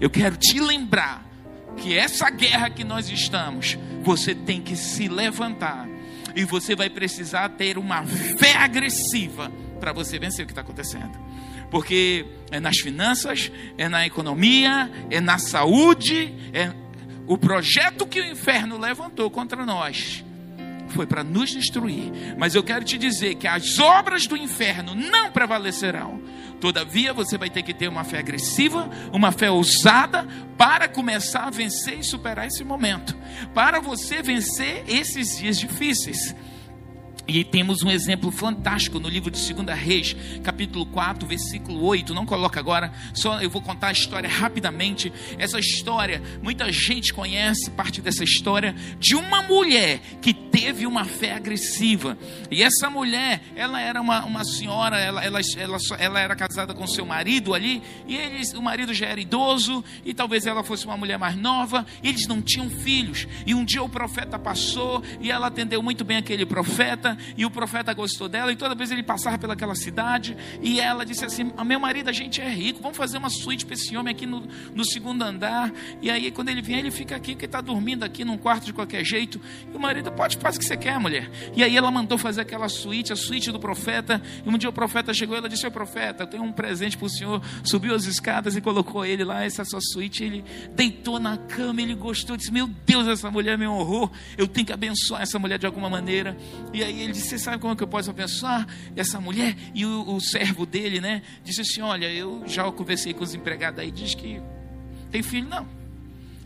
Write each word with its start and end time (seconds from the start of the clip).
eu 0.00 0.10
quero 0.10 0.36
te 0.36 0.60
lembrar 0.60 1.24
que 1.76 1.96
essa 1.96 2.30
guerra 2.30 2.70
que 2.70 2.84
nós 2.84 3.08
estamos, 3.08 3.78
você 4.02 4.34
tem 4.34 4.60
que 4.60 4.76
se 4.76 5.08
levantar 5.08 5.88
e 6.34 6.44
você 6.44 6.74
vai 6.74 6.88
precisar 6.90 7.48
ter 7.50 7.78
uma 7.78 8.04
fé 8.04 8.54
agressiva 8.56 9.50
para 9.80 9.92
você 9.92 10.18
vencer 10.18 10.44
o 10.44 10.46
que 10.46 10.52
está 10.52 10.62
acontecendo. 10.62 11.18
Porque 11.70 12.26
é 12.50 12.60
nas 12.60 12.78
finanças, 12.78 13.50
é 13.76 13.88
na 13.88 14.06
economia, 14.06 14.90
é 15.10 15.20
na 15.20 15.38
saúde, 15.38 16.34
é 16.52 16.72
o 17.26 17.36
projeto 17.36 18.06
que 18.06 18.20
o 18.20 18.30
inferno 18.30 18.78
levantou 18.78 19.30
contra 19.30 19.64
nós 19.64 20.24
foi 20.94 21.06
para 21.06 21.24
nos 21.24 21.50
destruir. 21.50 22.12
Mas 22.38 22.54
eu 22.54 22.62
quero 22.62 22.84
te 22.84 22.96
dizer 22.96 23.34
que 23.34 23.46
as 23.46 23.78
obras 23.78 24.26
do 24.26 24.36
inferno 24.36 24.94
não 24.94 25.30
prevalecerão. 25.30 26.20
Todavia, 26.60 27.12
você 27.12 27.36
vai 27.36 27.50
ter 27.50 27.62
que 27.62 27.74
ter 27.74 27.88
uma 27.88 28.04
fé 28.04 28.18
agressiva, 28.18 28.88
uma 29.12 29.32
fé 29.32 29.50
ousada, 29.50 30.26
para 30.56 30.88
começar 30.88 31.44
a 31.44 31.50
vencer 31.50 31.98
e 31.98 32.04
superar 32.04 32.46
esse 32.46 32.64
momento. 32.64 33.14
Para 33.52 33.80
você 33.80 34.22
vencer 34.22 34.84
esses 34.88 35.38
dias 35.38 35.58
difíceis. 35.58 36.34
E 37.26 37.42
temos 37.42 37.82
um 37.82 37.90
exemplo 37.90 38.30
fantástico 38.30 39.00
no 39.00 39.08
livro 39.08 39.30
de 39.30 39.52
2 39.52 39.78
Reis, 39.78 40.14
capítulo 40.42 40.84
4, 40.84 41.26
versículo 41.26 41.82
8. 41.82 42.12
Não 42.12 42.26
coloca 42.26 42.60
agora, 42.60 42.92
só 43.14 43.40
eu 43.40 43.48
vou 43.48 43.62
contar 43.62 43.88
a 43.88 43.92
história 43.92 44.28
rapidamente. 44.28 45.10
Essa 45.38 45.58
história, 45.58 46.22
muita 46.42 46.70
gente 46.70 47.14
conhece 47.14 47.70
parte 47.70 48.02
dessa 48.02 48.22
história 48.22 48.74
de 48.98 49.14
uma 49.14 49.42
mulher 49.42 50.00
que 50.20 50.34
teve 50.34 50.86
uma 50.86 51.06
fé 51.06 51.32
agressiva. 51.32 52.18
E 52.50 52.62
essa 52.62 52.90
mulher, 52.90 53.40
ela 53.56 53.80
era 53.80 54.02
uma, 54.02 54.24
uma 54.26 54.44
senhora, 54.44 54.98
ela, 54.98 55.24
ela, 55.24 55.40
ela, 55.56 55.78
ela 55.98 56.20
era 56.20 56.36
casada 56.36 56.74
com 56.74 56.86
seu 56.86 57.06
marido 57.06 57.54
ali, 57.54 57.82
e 58.06 58.16
eles, 58.16 58.52
o 58.52 58.60
marido 58.60 58.92
já 58.92 59.06
era 59.06 59.20
idoso, 59.20 59.82
e 60.04 60.12
talvez 60.12 60.44
ela 60.46 60.62
fosse 60.62 60.84
uma 60.84 60.96
mulher 60.96 61.18
mais 61.18 61.36
nova, 61.36 61.86
eles 62.02 62.26
não 62.26 62.42
tinham 62.42 62.68
filhos. 62.68 63.26
E 63.46 63.54
um 63.54 63.64
dia 63.64 63.82
o 63.82 63.88
profeta 63.88 64.38
passou, 64.38 65.02
e 65.20 65.30
ela 65.30 65.46
atendeu 65.46 65.82
muito 65.82 66.04
bem 66.04 66.18
aquele 66.18 66.44
profeta 66.44 67.13
e 67.36 67.44
o 67.44 67.50
profeta 67.50 67.92
gostou 67.92 68.28
dela, 68.28 68.52
e 68.52 68.56
toda 68.56 68.74
vez 68.74 68.90
ele 68.90 69.02
passava 69.02 69.38
pelaquela 69.38 69.74
cidade, 69.74 70.36
e 70.62 70.80
ela 70.80 71.04
disse 71.04 71.24
assim: 71.24 71.52
ah, 71.56 71.64
Meu 71.64 71.80
marido, 71.80 72.08
a 72.08 72.12
gente 72.12 72.40
é 72.40 72.48
rico, 72.48 72.80
vamos 72.82 72.96
fazer 72.96 73.18
uma 73.18 73.30
suíte 73.30 73.64
para 73.64 73.74
esse 73.74 73.96
homem 73.96 74.12
aqui 74.12 74.26
no, 74.26 74.46
no 74.74 74.84
segundo 74.84 75.22
andar. 75.22 75.72
E 76.00 76.10
aí, 76.10 76.30
quando 76.30 76.48
ele 76.48 76.62
vier, 76.62 76.78
ele 76.78 76.90
fica 76.90 77.16
aqui, 77.16 77.32
porque 77.32 77.46
está 77.46 77.60
dormindo 77.60 78.04
aqui 78.04 78.24
num 78.24 78.36
quarto 78.36 78.64
de 78.64 78.72
qualquer 78.72 79.04
jeito. 79.04 79.40
E 79.72 79.76
o 79.76 79.80
marido, 79.80 80.10
pode, 80.12 80.36
faz 80.38 80.56
o 80.56 80.58
que 80.58 80.64
você 80.64 80.76
quer, 80.76 80.98
mulher. 80.98 81.30
E 81.54 81.62
aí 81.62 81.76
ela 81.76 81.90
mandou 81.90 82.18
fazer 82.18 82.42
aquela 82.42 82.68
suíte, 82.68 83.12
a 83.12 83.16
suíte 83.16 83.50
do 83.50 83.58
profeta. 83.58 84.20
E 84.44 84.48
um 84.48 84.58
dia 84.58 84.68
o 84.68 84.72
profeta 84.72 85.12
chegou 85.12 85.36
e 85.36 85.38
ela 85.38 85.48
disse: 85.48 85.64
Oi, 85.64 85.70
profeta, 85.70 86.24
eu 86.24 86.26
tenho 86.26 86.42
um 86.42 86.52
presente 86.52 86.96
para 86.96 87.06
o 87.06 87.10
senhor. 87.10 87.42
Subiu 87.62 87.94
as 87.94 88.04
escadas 88.04 88.56
e 88.56 88.60
colocou 88.60 89.04
ele 89.04 89.24
lá, 89.24 89.44
essa 89.44 89.64
sua 89.64 89.80
suíte. 89.80 90.24
Ele 90.24 90.44
deitou 90.74 91.18
na 91.18 91.36
cama, 91.36 91.80
ele 91.80 91.94
gostou, 91.94 92.36
disse: 92.36 92.52
Meu 92.52 92.68
Deus, 92.86 93.06
essa 93.06 93.30
mulher 93.30 93.58
me 93.58 93.66
honrou. 93.66 94.10
Eu 94.36 94.46
tenho 94.46 94.66
que 94.66 94.72
abençoar 94.72 95.22
essa 95.22 95.38
mulher 95.38 95.58
de 95.58 95.66
alguma 95.66 95.88
maneira. 95.88 96.36
E 96.72 96.82
aí 96.82 97.00
ele 97.04 97.12
disse: 97.12 97.28
Você 97.28 97.38
sabe 97.38 97.58
como 97.58 97.72
é 97.72 97.76
que 97.76 97.82
eu 97.82 97.88
posso 97.88 98.10
abençoar 98.10 98.66
essa 98.96 99.20
mulher? 99.20 99.56
E 99.74 99.84
o, 99.84 100.14
o 100.14 100.20
servo 100.20 100.66
dele, 100.66 101.00
né, 101.00 101.22
disse 101.42 101.60
assim: 101.60 101.80
Olha, 101.80 102.10
eu 102.12 102.42
já 102.46 102.70
conversei 102.72 103.14
com 103.14 103.22
os 103.22 103.34
empregados 103.34 103.80
aí, 103.80 103.90
diz 103.90 104.14
que 104.14 104.40
tem 105.10 105.22
filho, 105.22 105.48
não. 105.48 105.66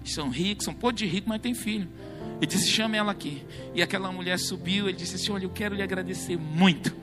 São 0.04 0.30
ricos, 0.30 0.64
são 0.64 0.74
pô 0.74 0.90
de 0.90 1.06
rico, 1.06 1.28
mas 1.28 1.40
tem 1.40 1.54
filho. 1.54 1.88
Ele 2.36 2.46
disse: 2.46 2.68
Chame 2.68 2.96
ela 2.96 3.12
aqui. 3.12 3.44
E 3.74 3.82
aquela 3.82 4.10
mulher 4.12 4.38
subiu, 4.38 4.88
ele 4.88 4.96
disse 4.96 5.16
assim: 5.16 5.32
Olha, 5.32 5.44
eu 5.44 5.50
quero 5.50 5.74
lhe 5.74 5.82
agradecer 5.82 6.36
muito 6.36 6.94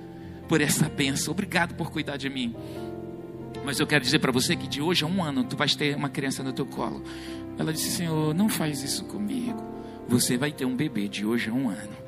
por 0.47 0.61
essa 0.61 0.87
benção. 0.87 1.31
Obrigado 1.31 1.75
por 1.75 1.91
cuidar 1.91 2.17
de 2.17 2.29
mim. 2.29 2.55
Mas 3.63 3.79
eu 3.79 3.87
quero 3.87 4.03
dizer 4.03 4.19
para 4.19 4.31
você 4.31 4.55
que 4.55 4.67
de 4.67 4.81
hoje 4.81 5.03
a 5.03 5.07
um 5.07 5.23
ano 5.23 5.43
tu 5.43 5.57
vais 5.57 5.75
ter 5.75 5.95
uma 5.95 6.09
criança 6.09 6.43
no 6.43 6.53
teu 6.53 6.65
colo. 6.65 7.03
Ela 7.57 7.73
disse: 7.73 7.89
Senhor, 7.91 8.33
não 8.33 8.47
faz 8.47 8.83
isso 8.83 9.05
comigo. 9.05 9.63
Você 10.07 10.37
vai 10.37 10.51
ter 10.51 10.65
um 10.65 10.75
bebê 10.75 11.07
de 11.07 11.25
hoje 11.25 11.49
a 11.49 11.53
um 11.53 11.69
ano. 11.69 12.04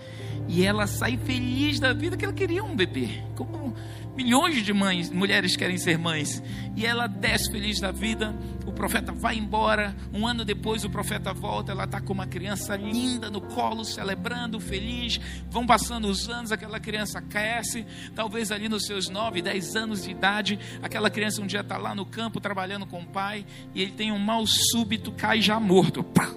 E 0.48 0.66
ela 0.66 0.88
sai 0.88 1.18
feliz 1.18 1.80
da 1.80 1.94
vida 1.94 2.18
que 2.18 2.26
ela 2.26 2.34
queria 2.34 2.64
um 2.64 2.76
bebê. 2.76 3.22
Como 3.36 3.74
milhões 4.18 4.64
de 4.64 4.74
mães, 4.74 5.12
mulheres 5.12 5.56
querem 5.56 5.78
ser 5.78 5.96
mães. 6.00 6.42
E 6.76 6.86
ela 6.86 7.06
desce 7.06 7.52
feliz 7.52 7.80
da 7.80 7.92
vida. 7.92 8.36
O 8.66 8.74
profeta 8.74 9.12
vai 9.12 9.38
embora. 9.38 9.96
Um 10.12 10.26
ano 10.26 10.44
depois 10.44 10.84
o 10.84 10.90
profeta 10.90 11.32
volta. 11.34 11.72
Ela 11.72 11.84
está 11.84 12.02
com 12.02 12.14
uma 12.14 12.26
criança 12.26 12.76
linda 12.76 13.30
no 13.30 13.42
colo, 13.42 13.86
celebrando, 13.86 14.60
feliz. 14.60 15.20
Vão 15.50 15.68
passando 15.68 16.08
os 16.08 16.28
anos, 16.28 16.52
aquela 16.52 16.80
criança 16.80 17.22
cresce. 17.22 17.86
Talvez 18.16 18.52
ali 18.52 18.68
nos 18.68 18.88
seus 18.88 19.08
9, 19.08 19.42
10 19.42 19.76
anos 19.76 20.04
de 20.04 20.12
idade. 20.12 20.60
Aquela 20.82 21.12
criança 21.12 21.42
um 21.42 21.48
dia 21.48 21.62
está 21.62 21.78
lá 21.78 21.94
no 21.94 22.06
campo 22.06 22.42
trabalhando 22.42 22.88
com 22.88 23.02
o 23.02 23.06
pai. 23.06 23.46
E 23.76 23.84
ele 23.84 23.92
tem 23.92 24.12
um 24.12 24.20
mal 24.20 24.46
súbito, 24.48 25.12
cai 25.12 25.42
já 25.42 25.60
morto. 25.60 26.04
Pá! 26.04 26.28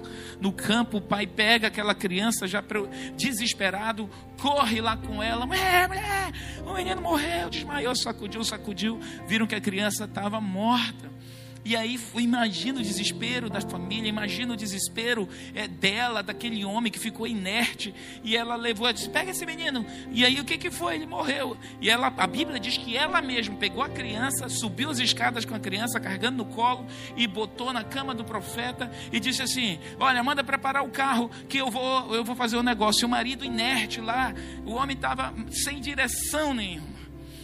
no 0.41 0.51
campo, 0.51 0.97
o 0.97 1.01
pai 1.01 1.27
pega 1.27 1.67
aquela 1.67 1.93
criança 1.93 2.47
já 2.47 2.63
desesperado, 3.15 4.09
corre 4.39 4.81
lá 4.81 4.97
com 4.97 5.21
ela, 5.21 5.45
mulher, 5.45 5.87
mulher, 5.87 6.31
o 6.65 6.73
menino 6.73 6.99
morreu, 6.99 7.47
desmaiou, 7.47 7.70
sacudiu, 7.95 8.43
sacudiu, 8.43 8.99
viram 9.27 9.47
que 9.47 9.55
a 9.55 9.61
criança 9.61 10.05
estava 10.05 10.39
morta. 10.39 11.11
E 11.63 11.75
aí 11.75 11.99
imagina 12.15 12.79
o 12.79 12.83
desespero 12.83 13.49
da 13.49 13.61
família, 13.61 14.09
imagina 14.09 14.53
o 14.53 14.57
desespero 14.57 15.29
é, 15.53 15.67
dela, 15.67 16.23
daquele 16.23 16.65
homem 16.65 16.91
que 16.91 16.97
ficou 16.97 17.27
inerte. 17.27 17.93
E 18.23 18.35
ela 18.35 18.55
levou, 18.55 18.87
ela 18.87 18.93
disse: 18.93 19.09
pega 19.09 19.29
esse 19.29 19.45
menino. 19.45 19.85
E 20.11 20.25
aí 20.25 20.39
o 20.39 20.45
que, 20.45 20.57
que 20.57 20.71
foi? 20.71 20.95
Ele 20.95 21.05
morreu. 21.05 21.55
E 21.79 21.89
ela, 21.89 22.11
a 22.17 22.27
Bíblia 22.27 22.59
diz 22.59 22.77
que 22.77 22.97
ela 22.97 23.21
mesma 23.21 23.55
pegou 23.57 23.83
a 23.83 23.89
criança, 23.89 24.49
subiu 24.49 24.89
as 24.89 24.97
escadas 24.97 25.45
com 25.45 25.53
a 25.53 25.59
criança, 25.59 25.99
carregando 25.99 26.37
no 26.37 26.45
colo, 26.45 26.85
e 27.15 27.27
botou 27.27 27.71
na 27.71 27.83
cama 27.83 28.15
do 28.15 28.23
profeta 28.23 28.91
e 29.11 29.19
disse 29.19 29.43
assim: 29.43 29.79
Olha, 29.99 30.23
manda 30.23 30.43
preparar 30.43 30.83
o 30.83 30.89
carro 30.89 31.29
que 31.47 31.59
eu 31.59 31.69
vou, 31.69 32.15
eu 32.15 32.23
vou 32.23 32.35
fazer 32.35 32.57
o 32.57 32.63
negócio. 32.63 33.03
E 33.03 33.05
o 33.05 33.09
marido 33.09 33.45
inerte 33.45 34.01
lá, 34.01 34.33
o 34.65 34.71
homem 34.71 34.95
estava 34.95 35.33
sem 35.51 35.79
direção 35.79 36.55
nenhuma. 36.55 37.00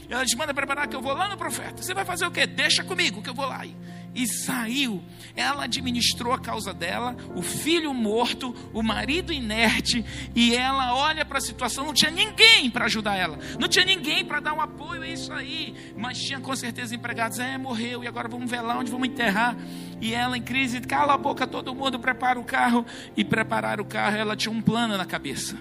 Ela 0.09 0.23
disse: 0.23 0.37
manda 0.37 0.53
preparar 0.53 0.87
que 0.87 0.95
eu 0.95 1.01
vou 1.01 1.13
lá 1.13 1.27
no 1.27 1.37
profeta. 1.37 1.81
Você 1.81 1.93
vai 1.93 2.05
fazer 2.05 2.25
o 2.25 2.31
quê? 2.31 2.45
Deixa 2.45 2.83
comigo 2.83 3.21
que 3.21 3.29
eu 3.29 3.33
vou 3.33 3.45
lá. 3.45 3.65
E 3.65 3.75
e 4.17 4.27
saiu. 4.27 5.03
Ela 5.35 5.65
administrou 5.65 6.33
a 6.33 6.39
causa 6.39 6.73
dela, 6.73 7.15
o 7.35 7.43
filho 7.43 7.93
morto, 7.93 8.55
o 8.73 8.81
marido 8.81 9.31
inerte, 9.31 10.03
e 10.33 10.55
ela 10.55 10.95
olha 10.95 11.23
para 11.23 11.37
a 11.37 11.41
situação, 11.41 11.85
não 11.85 11.93
tinha 11.93 12.09
ninguém 12.09 12.71
para 12.71 12.85
ajudar 12.85 13.15
ela, 13.15 13.37
não 13.59 13.67
tinha 13.67 13.85
ninguém 13.85 14.25
para 14.25 14.39
dar 14.39 14.53
um 14.53 14.59
apoio, 14.59 15.03
é 15.03 15.13
isso 15.13 15.31
aí, 15.31 15.75
mas 15.95 16.17
tinha 16.17 16.39
com 16.39 16.55
certeza 16.55 16.95
empregados, 16.95 17.37
é, 17.37 17.55
morreu, 17.57 18.03
e 18.03 18.07
agora 18.07 18.27
vamos 18.27 18.51
lá 18.51 18.79
onde 18.79 18.89
vamos 18.89 19.07
enterrar. 19.07 19.55
E 20.01 20.13
ela 20.13 20.35
em 20.35 20.41
crise, 20.41 20.81
cala 20.81 21.13
a 21.13 21.17
boca, 21.17 21.45
todo 21.45 21.75
mundo 21.75 21.99
prepara 21.99 22.39
o 22.39 22.43
carro, 22.43 22.83
e 23.15 23.23
preparar 23.23 23.79
o 23.79 23.85
carro, 23.85 24.17
ela 24.17 24.35
tinha 24.35 24.51
um 24.51 24.61
plano 24.61 24.97
na 24.97 25.05
cabeça. 25.05 25.55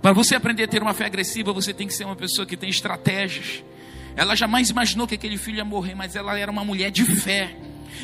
Para 0.00 0.12
você 0.12 0.34
aprender 0.34 0.64
a 0.64 0.68
ter 0.68 0.82
uma 0.82 0.94
fé 0.94 1.06
agressiva, 1.06 1.52
você 1.52 1.72
tem 1.72 1.86
que 1.86 1.94
ser 1.94 2.04
uma 2.04 2.16
pessoa 2.16 2.46
que 2.46 2.56
tem 2.56 2.70
estratégias. 2.70 3.62
Ela 4.16 4.34
jamais 4.34 4.70
imaginou 4.70 5.06
que 5.06 5.14
aquele 5.14 5.36
filho 5.36 5.58
ia 5.58 5.64
morrer, 5.64 5.94
mas 5.94 6.16
ela 6.16 6.38
era 6.38 6.50
uma 6.50 6.64
mulher 6.64 6.90
de 6.90 7.04
fé. 7.04 7.54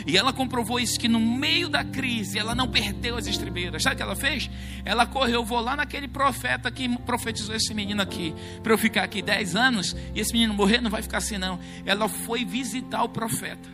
E 0.07 0.17
ela 0.17 0.33
comprovou 0.33 0.79
isso 0.79 0.99
que 0.99 1.09
no 1.09 1.21
meio 1.21 1.69
da 1.69 1.85
crise 1.85 2.39
ela 2.39 2.55
não 2.55 2.69
perdeu 2.69 3.17
as 3.17 3.27
estribeiras. 3.27 3.83
Sabe 3.83 3.95
o 3.95 3.97
que 3.97 4.03
ela 4.03 4.17
fez? 4.17 4.51
Ela 4.85 5.07
correu, 5.07 5.45
vou 5.45 5.61
lá 5.61 5.77
naquele 5.77 6.09
profeta 6.09 6.71
que 6.71 6.89
profetizou 6.99 7.55
esse 7.55 7.73
menino 7.73 8.03
aqui, 8.03 8.35
para 8.63 8.73
eu 8.73 8.79
ficar 8.79 9.05
aqui 9.05 9.23
10 9.23 9.57
anos 9.57 9.97
e 10.15 10.21
esse 10.21 10.33
menino 10.33 10.55
morrer, 10.55 10.81
não 10.81 10.91
vai 10.91 11.03
ficar 11.03 11.19
assim 11.19 11.39
não. 11.39 11.59
Ela 11.85 12.09
foi 12.09 12.45
visitar 12.45 13.03
o 13.03 13.09
profeta 13.09 13.69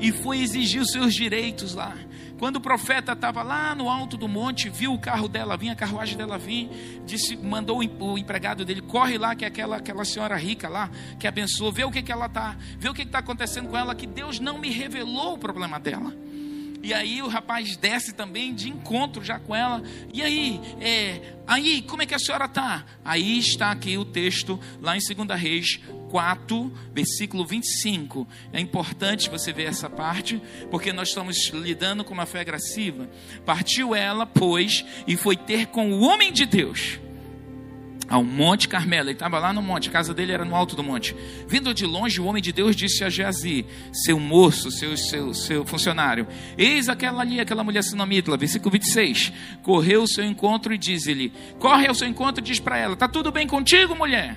e 0.00 0.10
foi 0.10 0.40
exigir 0.40 0.80
os 0.80 0.90
seus 0.90 1.14
direitos 1.14 1.74
lá. 1.74 1.94
Quando 2.42 2.56
o 2.56 2.60
profeta 2.60 3.12
estava 3.12 3.40
lá 3.44 3.72
no 3.72 3.88
alto 3.88 4.16
do 4.16 4.26
monte, 4.26 4.68
viu 4.68 4.92
o 4.92 4.98
carro 4.98 5.28
dela 5.28 5.56
vir, 5.56 5.70
a 5.70 5.76
carruagem 5.76 6.16
dela 6.18 6.36
vir, 6.36 6.68
disse, 7.06 7.36
mandou 7.36 7.78
o 7.78 8.18
empregado 8.18 8.64
dele, 8.64 8.80
corre 8.82 9.16
lá, 9.16 9.32
que 9.36 9.44
é 9.44 9.46
aquela, 9.46 9.76
aquela 9.76 10.04
senhora 10.04 10.34
rica 10.34 10.68
lá, 10.68 10.90
que 11.20 11.28
abençoou, 11.28 11.70
vê 11.70 11.84
o 11.84 11.90
que, 11.92 12.02
que 12.02 12.10
ela 12.10 12.26
está, 12.26 12.56
vê 12.80 12.88
o 12.88 12.94
que 12.94 13.02
está 13.02 13.20
acontecendo 13.20 13.68
com 13.68 13.78
ela, 13.78 13.94
que 13.94 14.08
Deus 14.08 14.40
não 14.40 14.58
me 14.58 14.70
revelou 14.70 15.34
o 15.34 15.38
problema 15.38 15.78
dela. 15.78 16.12
E 16.82 16.92
aí 16.92 17.22
o 17.22 17.28
rapaz 17.28 17.76
desce 17.76 18.12
também 18.12 18.54
de 18.54 18.68
encontro 18.68 19.22
já 19.24 19.38
com 19.38 19.54
ela. 19.54 19.82
E 20.12 20.20
aí, 20.20 20.60
é, 20.80 21.20
aí, 21.46 21.82
como 21.82 22.02
é 22.02 22.06
que 22.06 22.14
a 22.14 22.18
senhora 22.18 22.46
está? 22.46 22.84
Aí 23.04 23.38
está 23.38 23.70
aqui 23.70 23.96
o 23.96 24.04
texto, 24.04 24.58
lá 24.80 24.96
em 24.96 25.00
2 25.00 25.40
Reis 25.40 25.80
4, 26.10 26.72
versículo 26.92 27.46
25. 27.46 28.26
É 28.52 28.60
importante 28.60 29.30
você 29.30 29.52
ver 29.52 29.64
essa 29.64 29.88
parte, 29.88 30.42
porque 30.70 30.92
nós 30.92 31.08
estamos 31.08 31.48
lidando 31.54 32.02
com 32.02 32.12
uma 32.12 32.26
fé 32.26 32.40
agressiva. 32.40 33.08
Partiu 33.46 33.94
ela, 33.94 34.26
pois, 34.26 34.84
e 35.06 35.16
foi 35.16 35.36
ter 35.36 35.66
com 35.66 35.92
o 35.92 36.00
homem 36.00 36.32
de 36.32 36.46
Deus 36.46 36.98
ao 38.08 38.22
Monte 38.22 38.68
Carmelo. 38.68 39.08
Ele 39.08 39.14
estava 39.14 39.38
lá 39.38 39.52
no 39.52 39.62
monte, 39.62 39.88
a 39.88 39.92
casa 39.92 40.12
dele 40.14 40.32
era 40.32 40.44
no 40.44 40.54
alto 40.54 40.76
do 40.76 40.82
monte. 40.82 41.14
Vindo 41.46 41.72
de 41.72 41.86
longe, 41.86 42.20
o 42.20 42.24
homem 42.24 42.42
de 42.42 42.52
Deus 42.52 42.76
disse 42.76 43.04
a 43.04 43.10
Geazi, 43.10 43.64
seu 43.92 44.18
moço, 44.18 44.70
seu, 44.70 44.96
seu, 44.96 45.34
seu 45.34 45.64
funcionário: 45.64 46.26
Eis 46.56 46.88
aquela 46.88 47.22
ali, 47.22 47.40
aquela 47.40 47.64
mulher 47.64 47.82
sinamítila, 47.82 48.36
versículo 48.36 48.70
26. 48.70 49.32
Correu 49.62 50.02
ao 50.02 50.06
seu 50.06 50.24
encontro 50.24 50.74
e 50.74 50.78
diz-lhe: 50.78 51.32
Corre 51.58 51.86
ao 51.86 51.94
seu 51.94 52.08
encontro 52.08 52.42
e 52.42 52.46
diz 52.46 52.58
para 52.58 52.78
ela: 52.78 52.94
Está 52.94 53.08
tudo 53.08 53.30
bem 53.30 53.46
contigo, 53.46 53.94
mulher? 53.94 54.36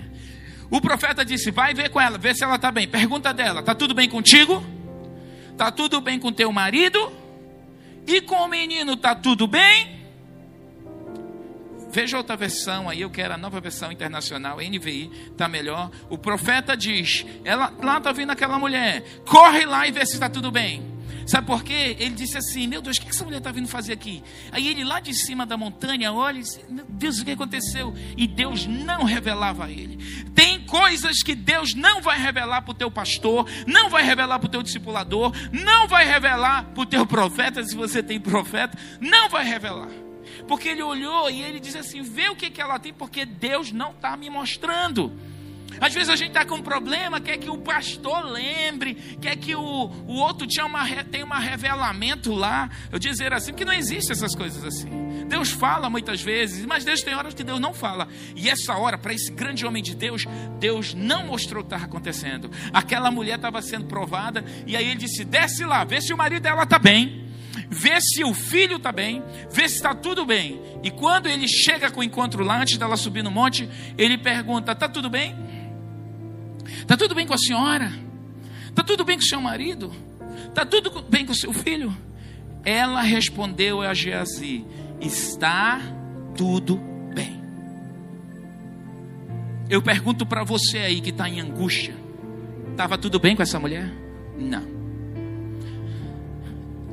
O 0.70 0.82
profeta 0.82 1.24
disse: 1.24 1.52
Vai 1.52 1.74
ver 1.74 1.90
com 1.90 2.00
ela, 2.00 2.18
vê 2.18 2.34
se 2.34 2.44
ela 2.44 2.56
está 2.56 2.72
bem. 2.72 2.88
Pergunta 2.88 3.34
dela: 3.34 3.60
Está 3.60 3.76
tudo 3.76 3.94
bem 3.94 4.10
contigo? 4.10 4.64
Tá 5.58 5.72
tudo 5.72 6.02
bem 6.02 6.20
com 6.20 6.32
teu 6.32 6.52
marido? 6.52 7.12
E 8.08 8.22
com 8.22 8.36
o 8.36 8.48
menino 8.48 8.96
tá 8.96 9.16
tudo 9.16 9.48
bem? 9.48 9.95
Veja 11.96 12.18
outra 12.18 12.36
versão 12.36 12.90
aí, 12.90 13.00
eu 13.00 13.10
quero 13.10 13.36
a 13.36 13.38
nova 13.38 13.62
versão 13.62 13.90
internacional, 13.90 14.58
NVI, 14.58 15.10
tá 15.38 15.48
melhor. 15.48 15.90
O 16.10 16.18
profeta 16.18 16.76
diz: 16.76 17.26
ela, 17.46 17.74
lá 17.82 18.00
está 18.00 18.12
vindo 18.12 18.32
aquela 18.32 18.60
mulher, 18.60 19.02
corre 19.26 19.66
lá 19.66 19.88
e 19.88 19.94
vê 19.94 20.06
se 20.06 20.16
está 20.16 20.28
tudo 20.28 20.52
bem. 20.52 20.84
Sabe 21.26 21.48
por 21.48 21.64
quê? 21.64 21.96
Ele 21.98 22.14
disse 22.14 22.38
assim: 22.38 22.68
Meu 22.68 22.82
Deus, 22.82 22.98
o 22.98 23.02
que 23.02 23.08
essa 23.08 23.24
mulher 23.24 23.38
está 23.38 23.50
vindo 23.50 23.70
fazer 23.70 23.94
aqui? 23.94 24.22
Aí 24.52 24.68
ele 24.68 24.84
lá 24.84 25.00
de 25.00 25.14
cima 25.14 25.46
da 25.46 25.56
montanha 25.56 26.12
olha 26.12 26.40
e 26.40 26.42
diz: 26.42 26.60
Meu 26.70 26.84
Deus, 26.90 27.20
o 27.20 27.24
que 27.24 27.32
aconteceu? 27.32 27.94
E 28.18 28.28
Deus 28.28 28.66
não 28.66 29.06
revelava 29.06 29.64
a 29.64 29.72
ele. 29.72 29.96
Tem 30.36 30.66
coisas 30.66 31.24
que 31.24 31.34
Deus 31.34 31.74
não 31.76 32.02
vai 32.02 32.20
revelar 32.20 32.62
para 32.64 32.72
o 32.72 32.76
teu 32.76 32.92
pastor, 32.92 33.50
não 33.66 33.90
vai 33.90 34.04
revelar 34.04 34.38
para 34.38 34.48
o 34.48 34.52
teu 34.52 34.62
discipulador, 34.62 35.32
não 35.50 35.88
vai 35.88 36.06
revelar 36.06 36.66
para 36.74 36.84
o 36.84 36.86
teu 36.86 37.08
profeta, 37.08 37.64
se 37.64 37.74
você 37.74 38.04
tem 38.04 38.20
profeta, 38.20 38.78
não 39.00 39.30
vai 39.30 39.46
revelar. 39.46 40.05
Porque 40.48 40.70
ele 40.70 40.84
olhou 40.84 41.30
e 41.30 41.42
ele 41.42 41.60
disse 41.60 41.78
assim: 41.78 42.02
Vê 42.02 42.30
o 42.30 42.36
que, 42.36 42.50
que 42.50 42.62
ela 42.62 42.80
tem, 42.80 42.94
porque 42.94 43.26
Deus 43.26 43.72
não 43.72 43.92
está 43.92 44.16
me 44.16 44.30
mostrando. 44.30 45.12
Às 45.80 45.94
vezes 45.94 46.10
a 46.10 46.16
gente 46.16 46.30
está 46.30 46.46
com 46.46 46.56
um 46.56 46.62
problema, 46.62 47.20
quer 47.20 47.38
que 47.38 47.50
o 47.50 47.58
pastor 47.58 48.26
lembre, 48.26 48.96
quer 49.22 49.36
que 49.36 49.56
o, 49.56 49.62
o 49.62 50.14
outro 50.14 50.48
tenha 50.48 50.66
uma, 50.66 50.86
tenha 51.04 51.26
um 51.26 51.30
revelamento 51.30 52.34
lá. 52.34 52.70
Eu 52.92 53.00
dizer 53.00 53.34
assim, 53.34 53.54
que 53.54 53.66
não 53.66 53.74
existe 53.74 54.12
essas 54.12 54.34
coisas 54.36 54.64
assim. 54.64 54.90
Deus 55.28 55.52
fala 55.52 55.90
muitas 55.90 56.22
vezes, 56.22 56.66
mas 56.66 56.86
Deus 56.86 57.02
tem 57.02 57.14
horas 57.14 57.34
que 57.34 57.44
Deus 57.44 57.60
não 57.60 57.74
fala. 57.74 58.08
E 58.36 58.50
essa 58.50 58.76
hora, 58.76 58.98
para 58.98 59.14
esse 59.14 59.32
grande 59.32 59.66
homem 59.66 59.84
de 59.84 59.96
Deus, 59.96 60.26
Deus 60.60 60.94
não 60.94 61.26
mostrou 61.26 61.62
o 61.62 61.66
que 61.66 61.74
estava 61.74 61.86
acontecendo. 61.86 62.50
Aquela 62.72 63.12
mulher 63.12 63.36
estava 63.36 63.62
sendo 63.62 63.86
provada, 63.86 64.46
e 64.66 64.78
aí 64.78 64.86
ele 64.86 64.96
disse: 64.96 65.26
desce 65.26 65.66
lá, 65.66 65.84
vê 65.84 66.00
se 66.00 66.14
o 66.14 66.18
marido 66.18 66.44
dela 66.44 66.64
está 66.64 66.80
bem 66.80 67.25
vê 67.70 68.00
se 68.02 68.24
o 68.24 68.34
filho 68.34 68.78
está 68.78 68.92
bem, 68.92 69.24
vê 69.52 69.68
se 69.68 69.76
está 69.76 69.94
tudo 69.94 70.26
bem. 70.26 70.62
E 70.84 70.92
quando 70.92 71.28
ele 71.28 71.48
chega 71.48 71.92
com 71.92 72.02
o 72.02 72.04
encontro 72.04 72.44
lá, 72.44 72.62
antes 72.62 72.78
dela 72.78 72.98
subir 72.98 73.24
no 73.24 73.32
monte, 73.32 73.70
ele 73.98 74.18
pergunta: 74.18 74.72
está 74.72 74.88
tudo 74.88 75.10
bem? 75.10 75.36
Está 76.66 76.98
tudo 76.98 77.16
bem 77.16 77.26
com 77.26 77.34
a 77.34 77.38
senhora? 77.38 77.92
Está 78.70 78.84
tudo 78.84 79.06
bem 79.06 79.18
com 79.18 79.24
o 79.24 79.28
seu 79.28 79.42
marido? 79.42 79.92
Está 80.48 80.66
tudo 80.66 81.02
bem 81.04 81.26
com 81.26 81.32
o 81.32 81.36
seu 81.36 81.54
filho? 81.54 81.96
Ela 82.64 83.02
respondeu 83.02 83.82
a 83.82 83.94
Geazi: 83.94 84.66
Está 85.00 85.80
tudo 86.36 86.78
bem. 87.14 87.42
Eu 89.70 89.82
pergunto 89.82 90.26
para 90.26 90.44
você 90.44 90.80
aí 90.80 91.02
que 91.02 91.12
está 91.12 91.30
em 91.30 91.40
angústia: 91.40 91.96
Estava 92.72 92.98
tudo 92.98 93.20
bem 93.20 93.36
com 93.36 93.44
essa 93.44 93.60
mulher? 93.60 93.90
Não. 94.38 94.75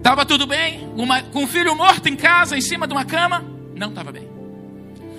Estava 0.03 0.27
tudo 0.27 0.49
bem? 0.49 0.81
Uma, 0.97 1.23
com 1.23 1.45
o 1.45 1.47
filho 1.47 1.77
morto 1.77 2.09
em 2.09 2.17
casa, 2.17 2.59
em 2.59 2.61
cima 2.61 2.89
de 2.89 2.93
uma 2.93 3.05
cama? 3.05 3.45
Não 3.77 3.91
estava 3.91 4.11
bem. 4.11 4.29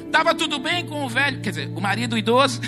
Estava 0.05 0.35
tudo 0.35 0.59
bem 0.59 0.85
com 0.85 1.05
o 1.05 1.07
velho, 1.07 1.39
quer 1.39 1.51
dizer, 1.51 1.69
o 1.73 1.79
marido 1.79 2.17
idoso? 2.17 2.59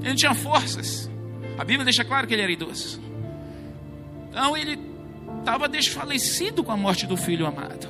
Ele 0.00 0.08
não 0.08 0.16
tinha 0.16 0.34
forças. 0.34 1.08
A 1.56 1.64
Bíblia 1.64 1.84
deixa 1.84 2.04
claro 2.04 2.26
que 2.26 2.34
ele 2.34 2.42
era 2.42 2.50
idoso. 2.50 3.00
Então 4.28 4.56
ele 4.56 4.76
estava 5.38 5.68
desfalecido 5.68 6.64
com 6.64 6.72
a 6.72 6.76
morte 6.76 7.06
do 7.06 7.16
filho 7.16 7.46
amado. 7.46 7.88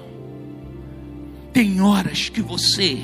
Tem 1.51 1.81
horas 1.81 2.29
que 2.29 2.43
você 2.43 2.99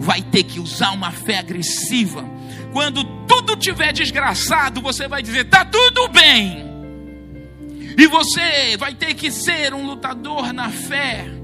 vai 0.00 0.20
ter 0.20 0.42
que 0.42 0.58
usar 0.58 0.90
uma 0.90 1.12
fé 1.12 1.38
agressiva. 1.38 2.24
Quando 2.72 3.04
tudo 3.28 3.54
tiver 3.54 3.92
desgraçado, 3.92 4.80
você 4.80 5.06
vai 5.06 5.22
dizer: 5.22 5.44
"Tá 5.44 5.64
tudo 5.64 6.08
bem". 6.08 6.73
E 7.96 8.06
você 8.06 8.76
vai 8.76 8.94
ter 8.94 9.14
que 9.14 9.30
ser 9.30 9.72
um 9.72 9.86
lutador 9.86 10.52
na 10.52 10.70
fé 10.70 11.43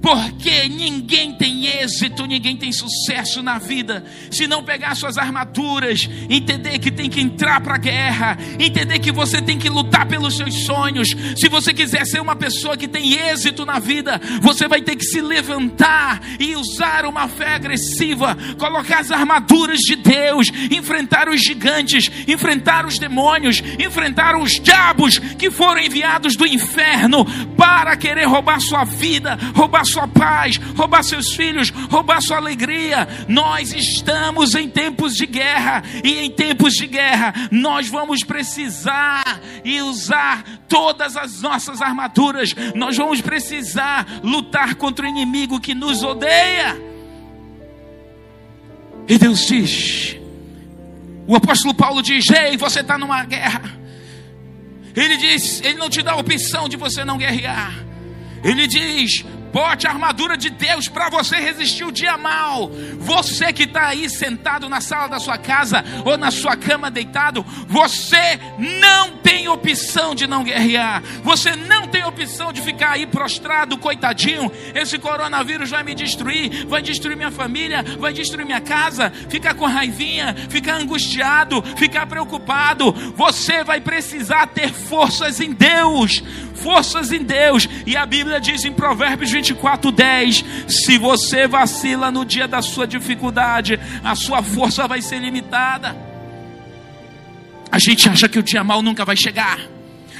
porque 0.00 0.68
ninguém 0.68 1.32
tem 1.32 1.66
êxito, 1.66 2.26
ninguém 2.26 2.56
tem 2.56 2.72
sucesso 2.72 3.42
na 3.42 3.58
vida 3.58 4.04
se 4.30 4.46
não 4.46 4.62
pegar 4.62 4.94
suas 4.94 5.18
armaduras, 5.18 6.08
entender 6.28 6.78
que 6.78 6.90
tem 6.90 7.10
que 7.10 7.20
entrar 7.20 7.60
para 7.60 7.74
a 7.74 7.78
guerra, 7.78 8.38
entender 8.58 8.98
que 8.98 9.12
você 9.12 9.42
tem 9.42 9.58
que 9.58 9.68
lutar 9.68 10.06
pelos 10.06 10.36
seus 10.36 10.64
sonhos. 10.64 11.14
Se 11.36 11.48
você 11.48 11.74
quiser 11.74 12.06
ser 12.06 12.20
uma 12.20 12.34
pessoa 12.34 12.76
que 12.76 12.88
tem 12.88 13.14
êxito 13.14 13.66
na 13.66 13.78
vida, 13.78 14.20
você 14.40 14.66
vai 14.66 14.80
ter 14.80 14.96
que 14.96 15.04
se 15.04 15.20
levantar 15.20 16.20
e 16.38 16.56
usar 16.56 17.04
uma 17.04 17.28
fé 17.28 17.54
agressiva, 17.54 18.36
colocar 18.58 19.00
as 19.00 19.10
armaduras 19.10 19.80
de 19.80 19.96
Deus, 19.96 20.50
enfrentar 20.70 21.28
os 21.28 21.42
gigantes, 21.42 22.10
enfrentar 22.26 22.86
os 22.86 22.98
demônios, 22.98 23.62
enfrentar 23.78 24.36
os 24.36 24.58
diabos 24.60 25.18
que 25.18 25.50
foram 25.50 25.80
enviados 25.80 26.36
do 26.36 26.46
inferno 26.46 27.24
para 27.56 27.96
querer 27.96 28.24
roubar 28.24 28.60
sua 28.60 28.84
vida, 28.84 29.38
roubar 29.54 29.84
sua 29.90 30.08
paz, 30.08 30.56
roubar 30.76 31.02
seus 31.02 31.34
filhos, 31.34 31.70
roubar 31.90 32.20
sua 32.20 32.36
alegria. 32.36 33.06
Nós 33.28 33.72
estamos 33.72 34.54
em 34.54 34.68
tempos 34.68 35.16
de 35.16 35.26
guerra, 35.26 35.82
e 36.04 36.20
em 36.20 36.30
tempos 36.30 36.74
de 36.74 36.86
guerra 36.86 37.34
nós 37.50 37.88
vamos 37.88 38.22
precisar 38.22 39.40
e 39.64 39.80
usar 39.82 40.44
todas 40.68 41.16
as 41.16 41.42
nossas 41.42 41.82
armaduras. 41.82 42.54
Nós 42.74 42.96
vamos 42.96 43.20
precisar 43.20 44.06
lutar 44.22 44.74
contra 44.76 45.04
o 45.04 45.08
inimigo 45.08 45.60
que 45.60 45.74
nos 45.74 46.02
odeia. 46.02 46.80
E 49.08 49.18
Deus 49.18 49.46
diz: 49.46 50.20
o 51.30 51.36
apóstolo 51.36 51.72
Paulo 51.72 52.02
diz: 52.02 52.28
Ei, 52.28 52.56
você 52.56 52.80
está 52.80 52.98
numa 52.98 53.24
guerra. 53.24 53.62
Ele 54.96 55.16
diz: 55.16 55.60
Ele 55.62 55.78
não 55.78 55.88
te 55.88 56.02
dá 56.02 56.12
a 56.12 56.16
opção 56.16 56.68
de 56.68 56.76
você 56.76 57.04
não 57.04 57.16
guerrear. 57.16 57.72
Ele 58.42 58.66
diz: 58.66 59.24
Bote 59.52 59.86
a 59.86 59.90
armadura 59.90 60.36
de 60.36 60.48
Deus 60.50 60.88
para 60.88 61.08
você 61.08 61.36
resistir 61.36 61.84
o 61.84 61.92
dia 61.92 62.16
mal. 62.16 62.70
Você 62.98 63.52
que 63.52 63.64
está 63.64 63.88
aí 63.88 64.08
sentado 64.08 64.68
na 64.68 64.80
sala 64.80 65.08
da 65.08 65.18
sua 65.18 65.36
casa 65.38 65.84
ou 66.04 66.16
na 66.16 66.30
sua 66.30 66.56
cama 66.56 66.90
deitado, 66.90 67.44
você 67.66 68.38
não 68.58 69.16
tem 69.18 69.48
opção 69.48 70.14
de 70.14 70.26
não 70.26 70.44
guerrear. 70.44 71.02
Você 71.22 71.56
não 71.56 71.88
tem 71.88 72.04
opção 72.04 72.52
de 72.52 72.60
ficar 72.60 72.92
aí 72.92 73.06
prostrado, 73.06 73.76
coitadinho. 73.76 74.50
Esse 74.74 74.98
coronavírus 74.98 75.70
vai 75.70 75.82
me 75.82 75.94
destruir, 75.94 76.66
vai 76.66 76.82
destruir 76.82 77.16
minha 77.16 77.30
família, 77.30 77.84
vai 77.98 78.12
destruir 78.12 78.46
minha 78.46 78.60
casa. 78.60 79.10
Ficar 79.28 79.54
com 79.54 79.66
raivinha, 79.66 80.34
ficar 80.48 80.74
angustiado, 80.74 81.62
ficar 81.76 82.06
preocupado. 82.06 82.92
Você 83.16 83.64
vai 83.64 83.80
precisar 83.80 84.46
ter 84.48 84.72
forças 84.72 85.40
em 85.40 85.52
Deus 85.52 86.22
forças 86.60 87.10
em 87.10 87.22
Deus. 87.22 87.68
E 87.86 87.96
a 87.96 88.06
Bíblia 88.06 88.40
diz 88.40 88.64
em 88.64 88.72
Provérbios 88.72 89.30
24, 89.40 89.90
10: 89.90 90.44
se 90.68 90.98
você 90.98 91.48
vacila 91.48 92.10
no 92.10 92.24
dia 92.24 92.46
da 92.46 92.60
sua 92.60 92.86
dificuldade, 92.86 93.80
a 94.04 94.14
sua 94.14 94.42
força 94.42 94.86
vai 94.86 95.00
ser 95.00 95.18
limitada. 95.18 95.96
A 97.72 97.78
gente 97.78 98.08
acha 98.08 98.28
que 98.28 98.38
o 98.38 98.42
dia 98.42 98.62
mal 98.62 98.82
nunca 98.82 99.04
vai 99.04 99.16
chegar. 99.16 99.58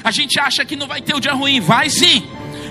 A 0.03 0.11
gente 0.11 0.41
acha 0.41 0.65
que 0.65 0.77
não 0.77 0.87
vai 0.87 1.03
ter 1.03 1.15
o 1.15 1.21
dia 1.21 1.35
ruim. 1.35 1.61
Vai 1.61 1.91
sim. 1.91 2.27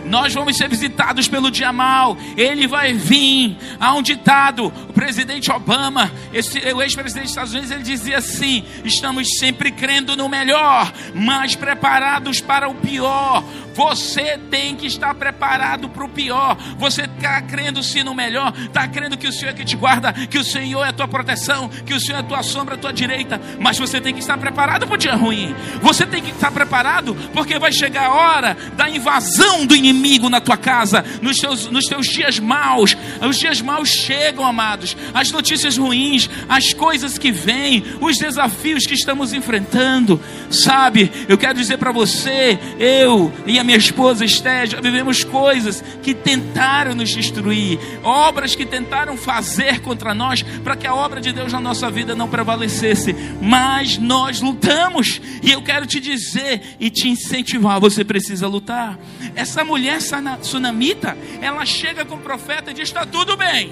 Nós 0.05 0.33
vamos 0.33 0.57
ser 0.57 0.67
visitados 0.67 1.27
pelo 1.27 1.51
dia 1.51 1.71
mal. 1.71 2.17
Ele 2.35 2.65
vai 2.65 2.93
vir. 2.93 3.55
Há 3.79 3.93
um 3.93 4.01
ditado. 4.01 4.73
O 4.89 4.93
presidente 4.93 5.51
Obama, 5.51 6.11
esse, 6.33 6.57
o 6.73 6.81
ex-presidente 6.81 7.25
dos 7.25 7.31
Estados 7.31 7.53
Unidos, 7.53 7.71
ele 7.71 7.83
dizia 7.83 8.17
assim: 8.17 8.63
estamos 8.83 9.37
sempre 9.37 9.71
crendo 9.71 10.15
no 10.15 10.27
melhor, 10.27 10.91
mas 11.13 11.55
preparados 11.55 12.41
para 12.41 12.67
o 12.67 12.73
pior. 12.73 13.43
Você 13.79 14.37
tem 14.51 14.75
que 14.75 14.87
estar 14.87 15.15
preparado 15.15 15.87
para 15.87 16.03
o 16.03 16.09
pior. 16.09 16.57
Você 16.77 17.03
está 17.03 17.41
crendo 17.41 17.81
sim 17.81 18.03
no 18.03 18.13
melhor, 18.13 18.53
está 18.57 18.85
crendo 18.89 19.17
que 19.17 19.25
o 19.25 19.31
Senhor 19.31 19.51
é 19.51 19.53
que 19.53 19.63
te 19.63 19.77
guarda, 19.77 20.11
que 20.11 20.37
o 20.37 20.43
Senhor 20.43 20.83
é 20.83 20.89
a 20.89 20.93
tua 20.93 21.07
proteção, 21.07 21.69
que 21.69 21.93
o 21.93 21.99
Senhor 21.99 22.17
é 22.17 22.19
a 22.19 22.23
tua 22.23 22.43
sombra, 22.43 22.75
a 22.75 22.77
tua 22.77 22.91
direita. 22.91 23.39
Mas 23.57 23.79
você 23.79 24.01
tem 24.01 24.13
que 24.13 24.19
estar 24.19 24.37
preparado 24.37 24.85
para 24.85 24.95
o 24.95 24.97
dia 24.97 25.15
ruim. 25.15 25.55
Você 25.81 26.05
tem 26.05 26.21
que 26.21 26.31
estar 26.31 26.51
preparado 26.51 27.15
porque 27.33 27.57
vai 27.57 27.71
chegar 27.71 28.07
a 28.07 28.13
hora 28.13 28.57
da 28.75 28.89
invasão 28.89 29.65
do 29.65 29.73
inimigo 29.73 30.29
na 30.29 30.41
tua 30.41 30.57
casa, 30.57 31.05
nos 31.21 31.37
teus, 31.37 31.67
nos 31.71 31.85
teus 31.85 32.07
dias 32.07 32.37
maus. 32.37 32.97
Os 33.21 33.37
dias 33.37 33.61
maus 33.61 33.87
chegam, 33.87 34.45
amados. 34.45 34.97
As 35.13 35.31
notícias 35.31 35.77
ruins, 35.77 36.29
as 36.49 36.73
coisas 36.73 37.17
que 37.17 37.31
vêm, 37.31 37.85
os 38.01 38.17
desafios 38.17 38.85
que 38.85 38.93
estamos 38.93 39.31
enfrentando. 39.31 40.21
Sabe, 40.49 41.09
eu 41.29 41.37
quero 41.37 41.57
dizer 41.57 41.77
para 41.77 41.93
você, 41.93 42.59
eu 42.77 43.31
e 43.45 43.57
a 43.57 43.68
minha 43.69 43.77
esposa 43.77 44.25
Esté, 44.25 44.65
vivemos 44.65 45.23
coisas 45.23 45.83
que 46.01 46.15
tentaram 46.15 46.95
nos 46.95 47.11
destruir, 47.11 47.79
obras 48.03 48.55
que 48.55 48.65
tentaram 48.65 49.15
fazer 49.15 49.79
contra 49.81 50.11
nós 50.11 50.41
para 50.41 50.75
que 50.75 50.87
a 50.87 50.95
obra 50.95 51.21
de 51.21 51.31
Deus 51.31 51.53
na 51.53 51.59
nossa 51.59 51.87
vida 51.91 52.15
não 52.15 52.27
prevalecesse, 52.27 53.13
mas 53.39 53.99
nós 53.99 54.41
lutamos, 54.41 55.21
e 55.43 55.51
eu 55.51 55.61
quero 55.61 55.85
te 55.85 55.99
dizer 55.99 56.77
e 56.79 56.89
te 56.89 57.07
incentivar: 57.07 57.79
você 57.79 58.03
precisa 58.03 58.47
lutar. 58.47 58.97
Essa 59.35 59.63
mulher 59.63 59.99
sunamita, 60.41 61.15
ela 61.39 61.63
chega 61.63 62.03
com 62.03 62.15
o 62.15 62.19
profeta 62.19 62.71
e 62.71 62.73
diz: 62.73 62.89
está 62.89 63.05
tudo 63.05 63.37
bem. 63.37 63.71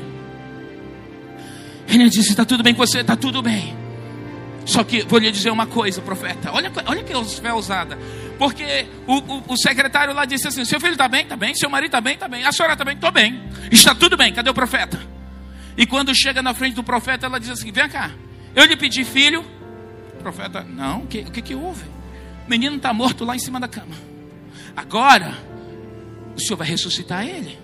Ele 1.88 2.08
disse: 2.08 2.30
está 2.30 2.46
tudo 2.46 2.62
bem 2.62 2.76
com 2.76 2.86
você, 2.86 3.00
está 3.00 3.16
tudo 3.16 3.42
bem. 3.42 3.76
Só 4.64 4.84
que 4.84 5.02
vou 5.04 5.18
lhe 5.18 5.32
dizer 5.32 5.50
uma 5.50 5.66
coisa, 5.66 6.02
profeta. 6.02 6.52
Olha, 6.52 6.72
olha 6.86 7.02
que 7.02 7.14
ousada. 7.16 7.98
Porque 8.38 8.86
o, 9.08 9.18
o, 9.18 9.54
o, 9.54 9.58
secretário 9.58 10.14
lá 10.14 10.26
disse 10.26 10.48
assim: 10.48 10.64
seu 10.64 10.80
filho 10.80 10.94
está 10.94 11.08
bem? 11.08 11.24
Está 11.24 11.36
bem. 11.36 11.56
Seu 11.56 11.70
marido 11.70 11.88
está 11.88 12.02
bem? 12.02 12.14
Está 12.14 12.28
bem. 12.28 12.46
A 12.46 12.52
senhora 12.52 12.74
está 12.74 12.86
bem? 12.86 12.96
Estou 12.96 13.12
bem. 13.12 13.42
Está 13.72 13.96
tudo 13.96 14.16
bem. 14.16 14.32
Cadê 14.34 14.50
o 14.50 14.54
profeta? 14.54 15.00
E 15.76 15.86
quando 15.86 16.14
chega 16.14 16.42
na 16.42 16.54
frente 16.54 16.76
do 16.76 16.84
profeta, 16.84 17.26
ela 17.26 17.40
diz 17.40 17.50
assim: 17.50 17.72
vem 17.72 17.90
cá. 17.90 18.12
Eu 18.56 18.66
lhe 18.66 18.76
pedi 18.76 19.04
filho. 19.04 19.42
O 20.14 20.18
profeta, 20.18 20.64
não. 20.64 21.04
O 21.04 21.08
que, 21.08 21.20
o 21.20 21.32
que, 21.32 21.42
que 21.42 21.56
houve? 21.56 21.86
O 22.46 22.50
menino 22.50 22.76
está 22.76 22.94
morto 22.94 23.26
lá 23.26 23.36
em 23.36 23.40
cima 23.40 23.60
da 23.60 23.68
cama. 23.68 23.96
Agora, 24.76 25.38
o 26.36 26.40
senhor 26.40 26.58
vai 26.58 26.68
ressuscitar 26.68 27.26
ele. 27.26 27.58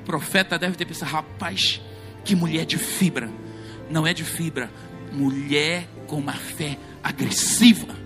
O 0.00 0.04
profeta 0.04 0.58
deve 0.58 0.76
ter 0.76 0.86
pensado: 0.86 1.12
rapaz, 1.12 1.80
que 2.24 2.34
mulher 2.34 2.64
de 2.64 2.78
fibra. 2.78 3.30
Não 3.90 4.06
é 4.06 4.14
de 4.14 4.24
fibra. 4.24 4.70
Mulher 5.12 5.86
com 6.06 6.16
uma 6.16 6.32
fé 6.32 6.78
agressiva. 7.02 8.03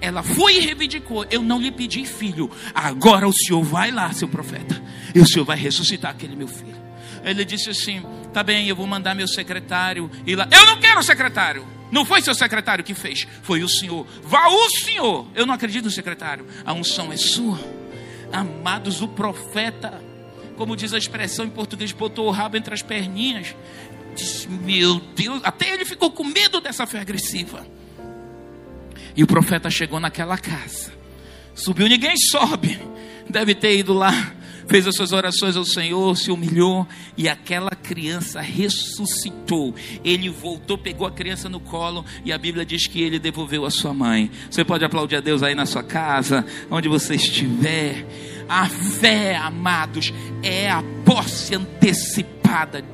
Ela 0.00 0.22
foi 0.22 0.56
e 0.56 0.60
reivindicou: 0.60 1.26
Eu 1.30 1.42
não 1.42 1.60
lhe 1.60 1.70
pedi 1.70 2.04
filho. 2.04 2.50
Agora 2.74 3.26
o 3.26 3.32
senhor 3.32 3.62
vai 3.62 3.90
lá, 3.90 4.12
seu 4.12 4.28
profeta. 4.28 4.80
E 5.14 5.20
o 5.20 5.26
senhor 5.26 5.44
vai 5.44 5.56
ressuscitar 5.56 6.10
aquele 6.10 6.36
meu 6.36 6.48
filho. 6.48 6.76
Ele 7.24 7.44
disse 7.44 7.70
assim: 7.70 8.02
Tá 8.32 8.42
bem, 8.42 8.68
eu 8.68 8.76
vou 8.76 8.86
mandar 8.86 9.14
meu 9.14 9.28
secretário 9.28 10.10
ir 10.26 10.36
lá. 10.36 10.48
Eu 10.50 10.66
não 10.66 10.78
quero 10.78 11.02
secretário. 11.02 11.66
Não 11.90 12.04
foi 12.04 12.20
seu 12.20 12.34
secretário 12.34 12.82
que 12.82 12.94
fez, 12.94 13.26
foi 13.42 13.62
o 13.62 13.68
senhor. 13.68 14.06
Vá 14.22 14.48
o 14.48 14.70
senhor. 14.70 15.26
Eu 15.34 15.46
não 15.46 15.54
acredito 15.54 15.84
no 15.84 15.90
secretário. 15.90 16.46
A 16.64 16.72
unção 16.72 17.12
é 17.12 17.16
sua. 17.16 17.58
Amados, 18.32 19.02
o 19.02 19.08
profeta, 19.08 20.02
como 20.56 20.76
diz 20.76 20.92
a 20.92 20.98
expressão 20.98 21.44
em 21.44 21.50
português, 21.50 21.92
botou 21.92 22.26
o 22.26 22.30
rabo 22.30 22.56
entre 22.56 22.74
as 22.74 22.82
perninhas. 22.82 23.54
Diz, 24.16 24.46
meu 24.46 25.00
Deus, 25.14 25.40
até 25.44 25.72
ele 25.72 25.84
ficou 25.84 26.10
com 26.10 26.24
medo 26.24 26.60
dessa 26.60 26.86
fé 26.86 27.00
agressiva. 27.00 27.66
E 29.16 29.22
o 29.22 29.26
profeta 29.26 29.70
chegou 29.70 29.98
naquela 29.98 30.36
casa. 30.36 30.92
Subiu, 31.54 31.88
ninguém 31.88 32.16
sobe. 32.16 32.78
Deve 33.28 33.54
ter 33.54 33.76
ido 33.76 33.92
lá, 33.92 34.32
fez 34.68 34.86
as 34.86 34.94
suas 34.94 35.12
orações 35.12 35.56
ao 35.56 35.64
Senhor, 35.64 36.16
se 36.16 36.30
humilhou 36.30 36.86
e 37.16 37.28
aquela 37.28 37.70
criança 37.70 38.40
ressuscitou. 38.40 39.74
Ele 40.04 40.28
voltou, 40.28 40.78
pegou 40.78 41.06
a 41.06 41.10
criança 41.10 41.48
no 41.48 41.58
colo 41.58 42.04
e 42.24 42.32
a 42.32 42.38
Bíblia 42.38 42.64
diz 42.64 42.86
que 42.86 43.00
ele 43.00 43.18
devolveu 43.18 43.64
a 43.64 43.70
sua 43.70 43.92
mãe. 43.92 44.30
Você 44.50 44.64
pode 44.64 44.84
aplaudir 44.84 45.16
a 45.16 45.20
Deus 45.20 45.42
aí 45.42 45.54
na 45.54 45.66
sua 45.66 45.82
casa, 45.82 46.44
onde 46.70 46.88
você 46.88 47.14
estiver. 47.14 48.06
A 48.48 48.68
fé, 48.68 49.36
amados, 49.36 50.12
é 50.42 50.70
a 50.70 50.84
posse 51.04 51.54
antecipada. 51.54 52.84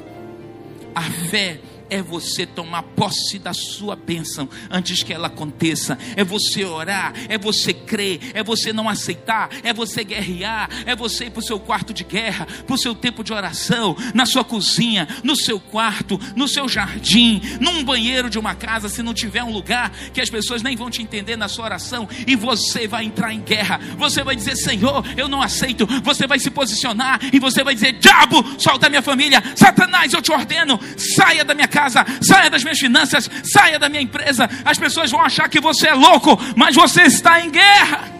A 0.94 1.02
fé 1.02 1.58
é 1.92 2.00
você 2.00 2.46
tomar 2.46 2.82
posse 2.82 3.38
da 3.38 3.52
sua 3.52 3.94
bênção 3.94 4.48
antes 4.70 5.02
que 5.02 5.12
ela 5.12 5.26
aconteça. 5.26 5.98
É 6.16 6.24
você 6.24 6.64
orar, 6.64 7.12
é 7.28 7.36
você 7.36 7.74
crer, 7.74 8.30
é 8.32 8.42
você 8.42 8.72
não 8.72 8.88
aceitar, 8.88 9.50
é 9.62 9.74
você 9.74 10.02
guerrear, 10.02 10.70
é 10.86 10.96
você 10.96 11.26
ir 11.26 11.30
para 11.30 11.40
o 11.40 11.44
seu 11.44 11.60
quarto 11.60 11.92
de 11.92 12.02
guerra, 12.02 12.46
para 12.66 12.74
o 12.74 12.78
seu 12.78 12.94
tempo 12.94 13.22
de 13.22 13.34
oração, 13.34 13.94
na 14.14 14.24
sua 14.24 14.42
cozinha, 14.42 15.06
no 15.22 15.36
seu 15.36 15.60
quarto, 15.60 16.18
no 16.34 16.48
seu 16.48 16.66
jardim, 16.66 17.42
num 17.60 17.84
banheiro 17.84 18.30
de 18.30 18.38
uma 18.38 18.54
casa, 18.54 18.88
se 18.88 19.02
não 19.02 19.12
tiver 19.12 19.44
um 19.44 19.52
lugar 19.52 19.90
que 20.14 20.20
as 20.22 20.30
pessoas 20.30 20.62
nem 20.62 20.74
vão 20.74 20.88
te 20.88 21.02
entender 21.02 21.36
na 21.36 21.46
sua 21.46 21.66
oração, 21.66 22.08
e 22.26 22.34
você 22.34 22.88
vai 22.88 23.04
entrar 23.04 23.34
em 23.34 23.40
guerra. 23.42 23.78
Você 23.98 24.24
vai 24.24 24.34
dizer: 24.34 24.56
Senhor, 24.56 25.04
eu 25.14 25.28
não 25.28 25.42
aceito. 25.42 25.86
Você 26.02 26.26
vai 26.26 26.38
se 26.38 26.50
posicionar 26.50 27.20
e 27.30 27.38
você 27.38 27.62
vai 27.62 27.74
dizer: 27.74 27.92
Diabo, 27.98 28.42
solta 28.58 28.88
minha 28.88 29.02
família, 29.02 29.42
Satanás, 29.54 30.14
eu 30.14 30.22
te 30.22 30.32
ordeno, 30.32 30.80
saia 30.96 31.44
da 31.44 31.52
minha 31.52 31.68
casa 31.68 31.81
casa, 31.82 32.06
saia 32.20 32.48
das 32.48 32.62
minhas 32.62 32.78
finanças, 32.78 33.28
saia 33.44 33.78
da 33.78 33.88
minha 33.88 34.02
empresa. 34.02 34.48
As 34.64 34.78
pessoas 34.78 35.10
vão 35.10 35.20
achar 35.20 35.48
que 35.48 35.60
você 35.60 35.88
é 35.88 35.94
louco, 35.94 36.38
mas 36.56 36.74
você 36.74 37.02
está 37.02 37.40
em 37.40 37.50
guerra. 37.50 38.10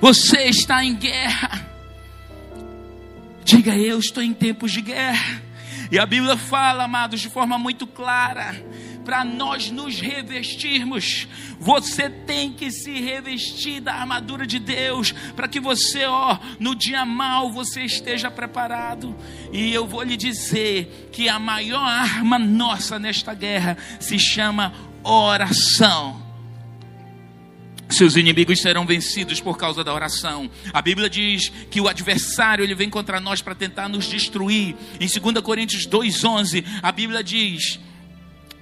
Você 0.00 0.44
está 0.44 0.84
em 0.84 0.94
guerra. 0.94 1.66
Diga 3.44 3.76
eu 3.76 3.98
estou 3.98 4.22
em 4.22 4.32
tempos 4.32 4.72
de 4.72 4.80
guerra. 4.80 5.42
E 5.90 5.98
a 5.98 6.06
Bíblia 6.06 6.36
fala, 6.36 6.84
amados, 6.84 7.20
de 7.20 7.28
forma 7.28 7.58
muito 7.58 7.86
clara 7.86 8.54
para 9.10 9.24
nós 9.24 9.72
nos 9.72 9.98
revestirmos. 9.98 11.26
Você 11.58 12.08
tem 12.08 12.52
que 12.52 12.70
se 12.70 12.92
revestir 13.00 13.80
da 13.80 13.92
armadura 13.92 14.46
de 14.46 14.60
Deus, 14.60 15.10
para 15.34 15.48
que 15.48 15.58
você, 15.58 16.04
ó, 16.06 16.38
no 16.60 16.76
dia 16.76 17.04
mal 17.04 17.50
você 17.50 17.82
esteja 17.82 18.30
preparado. 18.30 19.16
E 19.52 19.74
eu 19.74 19.84
vou 19.84 20.04
lhe 20.04 20.16
dizer 20.16 21.08
que 21.10 21.28
a 21.28 21.40
maior 21.40 21.82
arma 21.82 22.38
nossa 22.38 23.00
nesta 23.00 23.34
guerra 23.34 23.76
se 23.98 24.16
chama 24.16 24.72
oração 25.02 26.30
seus 27.90 28.14
inimigos 28.14 28.60
serão 28.60 28.86
vencidos 28.86 29.40
por 29.40 29.58
causa 29.58 29.82
da 29.82 29.92
oração. 29.92 30.48
A 30.72 30.80
Bíblia 30.80 31.10
diz 31.10 31.48
que 31.70 31.80
o 31.80 31.88
adversário 31.88 32.62
ele 32.62 32.72
vem 32.72 32.88
contra 32.88 33.20
nós 33.20 33.42
para 33.42 33.52
tentar 33.52 33.88
nos 33.88 34.06
destruir. 34.06 34.76
Em 35.00 35.08
2 35.08 35.42
Coríntios 35.42 35.86
2:11, 35.88 36.64
a 36.80 36.92
Bíblia 36.92 37.22
diz: 37.24 37.80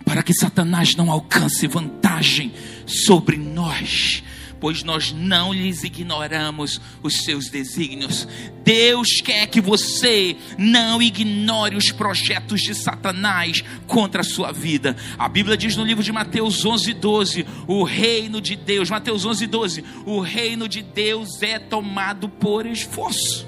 para 0.08 0.22
que 0.22 0.32
Satanás 0.32 0.96
não 0.96 1.12
alcance 1.12 1.66
vantagem 1.66 2.50
sobre 2.86 3.36
nós, 3.36 4.24
pois 4.58 4.82
nós 4.82 5.12
não 5.12 5.52
lhes 5.52 5.84
ignoramos 5.84 6.80
os 7.02 7.24
seus 7.24 7.50
desígnios. 7.50 8.26
Deus 8.64 9.20
quer 9.20 9.46
que 9.48 9.60
você 9.60 10.34
não 10.56 11.02
ignore 11.02 11.76
os 11.76 11.92
projetos 11.92 12.62
de 12.62 12.74
Satanás 12.74 13.62
contra 13.86 14.22
a 14.22 14.24
sua 14.24 14.50
vida. 14.50 14.96
A 15.18 15.28
Bíblia 15.28 15.58
diz 15.58 15.76
no 15.76 15.84
livro 15.84 16.02
de 16.02 16.10
Mateus 16.10 16.64
11, 16.64 16.94
12: 16.94 17.46
o 17.66 17.84
reino 17.84 18.40
de 18.40 18.56
Deus, 18.56 18.88
Mateus 18.88 19.26
11, 19.26 19.46
12: 19.46 19.84
o 20.06 20.20
reino 20.20 20.66
de 20.66 20.80
Deus 20.80 21.42
é 21.42 21.58
tomado 21.58 22.30
por 22.30 22.64
esforço. 22.64 23.47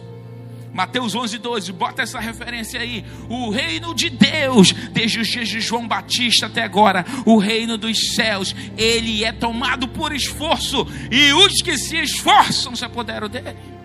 Mateus 0.72 1.14
11, 1.14 1.38
12, 1.38 1.72
bota 1.72 2.02
essa 2.02 2.20
referência 2.20 2.80
aí. 2.80 3.04
O 3.28 3.50
reino 3.50 3.94
de 3.94 4.08
Deus, 4.08 4.72
desde 4.72 5.20
os 5.20 5.28
dias 5.28 5.48
de 5.48 5.60
João 5.60 5.86
Batista 5.86 6.46
até 6.46 6.62
agora, 6.62 7.04
o 7.26 7.36
reino 7.38 7.76
dos 7.76 8.14
céus, 8.14 8.54
ele 8.76 9.24
é 9.24 9.32
tomado 9.32 9.88
por 9.88 10.12
esforço, 10.12 10.86
e 11.10 11.32
os 11.32 11.60
que 11.62 11.76
se 11.76 11.96
esforçam 11.96 12.74
se 12.76 12.84
apoderam 12.84 13.28
dele. 13.28 13.79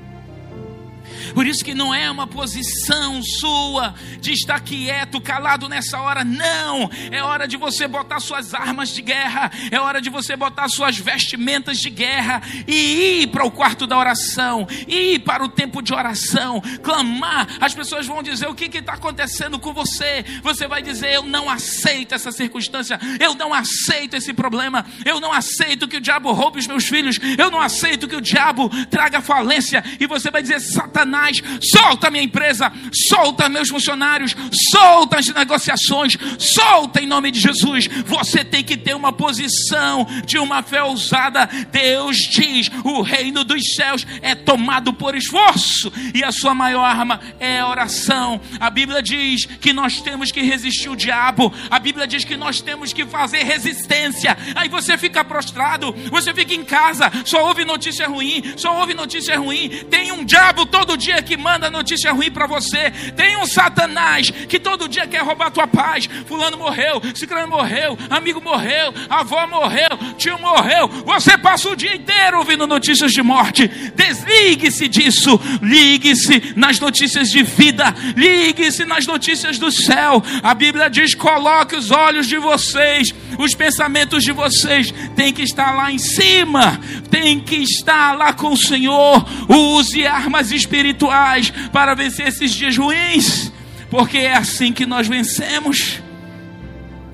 Por 1.36 1.46
isso 1.46 1.65
que 1.65 1.74
não 1.74 1.94
é 1.94 2.10
uma 2.10 2.25
posição 2.25 3.22
sua 3.22 3.94
de 4.22 4.32
estar 4.32 4.62
quieto, 4.62 5.20
calado 5.20 5.68
nessa 5.68 6.00
hora. 6.00 6.24
Não, 6.24 6.89
é 7.12 7.22
hora 7.22 7.46
de 7.46 7.58
você 7.58 7.89
botar 7.89 8.22
suas 8.22 8.54
armas 8.54 8.88
de 8.88 9.01
guerra, 9.01 9.51
é 9.70 9.77
hora 9.77 10.00
de 10.01 10.10
você 10.10 10.38
botar 10.38 10.70
suas 10.70 10.98
vestimentas 10.98 11.80
de 11.80 11.89
guerra 11.89 12.42
e 12.65 13.24
ir 13.24 13.27
para 13.27 13.44
o 13.44 13.51
quarto 13.51 13.86
da 13.86 13.98
oração, 13.98 14.65
ir 14.88 15.20
para 15.20 15.44
o 15.44 15.50
tempo 15.50 15.82
de 15.82 15.94
oração, 15.94 16.62
clamar. 16.82 17.50
As 17.60 17.74
pessoas 17.74 18.08
vão 18.08 18.24
dizer 18.24 18.48
o 18.48 18.56
que 18.56 18.65
está 18.77 18.94
acontecendo 18.94 19.60
com 19.60 19.74
você. 19.74 20.24
Você 20.42 20.70
vai 20.70 20.82
dizer: 20.82 21.15
Eu 21.15 21.24
não 21.24 21.50
aceito 21.50 22.15
essa 22.15 22.32
circunstância, 22.32 22.98
eu 23.20 23.36
não 23.36 23.54
aceito 23.54 24.15
esse 24.15 24.34
problema, 24.34 24.86
eu 25.04 25.20
não 25.20 25.34
aceito 25.34 25.86
que 25.86 25.98
o 25.98 26.01
diabo 26.01 26.32
roube 26.32 26.60
os 26.60 26.68
meus 26.68 26.88
filhos, 26.88 27.20
eu 27.38 27.51
não 27.51 27.60
aceito 27.60 28.08
que 28.08 28.15
o 28.15 28.22
diabo 28.22 28.70
traga 28.86 29.20
falência. 29.20 29.84
E 30.00 30.08
você 30.08 30.32
vai 30.32 30.42
dizer: 30.42 30.62
Satanás 30.62 31.25
mais. 31.25 31.41
Solta 31.62 32.12
minha 32.12 32.24
empresa, 32.24 32.72
solta 32.91 33.50
meus 33.50 33.70
funcionários, 33.70 34.36
solta 34.72 35.20
as 35.20 35.27
negociações, 35.27 36.17
solta 36.38 37.01
em 37.01 37.08
nome 37.08 37.32
de 37.32 37.39
Jesus. 37.39 37.88
Você 38.05 38.44
tem 38.44 38.63
que 38.63 38.77
ter 38.77 38.96
uma 38.96 39.12
posição 39.12 40.05
de 40.25 40.38
uma 40.38 40.62
fé 40.62 40.84
ousada. 40.84 41.50
Deus 41.72 42.17
diz: 42.17 42.70
o 42.84 43.01
reino 43.01 43.44
dos 43.44 43.75
céus 43.75 44.05
é 44.22 44.36
tomado 44.36 44.94
por 44.94 45.15
esforço, 45.15 45.91
e 46.13 46.24
a 46.24 46.32
sua 46.32 46.53
maior 46.53 46.84
arma 46.84 47.20
é 47.39 47.60
a 47.60 47.67
oração. 47.67 48.39
A 48.60 48.70
Bíblia 48.70 49.01
diz 49.01 49.46
que 49.46 49.74
nós 49.74 50.01
temos 50.01 50.32
que 50.32 50.41
resistir 50.41 50.89
o 50.89 50.96
diabo, 50.96 51.51
a 51.70 51.79
Bíblia 51.79 52.08
diz 52.08 52.24
que 52.24 52.38
nós 52.38 52.62
temos 52.62 52.94
que 52.94 53.05
fazer 53.05 53.44
resistência. 53.44 54.38
Aí 54.55 54.70
você 54.70 54.98
fica 54.98 55.24
prostrado, 55.24 55.94
você 56.10 56.34
fica 56.34 56.53
em 56.53 56.63
casa, 56.63 57.12
só 57.25 57.48
ouve 57.48 57.65
notícia 57.65 58.08
ruim, 58.08 58.53
só 58.55 58.79
ouve 58.79 58.94
notícia 58.94 59.38
ruim. 59.38 59.70
Tem 59.89 60.12
um 60.12 60.24
diabo 60.24 60.65
todo 60.65 60.98
dia 60.98 61.14
dia 61.15 61.24
que 61.24 61.38
manda 61.38 61.72
notícia 61.72 62.12
ruim 62.12 62.29
para 62.31 62.45
você. 62.45 62.91
Tem 63.15 63.38
um 63.38 63.45
Satanás 63.45 64.29
que 64.29 64.60
todo 64.60 64.88
dia 64.88 65.07
quer 65.07 65.22
roubar 65.22 65.51
tua 65.51 65.67
paz. 65.67 66.10
Fulano 66.27 66.57
morreu, 66.57 67.01
Ciclano 67.13 67.48
morreu, 67.48 67.98
amigo 68.10 68.41
morreu, 68.41 68.93
avó 69.10 69.48
morreu, 69.48 69.89
tio 70.17 70.38
morreu. 70.39 70.88
Você 71.05 71.38
passa 71.38 71.69
o 71.69 71.75
dia 71.75 71.95
inteiro 71.95 72.38
ouvindo 72.38 72.67
notícias 72.67 73.13
de 73.13 73.22
morte. 73.22 73.67
Desligue-se 73.95 74.88
disso. 74.88 75.39
Ligue-se 75.62 76.53
nas 76.55 76.79
notícias 76.79 77.29
de 77.29 77.43
vida. 77.43 77.93
Ligue-se 78.15 78.86
nas 78.86 79.05
notícias 79.05 79.57
do 79.57 79.72
céu. 79.72 80.22
A 80.43 80.53
Bíblia 80.53 80.89
diz: 80.89 81.15
coloque 81.15 81.75
os 81.75 81.91
olhos 81.91 82.27
de 82.27 82.38
vocês, 82.38 83.13
os 83.38 83.53
pensamentos 83.55 84.24
de 84.24 84.31
vocês 84.31 84.93
tem 85.15 85.34
que 85.34 85.43
estar 85.43 85.75
lá 85.75 85.91
em 85.91 85.98
cima, 85.98 86.79
tem 87.10 87.39
que 87.39 87.55
estar 87.57 88.17
lá 88.17 88.34
com 88.34 88.51
o 88.51 88.57
Senhor. 88.57 89.25
Use 89.48 90.05
armas 90.05 90.51
espirituais 90.51 91.04
espirituais 91.05 91.51
para 91.71 91.93
vencer 91.93 92.27
esses 92.27 92.53
dias 92.53 92.77
ruins, 92.77 93.51
porque 93.89 94.17
é 94.17 94.33
assim 94.33 94.74
que 94.74 94.85
nós 94.85 95.07
vencemos. 95.07 96.01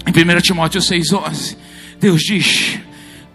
Em 0.06 0.38
1 0.38 0.42
Timóteo 0.42 0.82
6,11, 0.82 1.58
Deus 2.00 2.24
diz: 2.24 2.80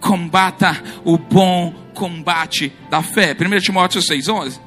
combata 0.00 0.80
o 1.04 1.18
bom 1.18 1.72
combate 1.94 2.72
da 2.90 3.02
fé. 3.02 3.34
1 3.34 3.60
Timóteo 3.60 4.00
6,11. 4.00 4.60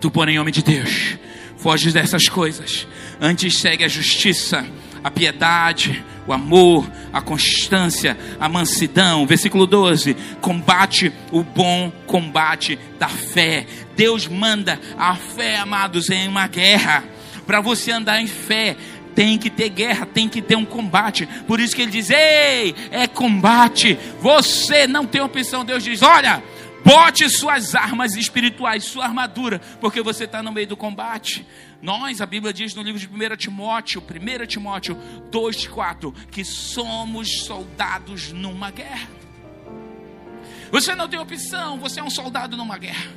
Tu, 0.00 0.10
porém, 0.10 0.38
homem 0.38 0.52
de 0.52 0.62
Deus, 0.62 1.16
foge 1.56 1.90
dessas 1.90 2.28
coisas. 2.28 2.86
Antes 3.20 3.58
segue 3.58 3.82
a 3.82 3.88
justiça, 3.88 4.66
a 5.06 5.10
piedade, 5.10 6.04
o 6.26 6.32
amor, 6.32 6.90
a 7.12 7.22
constância, 7.22 8.18
a 8.40 8.48
mansidão. 8.48 9.24
Versículo 9.24 9.64
12: 9.64 10.16
combate 10.40 11.12
o 11.30 11.44
bom 11.44 11.92
combate 12.08 12.76
da 12.98 13.08
fé. 13.08 13.64
Deus 13.94 14.26
manda 14.26 14.80
a 14.98 15.14
fé, 15.14 15.58
amados, 15.58 16.10
em 16.10 16.26
uma 16.26 16.48
guerra. 16.48 17.04
Para 17.46 17.60
você 17.60 17.92
andar 17.92 18.20
em 18.20 18.26
fé, 18.26 18.76
tem 19.14 19.38
que 19.38 19.48
ter 19.48 19.68
guerra, 19.68 20.06
tem 20.06 20.28
que 20.28 20.42
ter 20.42 20.56
um 20.56 20.64
combate. 20.64 21.24
Por 21.46 21.60
isso 21.60 21.76
que 21.76 21.82
ele 21.82 21.92
diz: 21.92 22.10
Ei, 22.10 22.74
é 22.90 23.06
combate. 23.06 23.96
Você 24.20 24.88
não 24.88 25.06
tem 25.06 25.20
opção. 25.20 25.64
Deus 25.64 25.84
diz: 25.84 26.02
Olha, 26.02 26.42
bote 26.84 27.30
suas 27.30 27.76
armas 27.76 28.16
espirituais, 28.16 28.82
sua 28.82 29.04
armadura, 29.04 29.60
porque 29.80 30.02
você 30.02 30.24
está 30.24 30.42
no 30.42 30.50
meio 30.50 30.66
do 30.66 30.76
combate. 30.76 31.46
Nós, 31.86 32.20
a 32.20 32.26
Bíblia 32.26 32.52
diz 32.52 32.74
no 32.74 32.82
livro 32.82 32.98
de 32.98 33.06
1 33.06 33.36
Timóteo, 33.36 34.02
1 34.02 34.46
Timóteo 34.46 34.96
2,4, 35.30 36.12
que 36.32 36.44
somos 36.44 37.44
soldados 37.44 38.32
numa 38.32 38.72
guerra. 38.72 39.08
Você 40.72 40.96
não 40.96 41.08
tem 41.08 41.20
opção, 41.20 41.78
você 41.78 42.00
é 42.00 42.02
um 42.02 42.10
soldado 42.10 42.56
numa 42.56 42.76
guerra. 42.76 43.08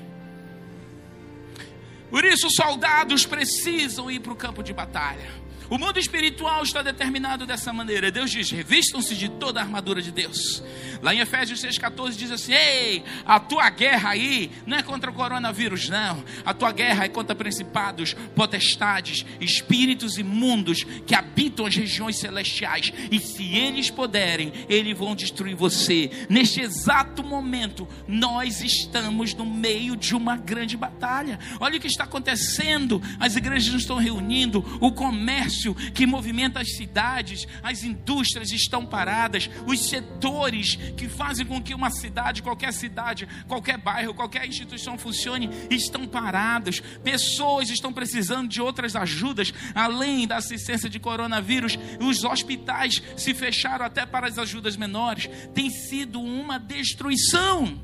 Por 2.11 2.23
isso, 2.23 2.47
soldados 2.51 3.25
precisam 3.25 4.11
ir 4.11 4.19
para 4.19 4.33
o 4.33 4.35
campo 4.35 4.61
de 4.61 4.71
batalha. 4.71 5.31
O 5.67 5.79
mundo 5.79 5.97
espiritual 5.97 6.61
está 6.61 6.83
determinado 6.83 7.47
dessa 7.47 7.73
maneira. 7.73 8.11
Deus 8.11 8.29
diz: 8.29 8.51
revistam-se 8.51 9.15
de 9.15 9.29
toda 9.29 9.59
a 9.59 9.63
armadura 9.63 9.99
de 9.99 10.11
Deus. 10.11 10.63
Lá 11.01 11.13
em 11.13 11.19
Efésios 11.19 11.61
6,14 11.61 12.11
diz 12.15 12.31
assim: 12.31 12.53
Ei, 12.53 13.03
a 13.25 13.39
tua 13.39 13.69
guerra 13.69 14.11
aí 14.11 14.51
não 14.65 14.77
é 14.77 14.83
contra 14.83 15.11
o 15.11 15.13
coronavírus, 15.13 15.89
não. 15.89 16.23
A 16.45 16.53
tua 16.53 16.71
guerra 16.71 17.05
é 17.05 17.09
contra 17.09 17.35
principados, 17.35 18.15
potestades, 18.35 19.25
espíritos 19.39 20.17
imundos 20.17 20.83
que 21.05 21.15
habitam 21.15 21.65
as 21.65 21.75
regiões 21.75 22.17
celestiais. 22.17 22.93
E 23.11 23.19
se 23.19 23.55
eles 23.55 23.89
puderem, 23.89 24.51
eles 24.67 24.97
vão 24.97 25.15
destruir 25.15 25.55
você. 25.55 26.09
Neste 26.29 26.61
exato 26.61 27.23
momento, 27.23 27.87
nós 28.07 28.61
estamos 28.61 29.33
no 29.33 29.45
meio 29.45 29.95
de 29.95 30.15
uma 30.15 30.35
grande 30.35 30.75
batalha. 30.75 31.39
Olha 31.59 31.77
o 31.77 31.81
que 31.81 31.87
está 31.87 32.03
acontecendo: 32.03 33.01
as 33.19 33.35
igrejas 33.35 33.69
não 33.69 33.77
estão 33.77 33.97
reunindo, 33.97 34.65
o 34.79 34.91
comércio 34.91 35.19
comércio 35.19 35.75
que 35.93 36.05
movimenta 36.05 36.59
as 36.59 36.75
cidades, 36.75 37.47
as 37.61 37.83
indústrias 37.83 38.51
estão 38.51 38.85
paradas, 38.85 39.49
os 39.67 39.89
setores 39.89 40.77
que 40.91 41.07
fazem 41.07 41.45
com 41.45 41.61
que 41.61 41.73
uma 41.73 41.89
cidade, 41.89 42.41
qualquer 42.41 42.73
cidade, 42.73 43.27
qualquer 43.47 43.77
bairro, 43.77 44.13
qualquer 44.13 44.47
instituição 44.47 44.97
funcione, 44.97 45.49
estão 45.69 46.07
parados. 46.07 46.79
Pessoas 47.03 47.69
estão 47.69 47.91
precisando 47.91 48.47
de 48.47 48.61
outras 48.61 48.95
ajudas, 48.95 49.53
além 49.73 50.27
da 50.27 50.37
assistência 50.37 50.89
de 50.89 50.99
coronavírus. 50.99 51.77
Os 51.99 52.23
hospitais 52.23 53.01
se 53.15 53.33
fecharam 53.33 53.85
até 53.85 54.05
para 54.05 54.27
as 54.27 54.37
ajudas 54.37 54.75
menores. 54.75 55.29
Tem 55.53 55.69
sido 55.69 56.21
uma 56.21 56.57
destruição. 56.57 57.81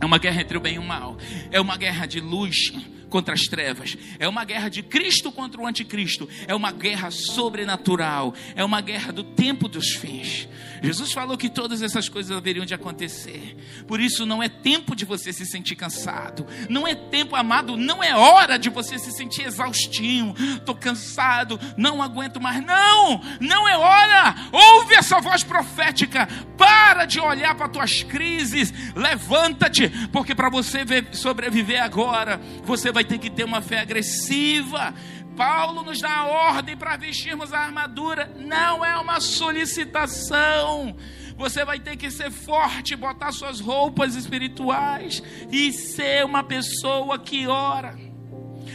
É 0.00 0.06
uma 0.06 0.18
guerra 0.18 0.42
entre 0.42 0.56
o 0.56 0.60
bem 0.60 0.76
e 0.76 0.78
o 0.78 0.82
mal. 0.82 1.16
É 1.50 1.60
uma 1.60 1.76
guerra 1.76 2.06
de 2.06 2.20
luz 2.20 2.72
contra 3.08 3.34
as 3.34 3.42
trevas. 3.42 3.96
É 4.18 4.28
uma 4.28 4.44
guerra 4.44 4.68
de 4.68 4.82
Cristo 4.82 5.32
contra 5.32 5.60
o 5.60 5.66
anticristo. 5.66 6.28
É 6.46 6.54
uma 6.54 6.72
guerra 6.72 7.10
sobrenatural. 7.10 8.34
É 8.54 8.64
uma 8.64 8.80
guerra 8.80 9.12
do 9.12 9.24
tempo 9.24 9.68
dos 9.68 9.90
fins. 9.94 10.48
Jesus 10.82 11.12
falou 11.12 11.36
que 11.36 11.48
todas 11.48 11.82
essas 11.82 12.08
coisas 12.08 12.36
haveriam 12.36 12.64
de 12.64 12.74
acontecer. 12.74 13.56
Por 13.86 14.00
isso 14.00 14.24
não 14.24 14.42
é 14.42 14.48
tempo 14.48 14.94
de 14.94 15.04
você 15.04 15.32
se 15.32 15.44
sentir 15.46 15.76
cansado. 15.76 16.46
Não 16.68 16.86
é 16.86 16.94
tempo, 16.94 17.34
amado, 17.34 17.76
não 17.76 18.02
é 18.02 18.14
hora 18.14 18.58
de 18.58 18.70
você 18.70 18.98
se 18.98 19.10
sentir 19.12 19.46
exaustinho. 19.46 20.34
Estou 20.56 20.74
cansado, 20.74 21.58
não 21.76 22.02
aguento 22.02 22.40
mais. 22.40 22.64
Não, 22.64 23.20
não 23.40 23.68
é 23.68 23.76
hora. 23.76 24.34
Ouve 24.52 24.94
essa 24.94 25.20
voz 25.20 25.42
profética. 25.42 26.28
Para 26.56 27.04
de 27.04 27.20
olhar 27.20 27.54
para 27.54 27.68
tuas 27.68 28.02
crises. 28.02 28.72
Levanta-te, 28.94 29.88
porque 30.12 30.34
para 30.34 30.50
você 30.50 30.84
sobreviver 31.12 31.82
agora, 31.82 32.40
você 32.64 32.92
vai 32.92 32.97
ter 33.04 33.18
que 33.18 33.30
ter 33.30 33.44
uma 33.44 33.60
fé 33.60 33.80
agressiva. 33.80 34.94
Paulo 35.36 35.84
nos 35.84 36.00
dá 36.00 36.12
a 36.12 36.26
ordem 36.26 36.76
para 36.76 36.96
vestirmos 36.96 37.52
a 37.52 37.60
armadura, 37.60 38.32
não 38.36 38.84
é 38.84 38.96
uma 38.98 39.20
solicitação. 39.20 40.96
Você 41.36 41.64
vai 41.64 41.78
ter 41.78 41.96
que 41.96 42.10
ser 42.10 42.32
forte, 42.32 42.96
botar 42.96 43.30
suas 43.30 43.60
roupas 43.60 44.16
espirituais 44.16 45.22
e 45.52 45.72
ser 45.72 46.24
uma 46.24 46.42
pessoa 46.42 47.18
que 47.18 47.46
ora. 47.46 47.96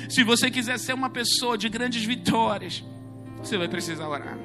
Se 0.08 0.24
você 0.24 0.50
quiser 0.50 0.80
ser 0.80 0.94
uma 0.94 1.10
pessoa 1.10 1.58
de 1.58 1.68
grandes 1.68 2.06
vitórias, 2.06 2.82
você 3.38 3.58
vai 3.58 3.68
precisar 3.68 4.08
orar. 4.08 4.38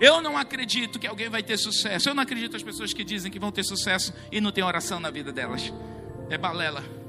Eu 0.00 0.22
não 0.22 0.36
acredito 0.36 0.98
que 0.98 1.06
alguém 1.06 1.28
vai 1.28 1.42
ter 1.42 1.56
sucesso. 1.56 2.08
Eu 2.08 2.14
não 2.14 2.22
acredito 2.22 2.52
nas 2.52 2.62
pessoas 2.62 2.92
que 2.92 3.02
dizem 3.02 3.30
que 3.30 3.38
vão 3.38 3.50
ter 3.50 3.64
sucesso 3.64 4.14
e 4.30 4.40
não 4.40 4.52
tem 4.52 4.62
oração 4.62 5.00
na 5.00 5.10
vida 5.10 5.32
delas. 5.32 5.72
É 6.30 6.38
balela. 6.38 7.03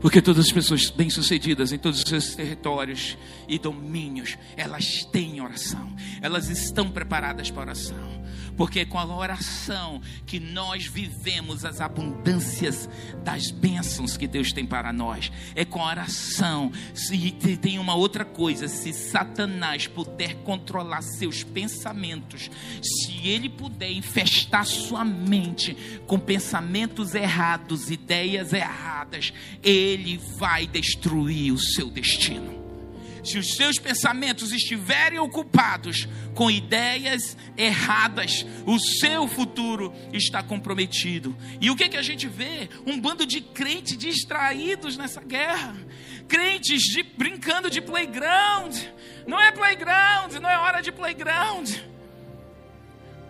Porque 0.00 0.22
todas 0.22 0.46
as 0.46 0.52
pessoas 0.52 0.90
bem-sucedidas 0.90 1.72
em 1.72 1.78
todos 1.78 2.02
os 2.02 2.08
seus 2.08 2.34
territórios 2.34 3.16
e 3.48 3.58
domínios, 3.58 4.36
elas 4.56 5.04
têm 5.04 5.40
oração, 5.40 5.94
elas 6.20 6.48
estão 6.48 6.90
preparadas 6.90 7.50
para 7.50 7.62
oração. 7.62 8.15
Porque 8.56 8.80
é 8.80 8.84
com 8.84 8.98
a 8.98 9.04
oração 9.04 10.00
que 10.26 10.40
nós 10.40 10.86
vivemos 10.86 11.64
as 11.64 11.80
abundâncias 11.80 12.88
das 13.24 13.50
bênçãos 13.50 14.16
que 14.16 14.26
Deus 14.26 14.52
tem 14.52 14.64
para 14.64 14.92
nós. 14.92 15.30
É 15.54 15.64
com 15.64 15.82
a 15.82 15.90
oração. 15.90 16.72
Se 16.94 17.32
tem 17.60 17.78
uma 17.78 17.94
outra 17.94 18.24
coisa, 18.24 18.68
se 18.68 18.92
Satanás 18.92 19.86
puder 19.86 20.36
controlar 20.42 21.02
seus 21.02 21.42
pensamentos, 21.44 22.50
se 22.82 23.26
ele 23.26 23.48
puder 23.48 23.90
infestar 23.90 24.64
sua 24.64 25.04
mente 25.04 25.76
com 26.06 26.18
pensamentos 26.18 27.14
errados, 27.14 27.90
ideias 27.90 28.52
erradas, 28.52 29.32
ele 29.62 30.18
vai 30.38 30.66
destruir 30.66 31.52
o 31.52 31.58
seu 31.58 31.90
destino 31.90 32.65
se 33.26 33.38
os 33.38 33.56
seus 33.56 33.78
pensamentos 33.78 34.52
estiverem 34.52 35.18
ocupados 35.18 36.08
com 36.34 36.50
ideias 36.50 37.36
erradas, 37.56 38.46
o 38.64 38.78
seu 38.78 39.26
futuro 39.26 39.92
está 40.12 40.42
comprometido. 40.42 41.36
E 41.60 41.70
o 41.70 41.76
que, 41.76 41.88
que 41.88 41.96
a 41.96 42.02
gente 42.02 42.28
vê? 42.28 42.68
Um 42.86 43.00
bando 43.00 43.26
de 43.26 43.40
crentes 43.40 43.98
distraídos 43.98 44.96
nessa 44.96 45.20
guerra. 45.20 45.76
Crentes 46.28 46.82
de, 46.82 47.02
brincando 47.02 47.70
de 47.70 47.80
playground. 47.80 48.76
Não 49.26 49.40
é 49.40 49.50
playground, 49.50 50.34
não 50.40 50.48
é 50.48 50.58
hora 50.58 50.80
de 50.80 50.92
playground. 50.92 51.70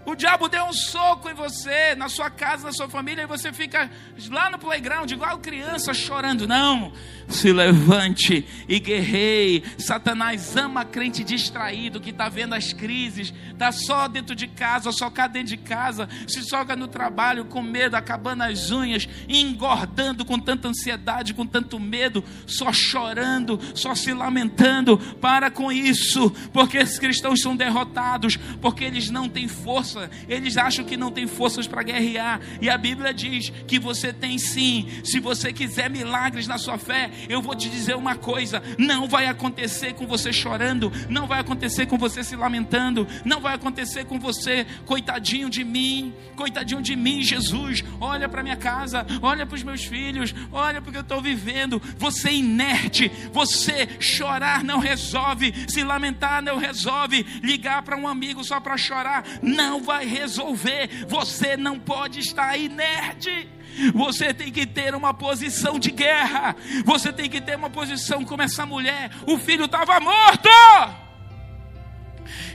O 0.07 0.14
diabo 0.14 0.49
deu 0.49 0.64
um 0.66 0.73
soco 0.73 1.29
em 1.29 1.35
você, 1.35 1.97
na 1.97 2.09
sua 2.09 2.31
casa, 2.31 2.69
na 2.69 2.73
sua 2.73 2.88
família, 2.88 3.23
e 3.23 3.27
você 3.27 3.53
fica 3.53 3.90
lá 4.31 4.49
no 4.49 4.57
playground, 4.57 5.11
igual 5.11 5.37
criança, 5.38 5.92
chorando. 5.92 6.47
Não, 6.47 6.92
se 7.29 7.53
levante 7.53 8.47
e 8.69 8.79
guerreie. 8.79 9.64
Satanás 9.77 10.57
ama 10.57 10.85
crente 10.85 11.25
distraído, 11.25 12.01
que 12.01 12.11
está 12.11 12.29
vendo 12.29 12.55
as 12.55 12.73
crises, 12.73 13.35
está 13.51 13.73
só 13.73 14.07
dentro 14.07 14.37
de 14.37 14.47
casa, 14.47 14.92
só 14.92 15.11
cá 15.11 15.27
dentro 15.27 15.49
de 15.49 15.57
casa, 15.57 16.09
se 16.29 16.40
soga 16.45 16.77
no 16.77 16.87
trabalho 16.87 17.45
com 17.45 17.61
medo, 17.61 17.97
acabando 17.97 18.45
as 18.45 18.71
unhas, 18.71 19.09
engordando 19.29 20.25
com 20.25 20.38
tanta 20.38 20.69
ansiedade, 20.69 21.35
com 21.35 21.45
tanto 21.45 21.81
medo, 21.81 22.23
só 22.47 22.73
chorando, 22.73 23.59
só 23.75 23.92
se 23.97 24.12
lamentando. 24.12 24.99
Para 25.21 25.51
com 25.51 25.73
isso, 25.73 26.31
porque 26.53 26.79
esses 26.79 27.01
cristãos 27.01 27.40
são 27.40 27.57
derrotados, 27.57 28.37
porque 28.61 28.85
eles 28.85 29.11
não 29.11 29.29
têm 29.29 29.49
força 29.49 29.95
força, 29.96 30.11
eles 30.28 30.56
acham 30.56 30.85
que 30.85 30.96
não 30.96 31.11
tem 31.11 31.26
forças 31.26 31.66
para 31.66 31.82
guerrear. 31.82 32.40
E 32.61 32.68
a 32.68 32.76
Bíblia 32.76 33.14
diz 33.14 33.50
que 33.66 33.78
você 33.78 34.12
tem 34.12 34.38
sim. 34.38 34.88
Se 35.02 35.18
você 35.18 35.52
quiser 35.52 35.88
milagres 35.88 36.46
na 36.46 36.59
sua 36.59 36.78
fé, 36.78 37.11
eu 37.28 37.40
vou 37.40 37.54
te 37.54 37.68
dizer 37.68 37.96
uma 37.96 38.14
coisa: 38.14 38.62
não 38.78 39.09
vai 39.09 39.26
acontecer 39.26 39.94
com 39.94 40.06
você 40.06 40.32
chorando, 40.32 40.92
não 41.09 41.26
vai 41.26 41.40
acontecer 41.40 41.87
com 41.87 41.96
você 41.96 42.22
se 42.22 42.37
lamentando, 42.37 43.06
não 43.24 43.40
vai 43.40 43.54
acontecer 43.54 44.04
com 44.04 44.18
você, 44.18 44.66
coitadinho 44.85 45.48
de 45.48 45.64
mim, 45.64 46.14
coitadinho 46.37 46.82
de 46.82 46.94
mim, 46.94 47.22
Jesus. 47.22 47.82
Olha 48.00 48.28
para 48.28 48.42
minha 48.42 48.56
casa, 48.56 49.06
olha 49.22 49.46
para 49.46 49.56
os 49.56 49.62
meus 49.62 49.85
filhos, 49.85 50.35
olha 50.52 50.82
porque 50.82 50.98
eu 50.98 51.02
estou 51.02 51.22
vivendo. 51.22 51.80
Você 51.96 52.28
é 52.28 52.35
inerte, 52.35 53.11
você 53.32 53.88
chorar 53.98 54.62
não 54.62 54.78
resolve, 54.78 55.54
se 55.68 55.82
lamentar 55.82 56.42
não 56.42 56.59
resolve, 56.59 57.22
ligar 57.42 57.82
para 57.82 57.96
um 57.96 58.06
amigo 58.06 58.44
só 58.44 58.61
para 58.61 58.76
chorar 58.76 59.24
não 59.42 59.86
vai 59.87 60.05
resolver. 60.05 61.07
Você 61.09 61.57
não 61.57 61.79
pode 61.79 62.18
estar 62.18 62.57
inerte. 62.59 63.49
Você 63.94 64.35
tem 64.35 64.51
que 64.51 64.66
ter 64.66 64.94
uma 64.94 65.14
posição 65.14 65.79
de 65.79 65.90
guerra. 65.90 66.57
Você 66.85 67.12
tem 67.12 67.31
que 67.31 67.40
ter 67.40 67.57
uma 67.57 67.70
posição 67.70 68.25
como 68.25 68.42
essa 68.42 68.66
mulher. 68.66 69.11
O 69.27 69.38
filho 69.38 69.64
estava 69.66 70.01
morto. 70.01 70.49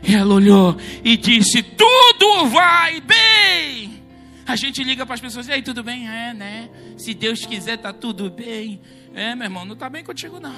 E 0.03 0.13
ela 0.13 0.33
olhou 0.33 0.77
e 1.03 1.15
disse: 1.15 1.63
Tudo 1.63 2.47
vai 2.47 2.99
bem. 3.01 4.03
A 4.45 4.55
gente 4.55 4.83
liga 4.83 5.05
para 5.05 5.15
as 5.15 5.21
pessoas: 5.21 5.47
E 5.47 5.53
aí, 5.53 5.61
tudo 5.61 5.83
bem? 5.83 6.09
É, 6.09 6.33
né? 6.33 6.69
Se 6.97 7.13
Deus 7.13 7.45
quiser, 7.45 7.77
tá 7.77 7.93
tudo 7.93 8.29
bem. 8.29 8.81
É, 9.13 9.33
meu 9.35 9.45
irmão, 9.45 9.63
não 9.63 9.73
está 9.73 9.89
bem 9.89 10.03
contigo, 10.03 10.39
não. 10.39 10.55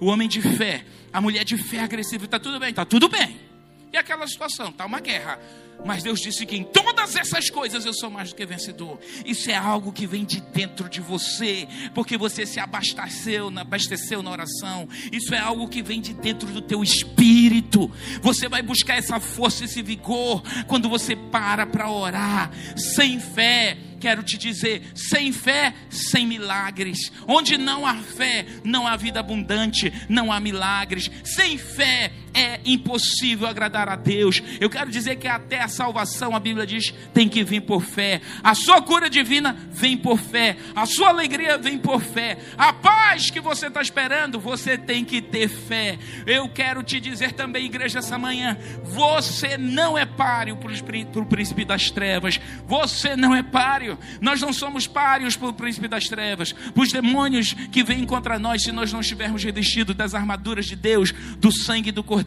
O 0.00 0.06
homem 0.06 0.28
de 0.28 0.42
fé, 0.42 0.84
a 1.12 1.20
mulher 1.20 1.44
de 1.44 1.56
fé 1.56 1.80
agressiva, 1.80 2.24
está 2.24 2.38
tudo 2.38 2.58
bem, 2.58 2.70
está 2.70 2.84
tudo 2.84 3.08
bem. 3.08 3.51
E 3.92 3.96
aquela 3.98 4.26
situação, 4.26 4.70
está 4.70 4.86
uma 4.86 5.00
guerra. 5.00 5.38
Mas 5.84 6.02
Deus 6.02 6.20
disse 6.20 6.46
que 6.46 6.56
em 6.56 6.64
todas 6.64 7.16
essas 7.16 7.50
coisas 7.50 7.84
eu 7.84 7.92
sou 7.92 8.08
mais 8.08 8.30
do 8.30 8.36
que 8.36 8.46
vencedor. 8.46 8.98
Isso 9.24 9.50
é 9.50 9.54
algo 9.54 9.92
que 9.92 10.06
vem 10.06 10.24
de 10.24 10.40
dentro 10.40 10.88
de 10.88 11.00
você, 11.00 11.66
porque 11.94 12.16
você 12.16 12.46
se 12.46 12.60
abasteceu, 12.60 13.52
abasteceu 13.58 14.22
na 14.22 14.30
oração. 14.30 14.88
Isso 15.10 15.34
é 15.34 15.38
algo 15.38 15.68
que 15.68 15.82
vem 15.82 16.00
de 16.00 16.14
dentro 16.14 16.48
do 16.48 16.62
teu 16.62 16.82
espírito. 16.82 17.90
Você 18.22 18.48
vai 18.48 18.62
buscar 18.62 18.96
essa 18.96 19.18
força, 19.18 19.64
esse 19.64 19.82
vigor 19.82 20.42
quando 20.66 20.88
você 20.88 21.16
para 21.16 21.66
para 21.66 21.90
orar. 21.90 22.50
Sem 22.76 23.18
fé, 23.18 23.76
quero 24.00 24.22
te 24.22 24.38
dizer: 24.38 24.82
sem 24.94 25.32
fé, 25.32 25.74
sem 25.90 26.26
milagres. 26.26 27.10
Onde 27.26 27.58
não 27.58 27.84
há 27.84 27.96
fé, 27.96 28.46
não 28.62 28.86
há 28.86 28.96
vida 28.96 29.18
abundante, 29.18 29.92
não 30.08 30.30
há 30.30 30.38
milagres. 30.38 31.10
Sem 31.24 31.58
fé 31.58 32.12
é 32.34 32.60
impossível 32.64 33.46
agradar 33.46 33.88
a 33.88 33.96
Deus. 33.96 34.42
Eu 34.60 34.70
quero 34.70 34.90
dizer 34.90 35.16
que 35.16 35.28
até 35.28 35.60
a 35.60 35.68
salvação, 35.68 36.34
a 36.34 36.40
Bíblia 36.40 36.66
diz, 36.66 36.92
tem 37.12 37.28
que 37.28 37.44
vir 37.44 37.60
por 37.62 37.82
fé. 37.82 38.20
A 38.42 38.54
sua 38.54 38.80
cura 38.80 39.08
divina 39.08 39.56
vem 39.70 39.96
por 39.96 40.18
fé. 40.18 40.56
A 40.74 40.86
sua 40.86 41.08
alegria 41.08 41.58
vem 41.58 41.78
por 41.78 42.00
fé. 42.00 42.38
A 42.56 42.72
paz 42.72 43.30
que 43.30 43.40
você 43.40 43.66
está 43.66 43.82
esperando, 43.82 44.40
você 44.40 44.78
tem 44.78 45.04
que 45.04 45.20
ter 45.20 45.48
fé. 45.48 45.98
Eu 46.26 46.48
quero 46.48 46.82
te 46.82 47.00
dizer 47.00 47.32
também, 47.32 47.66
igreja, 47.66 47.98
essa 47.98 48.18
manhã: 48.18 48.56
você 48.82 49.58
não 49.58 49.96
é 49.96 50.06
páreo 50.06 50.56
para 50.56 51.20
o 51.20 51.26
príncipe 51.26 51.64
das 51.64 51.90
trevas. 51.90 52.40
Você 52.66 53.14
não 53.16 53.34
é 53.34 53.42
páreo. 53.42 53.98
Nós 54.20 54.40
não 54.40 54.52
somos 54.52 54.86
páreos 54.86 55.36
para 55.36 55.48
o 55.48 55.52
príncipe 55.52 55.88
das 55.88 56.08
trevas, 56.08 56.52
para 56.52 56.82
os 56.82 56.92
demônios 56.92 57.52
que 57.70 57.82
vêm 57.82 58.04
contra 58.04 58.38
nós, 58.38 58.62
se 58.62 58.72
nós 58.72 58.92
não 58.92 59.00
estivermos 59.00 59.44
revestidos 59.44 59.94
das 59.94 60.14
armaduras 60.14 60.66
de 60.66 60.76
Deus, 60.76 61.12
do 61.38 61.52
sangue 61.52 61.92
do 61.92 62.02
Cordeiro, 62.02 62.21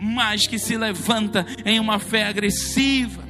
mas 0.00 0.46
que 0.46 0.58
se 0.58 0.76
levanta 0.76 1.46
em 1.64 1.78
uma 1.80 1.98
fé 1.98 2.26
agressiva. 2.26 3.26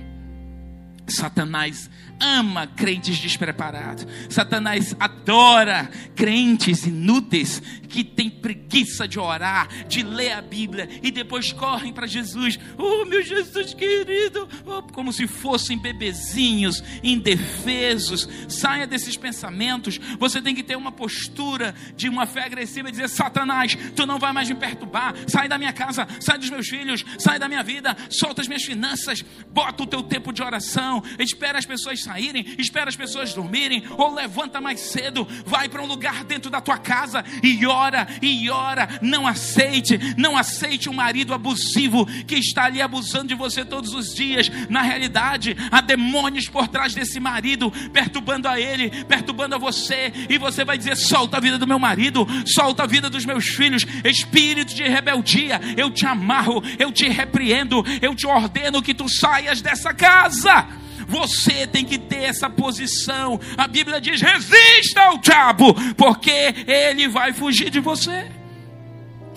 Satanás 1.06 1.90
ama 2.20 2.66
crentes 2.66 3.18
despreparados. 3.18 4.06
Satanás 4.28 4.94
adora 4.98 5.90
crentes 6.14 6.86
inúteis 6.86 7.62
que 7.88 8.04
têm 8.04 8.28
preguiça 8.28 9.08
de 9.08 9.18
orar, 9.18 9.86
de 9.86 10.02
ler 10.02 10.32
a 10.32 10.42
Bíblia 10.42 10.88
e 11.02 11.10
depois 11.10 11.52
correm 11.52 11.92
para 11.92 12.06
Jesus. 12.06 12.58
Oh, 12.76 13.04
meu 13.04 13.22
Jesus 13.22 13.74
querido, 13.74 14.48
oh, 14.66 14.82
como 14.92 15.12
se 15.12 15.26
fossem 15.26 15.78
bebezinhos 15.78 16.82
indefesos. 17.02 18.28
Saia 18.48 18.86
desses 18.86 19.16
pensamentos. 19.16 19.98
Você 20.18 20.40
tem 20.40 20.54
que 20.54 20.62
ter 20.62 20.76
uma 20.76 20.92
postura 20.92 21.74
de 21.96 22.08
uma 22.08 22.26
fé 22.26 22.44
agressiva 22.44 22.88
e 22.88 22.92
dizer: 22.92 23.08
Satanás, 23.08 23.76
tu 23.96 24.06
não 24.06 24.18
vai 24.18 24.32
mais 24.32 24.48
me 24.48 24.54
perturbar. 24.54 25.14
Sai 25.26 25.48
da 25.48 25.58
minha 25.58 25.72
casa, 25.72 26.06
sai 26.20 26.38
dos 26.38 26.50
meus 26.50 26.68
filhos, 26.68 27.04
sai 27.18 27.38
da 27.38 27.48
minha 27.48 27.62
vida, 27.62 27.96
solta 28.10 28.42
as 28.42 28.48
minhas 28.48 28.64
finanças, 28.64 29.24
bota 29.50 29.82
o 29.82 29.86
teu 29.86 30.02
tempo 30.02 30.32
de 30.32 30.42
oração, 30.42 31.02
espera 31.18 31.58
as 31.58 31.66
pessoas 31.66 32.02
saírem, 32.02 32.54
espera 32.58 32.88
as 32.88 32.96
pessoas 32.96 33.32
dormirem, 33.32 33.84
ou 33.96 34.14
levanta 34.14 34.60
mais 34.60 34.80
cedo, 34.80 35.26
vai 35.44 35.68
para 35.68 35.82
um 35.82 35.86
lugar 35.86 36.24
dentro 36.24 36.50
da 36.50 36.60
tua 36.60 36.78
casa 36.78 37.24
e 37.42 37.64
ora, 37.66 37.77
e 38.20 38.50
ora. 38.50 38.88
Não 39.00 39.26
aceite, 39.26 39.98
não 40.16 40.36
aceite 40.36 40.88
um 40.88 40.92
marido 40.92 41.34
abusivo 41.34 42.06
que 42.24 42.36
está 42.36 42.64
ali 42.64 42.80
abusando 42.80 43.28
de 43.28 43.34
você 43.34 43.64
todos 43.64 43.94
os 43.94 44.14
dias. 44.14 44.50
Na 44.68 44.82
realidade, 44.82 45.56
há 45.70 45.80
demônios 45.80 46.48
por 46.48 46.68
trás 46.68 46.94
desse 46.94 47.20
marido, 47.20 47.70
perturbando 47.92 48.48
a 48.48 48.60
ele, 48.60 48.90
perturbando 49.04 49.54
a 49.54 49.58
você, 49.58 50.12
e 50.28 50.38
você 50.38 50.64
vai 50.64 50.76
dizer: 50.78 50.96
solta 50.96 51.36
a 51.36 51.40
vida 51.40 51.58
do 51.58 51.66
meu 51.66 51.78
marido, 51.78 52.26
solta 52.46 52.84
a 52.84 52.86
vida 52.86 53.08
dos 53.08 53.24
meus 53.24 53.46
filhos, 53.48 53.86
espírito 54.04 54.74
de 54.74 54.82
rebeldia, 54.82 55.60
eu 55.76 55.90
te 55.90 56.06
amarro, 56.06 56.62
eu 56.78 56.90
te 56.92 57.08
repreendo, 57.08 57.84
eu 58.02 58.14
te 58.14 58.26
ordeno 58.26 58.82
que 58.82 58.94
tu 58.94 59.08
saias 59.08 59.60
dessa 59.60 59.92
casa. 59.92 60.66
Você 61.08 61.66
tem 61.66 61.86
que 61.86 61.98
ter 61.98 62.24
essa 62.24 62.50
posição. 62.50 63.40
A 63.56 63.66
Bíblia 63.66 63.98
diz: 64.00 64.20
resista 64.20 65.00
ao 65.00 65.18
diabo, 65.18 65.74
porque 65.94 66.54
ele 66.66 67.08
vai 67.08 67.32
fugir 67.32 67.70
de 67.70 67.80
você. 67.80 68.30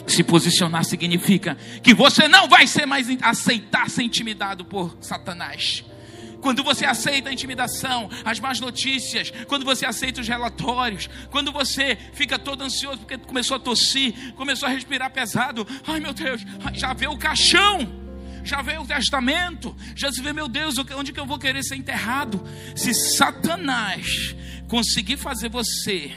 Se 0.05 0.23
posicionar 0.23 0.83
significa 0.83 1.57
que 1.81 1.93
você 1.93 2.27
não 2.27 2.49
vai 2.49 2.67
ser 2.67 2.85
mais 2.85 3.07
aceitar 3.21 3.89
ser 3.89 4.03
intimidado 4.03 4.65
por 4.65 4.97
Satanás. 4.99 5.85
Quando 6.41 6.63
você 6.63 6.85
aceita 6.85 7.29
a 7.29 7.33
intimidação, 7.33 8.09
as 8.25 8.39
más 8.39 8.59
notícias, 8.59 9.31
quando 9.47 9.63
você 9.63 9.85
aceita 9.85 10.19
os 10.19 10.27
relatórios, 10.27 11.07
quando 11.29 11.51
você 11.51 11.95
fica 12.13 12.37
todo 12.37 12.63
ansioso 12.63 12.97
porque 12.97 13.17
começou 13.19 13.57
a 13.57 13.59
tossir, 13.59 14.33
começou 14.33 14.67
a 14.67 14.71
respirar 14.71 15.11
pesado, 15.11 15.65
ai 15.87 15.99
meu 15.99 16.13
Deus, 16.13 16.41
já 16.73 16.93
vê 16.93 17.07
o 17.07 17.17
caixão 17.17 18.00
já 18.43 18.61
veio 18.61 18.81
o 18.81 18.87
testamento, 18.87 19.75
já 19.95 20.11
se 20.11 20.21
vê, 20.21 20.33
meu 20.33 20.47
Deus, 20.47 20.75
onde 20.77 21.11
que 21.11 21.19
eu 21.19 21.25
vou 21.25 21.39
querer 21.39 21.63
ser 21.63 21.75
enterrado? 21.75 22.43
Se 22.75 22.93
Satanás 22.93 24.35
conseguir 24.67 25.17
fazer 25.17 25.49
você 25.49 26.11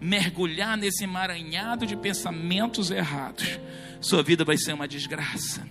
mergulhar 0.00 0.76
nesse 0.76 1.04
emaranhado 1.04 1.86
de 1.86 1.96
pensamentos 1.96 2.90
errados, 2.90 3.58
sua 4.00 4.22
vida 4.22 4.44
vai 4.44 4.56
ser 4.56 4.72
uma 4.72 4.86
desgraça. 4.86 5.66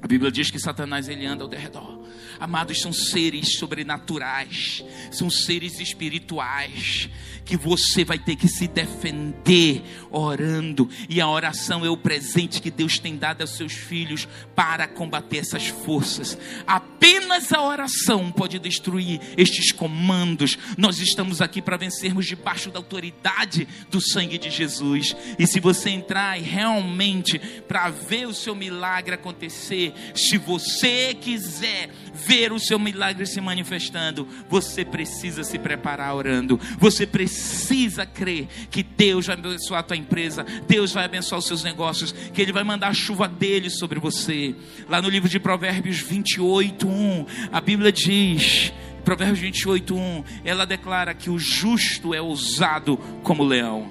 A 0.00 0.06
Bíblia 0.06 0.32
diz 0.32 0.50
que 0.50 0.58
Satanás 0.58 1.08
ele 1.08 1.26
anda 1.26 1.44
ao 1.44 1.50
redor. 1.50 2.01
Amados, 2.38 2.80
são 2.80 2.92
seres 2.92 3.56
sobrenaturais, 3.56 4.84
são 5.10 5.30
seres 5.30 5.80
espirituais 5.80 7.08
que 7.44 7.56
você 7.56 8.04
vai 8.04 8.18
ter 8.18 8.36
que 8.36 8.48
se 8.48 8.68
defender 8.68 9.82
orando, 10.10 10.88
e 11.08 11.20
a 11.20 11.28
oração 11.28 11.84
é 11.84 11.90
o 11.90 11.96
presente 11.96 12.60
que 12.60 12.70
Deus 12.70 12.98
tem 12.98 13.16
dado 13.16 13.40
aos 13.42 13.56
seus 13.56 13.72
filhos 13.72 14.28
para 14.54 14.86
combater 14.86 15.38
essas 15.38 15.66
forças. 15.66 16.38
Apenas 16.66 17.52
a 17.52 17.62
oração 17.62 18.30
pode 18.30 18.58
destruir 18.58 19.20
estes 19.36 19.72
comandos. 19.72 20.58
Nós 20.76 20.98
estamos 21.00 21.40
aqui 21.40 21.60
para 21.60 21.76
vencermos 21.76 22.26
debaixo 22.26 22.70
da 22.70 22.78
autoridade 22.78 23.66
do 23.90 24.00
sangue 24.00 24.38
de 24.38 24.50
Jesus. 24.50 25.16
E 25.38 25.46
se 25.46 25.60
você 25.60 25.90
entrar 25.90 26.38
realmente 26.38 27.38
para 27.66 27.90
ver 27.90 28.26
o 28.26 28.34
seu 28.34 28.54
milagre 28.54 29.14
acontecer, 29.14 29.92
se 30.14 30.38
você 30.38 31.14
quiser 31.14 31.90
ver 32.14 32.52
o 32.52 32.58
seu 32.58 32.78
milagre 32.78 33.26
se 33.26 33.40
manifestando, 33.40 34.26
você 34.48 34.84
precisa 34.84 35.42
se 35.42 35.58
preparar 35.58 36.14
orando. 36.14 36.60
Você 36.78 37.06
precisa 37.06 38.06
crer 38.06 38.46
que 38.70 38.82
Deus 38.82 39.26
vai 39.26 39.36
abençoar 39.36 39.80
a 39.80 39.82
tua 39.82 39.96
empresa, 39.96 40.44
Deus 40.68 40.92
vai 40.92 41.04
abençoar 41.04 41.38
os 41.38 41.46
seus 41.46 41.62
negócios, 41.62 42.12
que 42.12 42.40
Ele 42.40 42.52
vai 42.52 42.64
mandar 42.64 42.88
a 42.88 42.94
chuva 42.94 43.28
dele 43.28 43.70
sobre 43.70 43.98
você. 43.98 44.54
Lá 44.88 45.00
no 45.00 45.08
livro 45.08 45.28
de 45.28 45.40
Provérbios 45.40 45.98
28, 45.98 46.86
1, 46.86 47.26
a 47.52 47.60
Bíblia 47.60 47.92
diz. 47.92 48.72
Provérbios 49.04 49.40
28, 49.40 49.96
1, 49.96 50.24
ela 50.44 50.64
declara 50.64 51.12
que 51.12 51.28
o 51.28 51.38
justo 51.38 52.14
é 52.14 52.20
ousado 52.20 52.96
como 53.24 53.42
leão. 53.42 53.90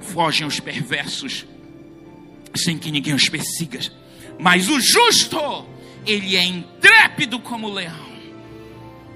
Fogem 0.00 0.46
os 0.46 0.60
perversos 0.60 1.44
sem 2.54 2.78
que 2.78 2.90
ninguém 2.90 3.14
os 3.14 3.28
persiga. 3.28 3.80
Mas 4.38 4.68
o 4.68 4.80
justo 4.80 5.66
ele 6.06 6.36
é 6.36 6.44
intrépido 6.44 7.38
como 7.40 7.72
leão. 7.72 8.06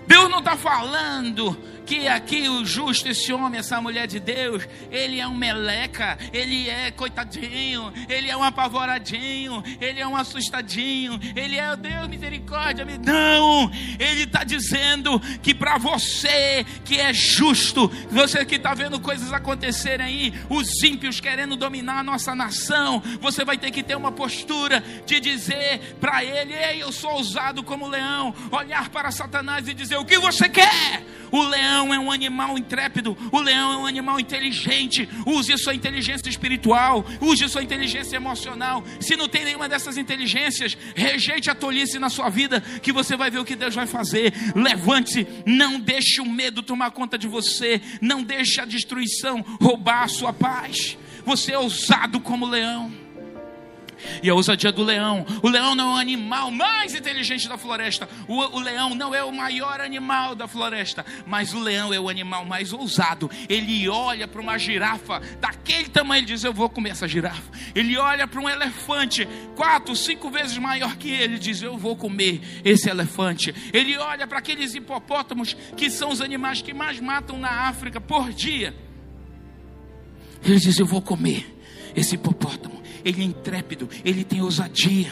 Deus 0.07 0.29
não 0.29 0.40
está 0.40 0.57
falando 0.57 1.57
que 1.90 2.07
aqui 2.07 2.48
o 2.48 2.64
justo, 2.64 3.09
esse 3.09 3.33
homem, 3.33 3.59
essa 3.59 3.81
mulher 3.81 4.07
de 4.07 4.20
Deus, 4.20 4.62
ele 4.92 5.18
é 5.18 5.26
um 5.26 5.35
meleca, 5.35 6.16
ele 6.33 6.70
é 6.70 6.92
coitadinho, 6.92 7.92
ele 8.09 8.31
é 8.31 8.37
um 8.37 8.44
apavoradinho, 8.44 9.61
ele 9.81 10.00
é 10.00 10.07
um 10.07 10.14
assustadinho, 10.14 11.18
ele 11.35 11.57
é 11.57 11.72
o 11.72 11.76
Deus 11.76 12.07
misericórdia. 12.07 12.87
Não, 13.05 13.68
ele 13.98 14.22
está 14.22 14.44
dizendo 14.44 15.18
que 15.42 15.53
para 15.53 15.79
você 15.79 16.64
que 16.85 17.00
é 17.00 17.12
justo, 17.12 17.88
você 18.09 18.44
que 18.44 18.55
está 18.55 18.72
vendo 18.72 19.00
coisas 19.00 19.33
acontecerem 19.33 20.07
aí, 20.07 20.35
os 20.48 20.81
ímpios 20.85 21.18
querendo 21.18 21.57
dominar 21.57 21.98
a 21.98 22.05
nossa 22.05 22.37
nação, 22.37 23.03
você 23.20 23.44
vai 23.44 23.59
ter 23.59 23.72
que 23.72 23.83
ter 23.83 23.96
uma 23.96 24.12
postura 24.12 24.81
de 25.05 25.18
dizer 25.18 25.96
para 26.00 26.22
ele: 26.22 26.55
Ei, 26.55 26.85
eu 26.85 26.92
sou 26.92 27.14
ousado 27.14 27.64
como 27.64 27.88
leão, 27.88 28.33
olhar 28.53 28.90
para 28.90 29.11
Satanás 29.11 29.66
e 29.66 29.74
dizer: 29.74 29.96
O 29.96 30.05
que 30.05 30.20
você 30.20 30.48
quer? 30.48 31.05
O 31.33 31.42
leão 31.42 31.80
é 31.93 31.99
um 31.99 32.11
animal 32.11 32.59
intrépido, 32.59 33.16
o 33.33 33.40
leão 33.40 33.73
é 33.73 33.77
um 33.77 33.87
animal 33.87 34.21
inteligente. 34.21 35.09
Use 35.27 35.57
sua 35.59 35.75
inteligência 35.75 36.29
espiritual, 36.29 37.05
use 37.21 37.49
sua 37.49 37.62
inteligência 37.62 38.16
emocional. 38.16 38.85
Se 39.01 39.16
não 39.16 39.29
tem 39.29 39.45
nenhuma 39.45 39.69
dessas 39.69 39.97
inteligências, 39.97 40.77
rejeite 40.95 41.51
a 41.51 41.55
tolice 41.55 41.99
na 41.99 42.11
sua 42.11 42.29
vida, 42.29 42.61
que 42.83 42.93
você 42.93 43.16
vai 43.16 43.31
ver 43.31 43.38
o 43.38 43.45
que 43.45 43.57
Deus 43.57 43.75
vai 43.75 43.87
fazer. 43.87 44.33
Levante-se, 44.55 45.27
não 45.47 45.81
deixe 45.81 46.21
o 46.21 46.27
medo 46.27 46.62
tomar 46.62 46.90
conta 46.90 47.16
de 47.16 47.27
você, 47.27 47.81
não 48.01 48.23
deixe 48.23 48.61
a 48.61 48.64
destruição 48.64 49.45
roubar 49.61 50.05
a 50.05 50.09
sua 50.09 50.33
paz. 50.33 50.99
Você 51.25 51.53
é 51.53 51.59
ousado 51.59 52.21
como 52.21 52.47
leão. 52.47 53.10
E 54.22 54.30
a 54.30 54.34
ousadia 54.34 54.72
do 54.72 54.82
leão. 54.82 55.24
O 55.42 55.48
leão 55.48 55.74
não 55.74 55.92
é 55.92 55.94
o 55.94 56.00
animal 56.00 56.50
mais 56.50 56.94
inteligente 56.94 57.48
da 57.48 57.56
floresta. 57.56 58.08
O, 58.26 58.36
o, 58.36 58.60
leão 58.60 58.94
não 58.94 59.14
é 59.14 59.22
o 59.22 59.32
maior 59.32 59.80
animal 59.80 60.34
da 60.34 60.46
floresta. 60.46 61.04
Mas 61.26 61.52
o 61.52 61.60
leão 61.60 61.92
é 61.92 62.00
o 62.00 62.08
animal 62.08 62.44
mais 62.44 62.72
ousado. 62.72 63.30
Ele 63.48 63.88
olha 63.88 64.26
para 64.26 64.40
uma 64.40 64.58
girafa 64.58 65.20
daquele 65.40 65.88
tamanho 65.88 66.22
e 66.22 66.26
diz: 66.26 66.44
Eu 66.44 66.52
vou 66.52 66.68
comer 66.68 66.90
essa 66.90 67.08
girafa. 67.08 67.50
Ele 67.74 67.96
olha 67.96 68.26
para 68.26 68.40
um 68.40 68.48
elefante 68.48 69.28
quatro, 69.56 69.94
cinco 69.94 70.30
vezes 70.30 70.56
maior 70.58 70.96
que 70.96 71.10
ele 71.10 71.36
e 71.36 71.38
diz: 71.38 71.62
Eu 71.62 71.76
vou 71.76 71.96
comer 71.96 72.40
esse 72.64 72.88
elefante. 72.88 73.54
Ele 73.72 73.96
olha 73.96 74.26
para 74.26 74.38
aqueles 74.38 74.74
hipopótamos 74.74 75.54
que 75.76 75.90
são 75.90 76.10
os 76.10 76.20
animais 76.20 76.62
que 76.62 76.72
mais 76.72 77.00
matam 77.00 77.38
na 77.38 77.68
África 77.68 78.00
por 78.00 78.32
dia. 78.32 78.74
Ele 80.42 80.58
diz: 80.58 80.78
Eu 80.78 80.86
vou 80.86 81.02
comer 81.02 81.56
esse 81.94 82.14
hipopótamo 82.14 82.80
ele 83.04 83.22
é 83.22 83.24
intrépido, 83.24 83.88
ele 84.04 84.24
tem 84.24 84.40
ousadia. 84.40 85.10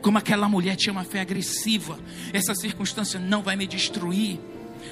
Como 0.00 0.18
aquela 0.18 0.48
mulher 0.48 0.76
tinha 0.76 0.92
uma 0.92 1.04
fé 1.04 1.20
agressiva. 1.20 1.98
Essa 2.32 2.54
circunstância 2.54 3.20
não 3.20 3.42
vai 3.42 3.54
me 3.54 3.66
destruir. 3.66 4.40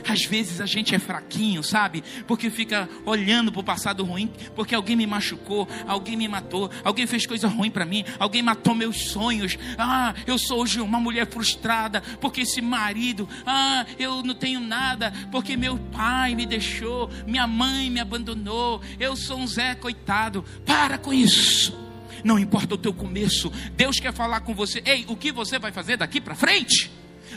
Às 0.09 0.25
vezes 0.25 0.61
a 0.61 0.67
gente 0.67 0.95
é 0.95 0.99
fraquinho, 0.99 1.63
sabe? 1.63 2.03
Porque 2.27 2.51
fica 2.51 2.89
olhando 3.05 3.53
para 3.53 3.61
o 3.61 3.65
passado 3.65 4.05
ruim, 4.05 4.31
porque 4.55 4.75
alguém 4.75 4.97
me 4.97 5.07
machucou, 5.07 5.69
alguém 5.87 6.17
me 6.17 6.27
matou, 6.27 6.71
alguém 6.83 7.07
fez 7.07 7.27
coisa 7.27 7.47
ruim 7.49 7.71
para 7.71 7.85
mim, 7.85 8.05
alguém 8.19 8.43
matou 8.43 8.75
meus 8.75 9.11
sonhos. 9.11 9.59
Ah, 9.79 10.15
eu 10.27 10.39
sou 10.39 10.61
hoje 10.61 10.81
uma 10.81 10.99
mulher 10.99 11.29
frustrada, 11.29 12.01
porque 12.21 12.43
esse 12.43 12.61
marido, 12.61 13.29
ah, 13.47 13.85
eu 13.99 14.23
não 14.23 14.35
tenho 14.35 14.61
nada, 14.61 15.13
porque 15.31 15.57
meu 15.57 15.77
pai 15.77 16.35
me 16.35 16.47
deixou, 16.47 17.11
minha 17.27 17.47
mãe 17.47 17.91
me 17.91 18.01
abandonou, 18.01 18.81
eu 18.99 19.17
sou 19.17 19.39
um 19.39 19.47
Zé 19.47 19.75
coitado. 19.75 20.45
Para 20.65 20.99
com 20.99 21.13
isso. 21.13 21.92
Não 22.25 22.39
importa 22.39 22.75
o 22.75 22.79
teu 22.79 22.93
começo, 22.93 23.51
Deus 23.77 23.99
quer 23.99 24.13
falar 24.13 24.41
com 24.41 24.55
você. 24.55 24.83
Ei, 24.85 25.05
o 25.09 25.17
que 25.17 25.33
você 25.33 25.59
vai 25.59 25.73
fazer 25.73 25.97
daqui 25.97 26.21
para 26.21 26.35
frente? 26.35 26.91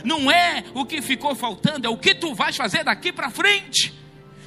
Não 0.04 0.30
é 0.30 0.64
o 0.74 0.84
que 0.84 1.00
ficou 1.00 1.34
faltando, 1.34 1.86
é 1.86 1.90
o 1.90 1.96
que 1.96 2.14
tu 2.14 2.34
vais 2.34 2.56
fazer 2.56 2.84
daqui 2.84 3.12
para 3.12 3.30
frente. 3.30 3.92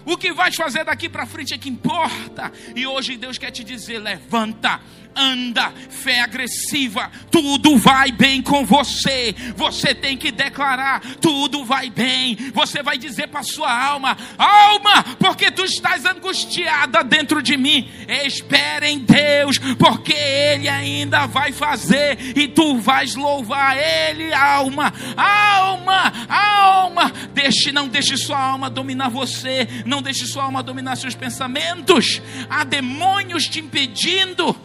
O 0.06 0.18
que 0.18 0.32
vais 0.32 0.56
fazer 0.56 0.84
daqui 0.86 1.10
para 1.10 1.26
frente 1.26 1.54
é 1.54 1.58
que 1.58 1.70
importa. 1.70 2.52
E 2.76 2.86
hoje 2.86 3.18
Deus 3.18 3.38
quer 3.38 3.52
te 3.52 3.64
dizer: 3.64 4.00
levanta, 4.00 4.80
anda, 5.16 5.72
fé 5.90 6.22
agressiva, 6.22 7.12
tudo 7.30 7.78
vai 7.78 8.12
bem 8.12 8.42
com 8.42 8.66
você. 8.66 9.36
Você 9.56 9.94
tem 9.94 10.18
que 10.18 10.32
declarar: 10.32 11.02
tudo 11.22 11.66
vai 11.66 11.90
bem. 11.90 12.36
Você 12.54 12.82
vai 12.82 12.98
dizer 12.98 13.28
para 13.28 13.44
sua 13.44 13.72
alma: 13.72 14.18
alma, 14.38 15.04
porque 15.20 15.52
tu 15.52 15.64
estás 15.64 16.06
angustiada 16.06 17.04
dentro 17.04 17.42
de 17.42 17.58
mim. 17.58 17.90
Espere 18.08 18.88
em 18.88 19.00
Deus, 19.00 19.58
porque 19.78 20.14
Ele 20.14 20.70
ainda 20.70 21.26
vai 21.26 21.52
fazer 21.52 22.18
e 22.38 22.48
tu 22.48 22.78
vais 22.80 23.16
louvar 23.16 23.78
Ele, 23.78 24.34
alma, 24.34 24.94
alma, 25.18 26.14
alma. 26.30 27.12
Deixe, 27.34 27.72
não 27.72 27.88
deixe 27.88 28.16
sua 28.18 28.40
alma 28.40 28.70
dominar 28.70 29.10
você, 29.10 29.68
não 29.90 30.02
deixe 30.02 30.26
sua 30.28 30.44
alma 30.44 30.62
dominar 30.62 30.96
seus 30.96 31.16
pensamentos. 31.16 32.22
Há 32.50 32.64
demônios 32.64 33.46
te 33.46 33.60
impedindo 33.60 34.56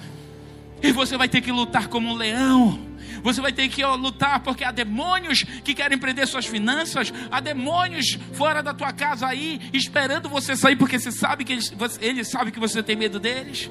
e 0.82 0.92
você 0.92 1.16
vai 1.16 1.28
ter 1.28 1.40
que 1.40 1.50
lutar 1.50 1.88
como 1.88 2.10
um 2.10 2.14
leão. 2.14 2.78
Você 3.22 3.40
vai 3.40 3.52
ter 3.52 3.68
que 3.68 3.82
lutar 3.82 4.40
porque 4.40 4.62
há 4.62 4.70
demônios 4.70 5.42
que 5.64 5.74
querem 5.74 5.96
prender 5.96 6.26
suas 6.28 6.44
finanças, 6.44 7.10
há 7.30 7.40
demônios 7.40 8.18
fora 8.34 8.62
da 8.62 8.74
tua 8.74 8.92
casa 8.92 9.26
aí 9.26 9.60
esperando 9.72 10.28
você 10.28 10.54
sair 10.54 10.76
porque 10.76 10.98
você 10.98 11.10
sabe 11.10 11.42
que 11.42 11.54
eles, 11.54 11.70
você, 11.70 12.04
eles 12.04 12.28
sabem 12.28 12.52
que 12.52 12.60
você 12.60 12.82
tem 12.82 12.94
medo 12.94 13.18
deles. 13.18 13.70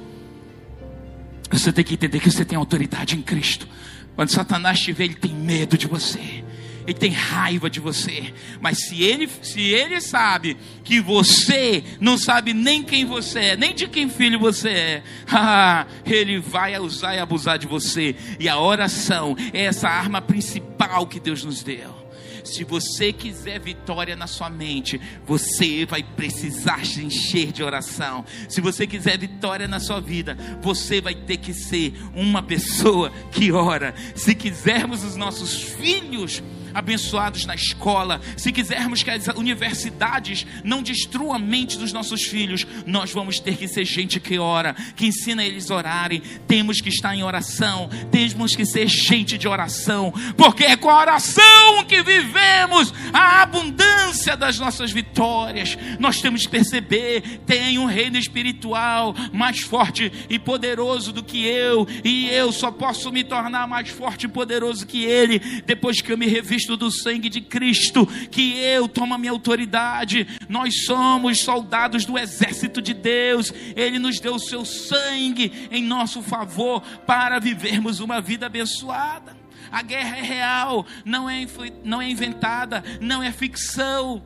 Você 1.51 1.71
tem 1.71 1.85
que 1.85 1.93
entender 1.93 2.19
que 2.19 2.31
você 2.31 2.43
tem 2.43 2.57
autoridade 2.57 3.15
em 3.15 3.21
Cristo. 3.21 3.67
Quando 4.15 4.29
Satanás 4.29 4.79
te 4.79 4.91
vê, 4.91 5.03
ele 5.05 5.13
tem 5.13 5.31
medo 5.31 5.77
de 5.77 5.85
você 5.85 6.43
ele 6.85 6.93
tem 6.93 7.11
raiva 7.11 7.69
de 7.69 7.79
você. 7.79 8.33
Mas 8.61 8.85
se 8.85 9.03
ele, 9.03 9.29
se 9.41 9.61
ele 9.61 9.99
sabe 10.01 10.57
que 10.83 10.99
você 10.99 11.83
não 11.99 12.17
sabe 12.17 12.53
nem 12.53 12.83
quem 12.83 13.05
você 13.05 13.39
é, 13.39 13.57
nem 13.57 13.73
de 13.73 13.87
quem 13.87 14.09
filho 14.09 14.39
você 14.39 14.69
é, 14.69 15.03
ele 16.05 16.39
vai 16.39 16.77
usar 16.79 17.15
e 17.15 17.19
abusar 17.19 17.57
de 17.57 17.67
você. 17.67 18.15
E 18.39 18.49
a 18.49 18.59
oração 18.59 19.35
é 19.53 19.65
essa 19.65 19.87
arma 19.89 20.21
principal 20.21 21.07
que 21.07 21.19
Deus 21.19 21.43
nos 21.43 21.63
deu. 21.63 22.03
Se 22.43 22.63
você 22.63 23.13
quiser 23.13 23.59
vitória 23.59 24.15
na 24.15 24.27
sua 24.27 24.49
mente, 24.49 24.99
você 25.25 25.85
vai 25.85 26.03
precisar 26.03 26.85
se 26.85 27.01
encher 27.01 27.51
de 27.51 27.63
oração. 27.63 28.25
Se 28.49 28.59
você 28.59 28.85
quiser 28.85 29.17
vitória 29.17 29.67
na 29.67 29.79
sua 29.79 30.01
vida, 30.01 30.37
você 30.61 30.99
vai 30.99 31.15
ter 31.15 31.37
que 31.37 31.53
ser 31.53 31.93
uma 32.13 32.43
pessoa 32.43 33.11
que 33.31 33.51
ora. 33.51 33.95
Se 34.13 34.35
quisermos 34.35 35.03
os 35.03 35.15
nossos 35.15 35.61
filhos 35.61 36.43
abençoados 36.73 37.45
na 37.45 37.55
escola, 37.55 38.21
se 38.37 38.51
quisermos 38.51 39.03
que 39.03 39.11
as 39.11 39.27
universidades 39.27 40.45
não 40.63 40.81
destruam 40.81 41.33
a 41.33 41.39
mente 41.39 41.77
dos 41.77 41.93
nossos 41.93 42.23
filhos, 42.23 42.65
nós 42.85 43.11
vamos 43.11 43.39
ter 43.39 43.57
que 43.57 43.67
ser 43.67 43.85
gente 43.85 44.19
que 44.19 44.37
ora, 44.39 44.75
que 44.95 45.05
ensina 45.05 45.43
eles 45.43 45.69
a 45.69 45.75
orarem. 45.75 46.21
Temos 46.47 46.81
que 46.81 46.89
estar 46.89 47.15
em 47.15 47.23
oração, 47.23 47.89
temos 48.11 48.55
que 48.55 48.65
ser 48.65 48.87
gente 48.87 49.37
de 49.37 49.47
oração, 49.47 50.13
porque 50.37 50.63
é 50.63 50.75
com 50.75 50.89
a 50.89 50.99
oração 50.99 51.62
que 51.81 52.03
vivemos 52.03 52.93
a 53.13 53.41
abundância 53.41 54.35
das 54.35 54.59
nossas 54.59 54.91
vitórias. 54.91 55.77
Nós 55.99 56.21
temos 56.21 56.43
que 56.43 56.49
perceber: 56.49 57.41
tem 57.45 57.79
um 57.79 57.85
reino 57.85 58.17
espiritual 58.17 59.15
mais 59.31 59.61
forte 59.61 60.11
e 60.29 60.37
poderoso 60.37 61.13
do 61.13 61.23
que 61.23 61.45
eu, 61.45 61.87
e 62.03 62.27
eu 62.29 62.51
só 62.51 62.69
posso 62.69 63.11
me 63.11 63.23
tornar 63.23 63.67
mais 63.67 63.89
forte 63.89 64.25
e 64.25 64.29
poderoso 64.29 64.85
que 64.85 65.03
ele 65.03 65.39
depois 65.65 66.01
que 66.01 66.11
eu 66.11 66.17
me 66.17 66.27
revisto 66.27 66.75
do 66.75 66.91
sangue 66.91 67.29
de 67.29 67.41
Cristo, 67.41 68.05
que 68.29 68.57
eu 68.59 68.87
tomo 68.87 69.13
a 69.13 69.17
minha 69.17 69.31
autoridade. 69.31 70.27
Nós 70.49 70.85
somos 70.85 71.39
soldados 71.39 72.05
do 72.05 72.17
exército 72.17 72.81
de 72.81 72.93
Deus. 72.93 73.53
Ele 73.75 73.99
nos 73.99 74.19
deu 74.19 74.35
o 74.35 74.39
seu 74.39 74.65
sangue 74.65 75.67
em 75.71 75.83
nosso 75.83 76.21
favor 76.21 76.81
para 77.05 77.39
vivermos 77.39 77.99
uma 77.99 78.19
vida 78.21 78.45
abençoada. 78.47 79.42
A 79.73 79.81
guerra 79.81 80.17
é 80.17 80.21
real, 80.21 80.85
não 81.03 81.27
é, 81.27 81.47
não 81.83 81.99
é 81.99 82.07
inventada, 82.07 82.83
não 83.01 83.23
é 83.23 83.31
ficção. 83.31 84.21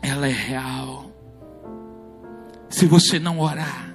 Ela 0.00 0.28
é 0.28 0.32
real. 0.32 1.12
Se 2.70 2.86
você 2.86 3.18
não 3.18 3.40
orar, 3.40 3.92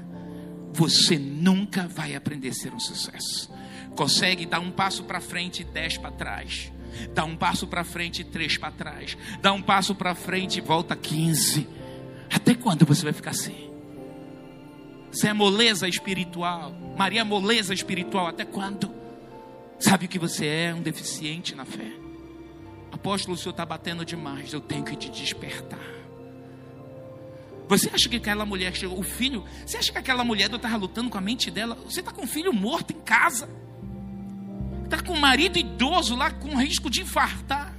você 0.73 1.17
nunca 1.17 1.87
vai 1.87 2.13
aprender 2.13 2.49
a 2.49 2.53
ser 2.53 2.73
um 2.73 2.79
sucesso. 2.79 3.49
Consegue 3.95 4.45
dar 4.45 4.59
um 4.59 4.69
passo 4.69 5.05
para 5.05 5.21
frente 5.21 5.61
e 5.61 5.63
dez 5.63 5.97
para 5.97 6.11
trás. 6.11 6.73
Dá 7.13 7.23
um 7.23 7.37
passo 7.37 7.65
para 7.65 7.85
frente 7.85 8.19
e 8.19 8.25
três 8.25 8.57
para 8.57 8.69
trás. 8.69 9.17
Dá 9.41 9.53
um 9.53 9.61
passo 9.61 9.95
para 9.95 10.13
frente 10.13 10.57
e 10.57 10.61
volta 10.61 10.93
15. 10.93 11.65
Até 12.29 12.53
quando 12.53 12.85
você 12.85 13.03
vai 13.03 13.13
ficar 13.13 13.31
assim? 13.31 13.69
Você 15.09 15.29
é 15.29 15.33
moleza 15.33 15.87
espiritual. 15.87 16.73
Maria 16.97 17.23
moleza 17.23 17.73
espiritual. 17.73 18.27
Até 18.27 18.43
quando? 18.43 19.02
Sabe 19.83 20.05
o 20.05 20.09
que 20.09 20.17
você 20.17 20.45
é? 20.45 20.73
Um 20.73 20.81
deficiente 20.81 21.53
na 21.55 21.65
fé. 21.65 21.91
Apóstolo, 22.91 23.35
o 23.35 23.37
senhor 23.37 23.51
está 23.51 23.65
batendo 23.65 24.05
demais. 24.05 24.53
Eu 24.53 24.61
tenho 24.61 24.83
que 24.83 24.95
te 24.95 25.09
despertar. 25.09 25.79
Você 27.67 27.89
acha 27.93 28.07
que 28.07 28.15
aquela 28.15 28.45
mulher 28.45 28.71
que 28.71 28.77
chegou, 28.77 28.99
o 28.99 29.03
filho, 29.03 29.43
você 29.65 29.77
acha 29.77 29.91
que 29.91 29.97
aquela 29.97 30.23
mulher 30.23 30.49
estava 30.53 30.77
lutando 30.77 31.09
com 31.09 31.17
a 31.17 31.21
mente 31.21 31.49
dela? 31.51 31.75
Você 31.85 31.99
está 31.99 32.11
com 32.11 32.23
um 32.23 32.27
filho 32.27 32.53
morto 32.53 32.91
em 32.91 32.99
casa 33.01 33.49
está 34.93 35.01
com 35.01 35.13
o 35.13 35.19
marido 35.19 35.57
idoso 35.57 36.15
lá 36.15 36.29
com 36.29 36.55
risco 36.55 36.89
de 36.89 37.01
infartar. 37.01 37.75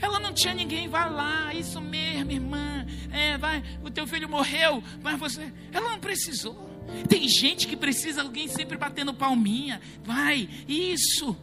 Ela 0.00 0.20
não 0.20 0.32
tinha 0.32 0.54
ninguém, 0.54 0.88
vai 0.88 1.10
lá, 1.10 1.52
isso 1.52 1.80
mesmo, 1.80 2.30
irmã. 2.30 2.86
É, 3.10 3.36
vai, 3.36 3.64
o 3.82 3.90
teu 3.90 4.06
filho 4.06 4.28
morreu, 4.28 4.82
mas 5.02 5.18
você. 5.18 5.52
Ela 5.72 5.90
não 5.90 5.98
precisou. 5.98 6.67
Tem 7.08 7.28
gente 7.28 7.66
que 7.66 7.76
precisa 7.76 8.22
alguém 8.22 8.48
sempre 8.48 8.76
batendo 8.76 9.12
palminha. 9.14 9.80
Vai, 10.04 10.48
isso. 10.66 11.36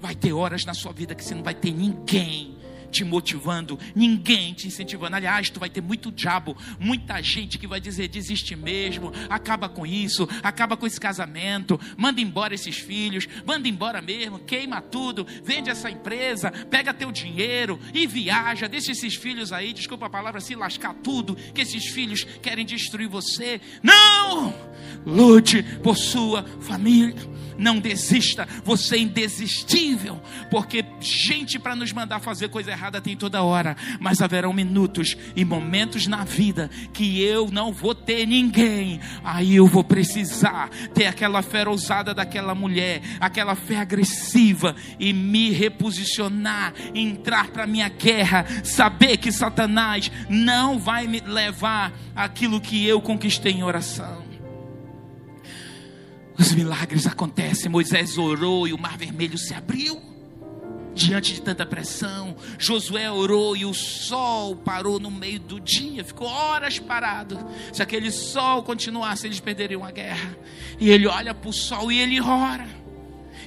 Vai 0.00 0.14
ter 0.14 0.32
horas 0.32 0.64
na 0.64 0.74
sua 0.74 0.92
vida 0.92 1.14
que 1.14 1.24
você 1.24 1.34
não 1.34 1.42
vai 1.42 1.54
ter 1.54 1.72
ninguém 1.72 2.59
te 2.90 3.04
motivando, 3.04 3.78
ninguém 3.94 4.52
te 4.52 4.66
incentivando. 4.66 5.16
Aliás, 5.16 5.50
tu 5.50 5.60
vai 5.60 5.70
ter 5.70 5.80
muito 5.80 6.10
diabo, 6.10 6.56
muita 6.78 7.22
gente 7.22 7.58
que 7.58 7.66
vai 7.66 7.80
dizer: 7.80 8.08
desiste 8.08 8.56
mesmo, 8.56 9.12
acaba 9.28 9.68
com 9.68 9.86
isso, 9.86 10.28
acaba 10.42 10.76
com 10.76 10.86
esse 10.86 11.00
casamento, 11.00 11.80
manda 11.96 12.20
embora 12.20 12.54
esses 12.54 12.78
filhos, 12.78 13.26
manda 13.46 13.68
embora 13.68 14.02
mesmo, 14.02 14.38
queima 14.38 14.80
tudo, 14.80 15.26
vende 15.42 15.70
essa 15.70 15.90
empresa, 15.90 16.50
pega 16.50 16.92
teu 16.92 17.12
dinheiro 17.12 17.78
e 17.94 18.06
viaja, 18.06 18.68
deixa 18.68 18.92
esses 18.92 19.14
filhos 19.14 19.52
aí, 19.52 19.72
desculpa 19.72 20.06
a 20.06 20.10
palavra, 20.10 20.40
se 20.40 20.54
lascar 20.54 20.94
tudo, 20.94 21.36
que 21.36 21.60
esses 21.60 21.86
filhos 21.86 22.24
querem 22.42 22.64
destruir 22.64 23.08
você. 23.08 23.60
Não! 23.82 24.54
Lute 25.06 25.62
por 25.82 25.96
sua 25.96 26.42
família 26.60 27.14
não 27.60 27.78
desista, 27.78 28.48
você 28.64 28.96
é 28.96 29.00
indesistível, 29.00 30.20
porque 30.50 30.84
gente 31.00 31.58
para 31.58 31.76
nos 31.76 31.92
mandar 31.92 32.18
fazer 32.18 32.48
coisa 32.48 32.70
errada 32.70 32.79
errada 32.80 33.00
tem 33.00 33.14
toda 33.14 33.42
hora, 33.42 33.76
mas 34.00 34.22
haverão 34.22 34.54
minutos 34.54 35.14
e 35.36 35.44
momentos 35.44 36.06
na 36.06 36.24
vida 36.24 36.70
que 36.94 37.22
eu 37.22 37.50
não 37.50 37.72
vou 37.72 37.94
ter 37.94 38.26
ninguém. 38.26 38.98
Aí 39.22 39.56
eu 39.56 39.66
vou 39.66 39.84
precisar 39.84 40.70
ter 40.94 41.06
aquela 41.06 41.42
fé 41.42 41.68
ousada 41.68 42.14
daquela 42.14 42.54
mulher, 42.54 43.02
aquela 43.20 43.54
fé 43.54 43.76
agressiva 43.76 44.74
e 44.98 45.12
me 45.12 45.50
reposicionar, 45.50 46.72
entrar 46.94 47.48
para 47.48 47.66
minha 47.66 47.90
guerra, 47.90 48.46
saber 48.64 49.18
que 49.18 49.30
Satanás 49.30 50.10
não 50.30 50.78
vai 50.78 51.06
me 51.06 51.20
levar 51.20 51.92
aquilo 52.16 52.60
que 52.60 52.86
eu 52.86 53.02
conquistei 53.02 53.52
em 53.52 53.62
oração. 53.62 54.24
Os 56.38 56.54
milagres 56.54 57.06
acontecem. 57.06 57.70
Moisés 57.70 58.16
orou 58.16 58.66
e 58.66 58.72
o 58.72 58.78
mar 58.78 58.96
vermelho 58.96 59.36
se 59.36 59.52
abriu. 59.52 60.09
Diante 60.94 61.34
de 61.34 61.42
tanta 61.42 61.64
pressão, 61.64 62.36
Josué 62.58 63.10
orou 63.10 63.56
e 63.56 63.64
o 63.64 63.72
sol 63.72 64.56
parou 64.56 64.98
no 64.98 65.10
meio 65.10 65.38
do 65.38 65.60
dia, 65.60 66.04
ficou 66.04 66.26
horas 66.26 66.78
parado. 66.78 67.38
Se 67.72 67.82
aquele 67.82 68.10
sol 68.10 68.62
continuasse, 68.62 69.26
eles 69.26 69.40
perderiam 69.40 69.84
a 69.84 69.90
guerra. 69.90 70.36
E 70.78 70.90
ele 70.90 71.06
olha 71.06 71.32
para 71.32 71.48
o 71.48 71.52
sol 71.52 71.90
e 71.92 71.98
ele 71.98 72.20
ora. 72.20 72.68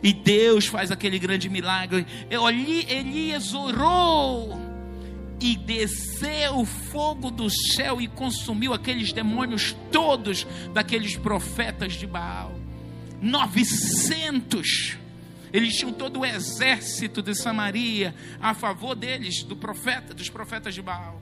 E 0.02 0.14
Deus 0.14 0.66
faz 0.66 0.92
aquele 0.92 1.20
grande 1.20 1.50
milagre. 1.50 2.06
Elias 2.30 3.54
orou 3.54 4.60
e 5.40 5.58
desceu 5.58 6.66
fogo 6.66 7.30
do 7.30 7.50
céu 7.50 8.02
e 8.02 8.08
consumiu 8.08 8.74
aqueles 8.74 9.12
demônios 9.12 9.76
todos 9.92 10.48
daqueles 10.74 11.18
profetas 11.18 11.94
de 11.94 12.08
Baal. 12.08 12.54
900. 13.22 15.03
Eles 15.54 15.78
tinham 15.78 15.94
todo 15.94 16.22
o 16.22 16.26
exército 16.26 17.22
de 17.22 17.36
Samaria 17.36 18.16
a 18.42 18.56
favor 18.56 18.96
deles, 18.96 19.44
do 19.44 19.56
profeta, 19.56 20.12
dos 20.12 20.28
profetas 20.28 20.74
de 20.74 20.82
Baal. 20.82 21.22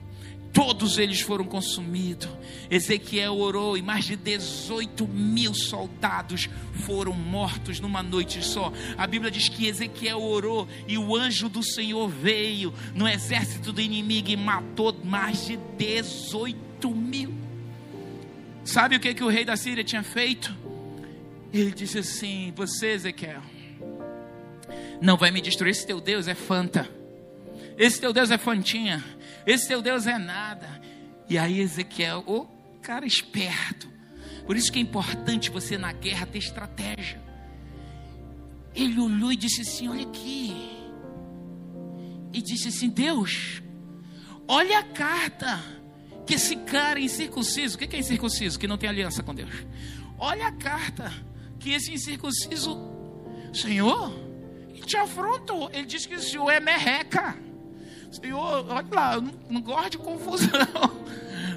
Todos 0.52 0.98
eles 0.98 1.20
foram 1.20 1.44
consumidos. 1.44 2.28
Ezequiel 2.70 3.36
orou 3.38 3.76
e 3.76 3.82
mais 3.82 4.04
de 4.04 4.16
18 4.16 5.06
mil 5.06 5.54
soldados 5.54 6.48
foram 6.86 7.12
mortos 7.12 7.80
numa 7.80 8.02
noite 8.02 8.42
só. 8.44 8.72
A 8.98 9.06
Bíblia 9.06 9.30
diz 9.30 9.48
que 9.48 9.66
Ezequiel 9.66 10.20
orou 10.20 10.68
e 10.86 10.96
o 10.96 11.16
anjo 11.16 11.48
do 11.48 11.62
Senhor 11.62 12.08
veio 12.08 12.72
no 12.94 13.08
exército 13.08 13.72
do 13.72 13.80
inimigo 13.80 14.30
e 14.30 14.36
matou 14.36 14.94
mais 15.04 15.46
de 15.46 15.58
18 15.78 16.90
mil. 16.90 17.34
Sabe 18.64 18.96
o 18.96 19.00
que, 19.00 19.14
que 19.14 19.24
o 19.24 19.28
rei 19.28 19.44
da 19.44 19.56
Síria 19.56 19.82
tinha 19.82 20.02
feito? 20.02 20.54
Ele 21.52 21.70
disse 21.70 21.98
assim: 21.98 22.52
Você, 22.54 22.92
Ezequiel, 22.92 23.42
não 25.02 25.16
vai 25.16 25.30
me 25.30 25.40
destruir. 25.40 25.72
Esse 25.72 25.86
teu 25.86 26.00
Deus 26.00 26.28
é 26.28 26.34
fanta. 26.34 26.88
Esse 27.76 28.00
teu 28.00 28.12
Deus 28.12 28.30
é 28.30 28.38
fantinha. 28.38 29.04
Esse 29.44 29.68
teu 29.68 29.82
Deus 29.82 30.06
é 30.06 30.16
nada. 30.16 30.80
E 31.28 31.36
aí, 31.36 31.60
Ezequiel, 31.60 32.22
o 32.26 32.46
cara 32.80 33.04
esperto. 33.04 33.90
Por 34.46 34.56
isso 34.56 34.70
que 34.72 34.78
é 34.78 34.82
importante 34.82 35.50
você 35.50 35.76
na 35.76 35.92
guerra 35.92 36.24
ter 36.24 36.38
estratégia. 36.38 37.20
Ele 38.74 39.00
olhou 39.00 39.32
e 39.32 39.36
disse 39.36 39.62
assim: 39.62 39.88
Olha 39.88 40.06
aqui. 40.06 40.70
E 42.32 42.40
disse 42.40 42.68
assim: 42.68 42.88
Deus, 42.88 43.60
olha 44.46 44.78
a 44.78 44.84
carta 44.84 45.60
que 46.24 46.34
esse 46.34 46.56
cara 46.56 47.00
incircunciso. 47.00 47.76
O 47.76 47.78
que 47.78 47.94
é 47.96 47.98
incircunciso? 47.98 48.58
Que 48.58 48.68
não 48.68 48.78
tem 48.78 48.88
aliança 48.88 49.22
com 49.22 49.34
Deus. 49.34 49.50
Olha 50.16 50.46
a 50.46 50.52
carta 50.52 51.12
que 51.58 51.72
esse 51.72 51.92
incircunciso, 51.92 52.78
Senhor, 53.52 54.21
te 54.86 54.96
afrontou. 54.96 55.70
Ele 55.72 55.86
disse 55.86 56.08
que 56.08 56.14
o 56.14 56.20
Senhor 56.20 56.50
é 56.50 56.60
merreca. 56.60 57.36
Senhor, 58.10 58.66
olha 58.68 58.86
lá, 58.90 59.14
eu 59.14 59.22
não, 59.22 59.32
não 59.48 59.60
gosto 59.62 59.90
de 59.90 59.98
confusão. 59.98 60.50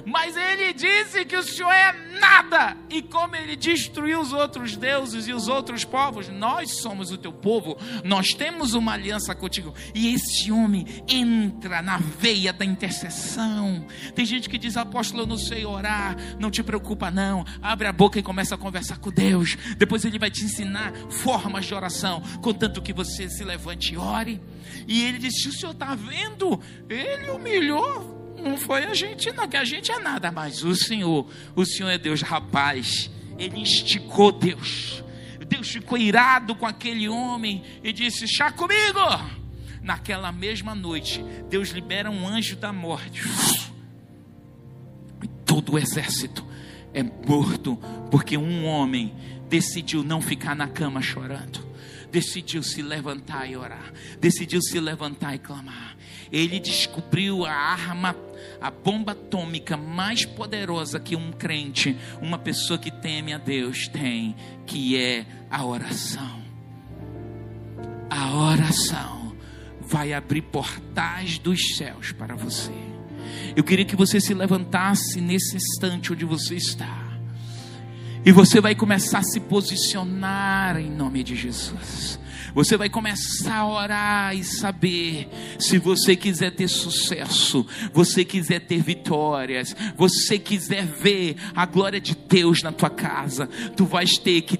Mas 0.06 0.36
ele 0.36 0.72
disse 0.72 1.24
que 1.24 1.36
o 1.36 1.42
Senhor 1.42 1.72
é 1.72 1.92
nada. 2.20 2.76
E 2.88 3.02
como 3.02 3.34
ele 3.34 3.56
destruiu 3.56 4.20
os 4.20 4.32
outros 4.32 4.76
deuses 4.76 5.26
e 5.26 5.32
os 5.32 5.48
outros 5.48 5.84
povos, 5.84 6.28
nós 6.28 6.76
somos 6.76 7.10
o 7.10 7.18
teu 7.18 7.32
povo, 7.32 7.76
nós 8.04 8.32
temos 8.32 8.74
uma 8.74 8.92
aliança 8.92 9.34
contigo. 9.34 9.74
E 9.92 10.14
esse 10.14 10.52
homem 10.52 10.86
entra 11.08 11.82
na 11.82 11.98
veia 11.98 12.52
da 12.52 12.64
intercessão. 12.64 13.84
Tem 14.14 14.24
gente 14.24 14.48
que 14.48 14.56
diz, 14.56 14.76
apóstolo, 14.76 15.24
eu 15.24 15.26
não 15.26 15.36
sei 15.36 15.66
orar. 15.66 16.16
Não 16.38 16.52
te 16.52 16.62
preocupa, 16.62 17.10
não. 17.10 17.44
Abre 17.60 17.88
a 17.88 17.92
boca 17.92 18.16
e 18.16 18.22
começa 18.22 18.54
a 18.54 18.58
conversar 18.58 18.98
com 18.98 19.10
Deus. 19.10 19.56
Depois 19.76 20.04
ele 20.04 20.20
vai 20.20 20.30
te 20.30 20.44
ensinar 20.44 20.92
formas 21.10 21.66
de 21.66 21.74
oração, 21.74 22.22
contanto 22.40 22.80
que 22.80 22.92
você 22.92 23.28
se 23.28 23.42
levante 23.42 23.94
e 23.94 23.96
ore. 23.96 24.40
E 24.86 25.04
ele 25.04 25.18
disse: 25.18 25.48
O 25.48 25.52
senhor 25.52 25.72
está 25.72 25.96
vendo? 25.96 26.60
Ele 26.88 27.30
humilhou 27.30 28.15
não 28.46 28.56
foi 28.56 28.84
a 28.84 28.94
gente, 28.94 29.30
não, 29.32 29.48
que 29.48 29.56
a 29.56 29.64
gente 29.64 29.90
é 29.90 29.98
nada, 29.98 30.30
mas 30.30 30.62
o 30.62 30.74
Senhor, 30.74 31.28
o 31.54 31.64
Senhor 31.64 31.90
é 31.90 31.98
Deus, 31.98 32.22
rapaz. 32.22 33.10
Ele 33.38 33.60
instigou 33.60 34.32
Deus. 34.32 35.04
Deus 35.48 35.68
ficou 35.68 35.96
irado 35.96 36.54
com 36.54 36.66
aquele 36.66 37.08
homem 37.08 37.62
e 37.82 37.92
disse: 37.92 38.26
Chá 38.26 38.50
comigo. 38.50 39.00
Naquela 39.82 40.32
mesma 40.32 40.74
noite, 40.74 41.24
Deus 41.48 41.68
libera 41.70 42.10
um 42.10 42.26
anjo 42.26 42.56
da 42.56 42.72
morte. 42.72 43.22
E 45.22 45.28
todo 45.44 45.74
o 45.74 45.78
exército 45.78 46.44
é 46.92 47.02
morto, 47.02 47.76
porque 48.10 48.36
um 48.36 48.64
homem 48.64 49.14
decidiu 49.48 50.02
não 50.02 50.20
ficar 50.20 50.56
na 50.56 50.66
cama 50.66 51.00
chorando, 51.00 51.64
decidiu 52.10 52.62
se 52.64 52.82
levantar 52.82 53.48
e 53.48 53.56
orar, 53.56 53.92
decidiu 54.20 54.60
se 54.60 54.80
levantar 54.80 55.34
e 55.34 55.38
clamar. 55.38 55.95
Ele 56.32 56.58
descobriu 56.58 57.44
a 57.44 57.52
arma 57.52 58.14
a 58.60 58.70
bomba 58.70 59.12
atômica 59.12 59.76
mais 59.76 60.24
poderosa 60.24 60.98
que 60.98 61.14
um 61.14 61.32
crente, 61.32 61.96
uma 62.20 62.38
pessoa 62.38 62.78
que 62.78 62.90
teme 62.90 63.32
a 63.32 63.38
Deus 63.38 63.88
tem, 63.88 64.34
que 64.64 64.96
é 64.96 65.26
a 65.50 65.64
oração. 65.64 66.42
A 68.08 68.34
oração 68.34 69.36
vai 69.80 70.12
abrir 70.12 70.42
portais 70.42 71.38
dos 71.38 71.76
céus 71.76 72.12
para 72.12 72.34
você. 72.34 72.72
Eu 73.54 73.64
queria 73.64 73.84
que 73.84 73.96
você 73.96 74.20
se 74.20 74.34
levantasse 74.34 75.20
nesse 75.20 75.56
instante 75.56 76.12
onde 76.12 76.24
você 76.24 76.54
está. 76.54 77.04
E 78.24 78.32
você 78.32 78.60
vai 78.60 78.74
começar 78.74 79.20
a 79.20 79.22
se 79.22 79.38
posicionar 79.38 80.76
em 80.78 80.90
nome 80.90 81.22
de 81.22 81.36
Jesus. 81.36 82.18
Você 82.54 82.76
vai 82.76 82.88
começar 82.88 83.58
a 83.58 83.68
orar 83.68 84.36
e 84.36 84.44
saber 84.44 85.28
se 85.58 85.78
você 85.78 86.16
quiser 86.16 86.52
ter 86.52 86.68
sucesso, 86.68 87.66
você 87.92 88.24
quiser 88.24 88.60
ter 88.60 88.82
vitórias, 88.82 89.74
você 89.96 90.38
quiser 90.38 90.86
ver 90.86 91.36
a 91.54 91.66
glória 91.66 92.00
de 92.00 92.14
Deus 92.14 92.62
na 92.62 92.72
tua 92.72 92.90
casa, 92.90 93.48
tu 93.76 93.84
vais 93.84 94.18
ter 94.18 94.42
que 94.42 94.56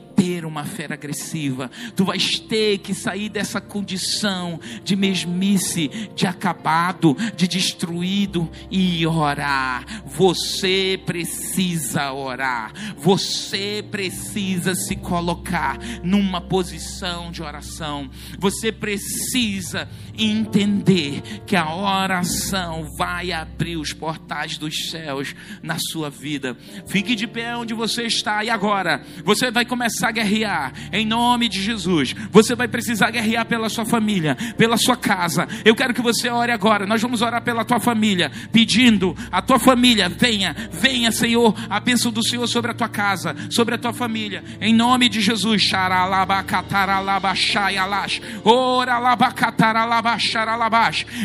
uma 0.57 0.65
fé 0.65 0.87
agressiva, 0.91 1.71
tu 1.95 2.07
vais 2.07 2.41
ter 2.41 2.79
que 2.79 2.95
sair 2.95 3.29
dessa 3.29 3.61
condição 3.61 4.59
de 4.83 4.97
mesmice, 4.97 5.89
de 6.15 6.27
acabado, 6.27 7.15
de 7.37 7.47
destruído 7.47 8.51
e 8.71 9.07
orar. 9.07 9.85
Você 10.07 10.99
precisa 11.05 12.11
orar, 12.13 12.73
você 12.97 13.85
precisa 13.91 14.75
se 14.75 14.97
colocar 14.97 15.79
numa 16.03 16.41
posição 16.41 17.31
de 17.31 17.43
oração. 17.43 18.09
Você 18.39 18.73
precisa 18.73 19.89
entender 20.17 21.21
que 21.47 21.55
a 21.55 21.75
oração 21.75 22.89
vai 22.97 23.31
abrir 23.31 23.77
os 23.77 23.93
portais 23.93 24.57
dos 24.57 24.91
céus 24.91 25.35
na 25.63 25.77
sua 25.79 26.09
vida. 26.09 26.57
Fique 26.87 27.15
de 27.15 27.27
pé 27.27 27.55
onde 27.55 27.75
você 27.75 28.05
está 28.05 28.43
e 28.43 28.49
agora 28.49 29.05
você 29.23 29.51
vai 29.51 29.67
começar 29.67 30.09
a 30.09 30.13
guerrear 30.13 30.46
em 30.93 31.07
nome 31.07 31.49
de 31.49 31.63
Jesus. 31.63 32.15
Você 32.31 32.55
vai 32.55 32.69
precisar 32.69 33.11
guerrear 33.11 33.47
pela 33.47 33.69
sua 33.69 33.85
família, 33.85 34.37
pela 34.57 34.77
sua 34.77 34.97
casa. 34.97 35.47
Eu 35.65 35.75
quero 35.75 35.95
que 35.95 36.03
você 36.03 36.29
ore 36.29 36.53
agora. 36.53 36.87
Nós 36.87 37.03
vamos 37.03 37.23
orar 37.23 37.43
pela 37.43 37.65
tua 37.65 37.81
família, 37.81 38.31
pedindo 38.53 39.17
a 39.31 39.43
tua 39.43 39.59
família, 39.59 40.09
venha, 40.09 40.55
venha, 40.71 41.11
Senhor, 41.13 41.55
a 41.69 41.81
bênção 41.81 42.13
do 42.13 42.23
Senhor 42.23 42.47
sobre 42.47 42.71
a 42.71 42.75
tua 42.75 42.89
casa, 42.89 43.35
sobre 43.51 43.75
a 43.75 43.79
tua 43.79 43.93
família. 43.93 44.43
Em 44.61 44.75
nome 44.75 45.09
de 45.09 45.21
Jesus. 45.21 45.71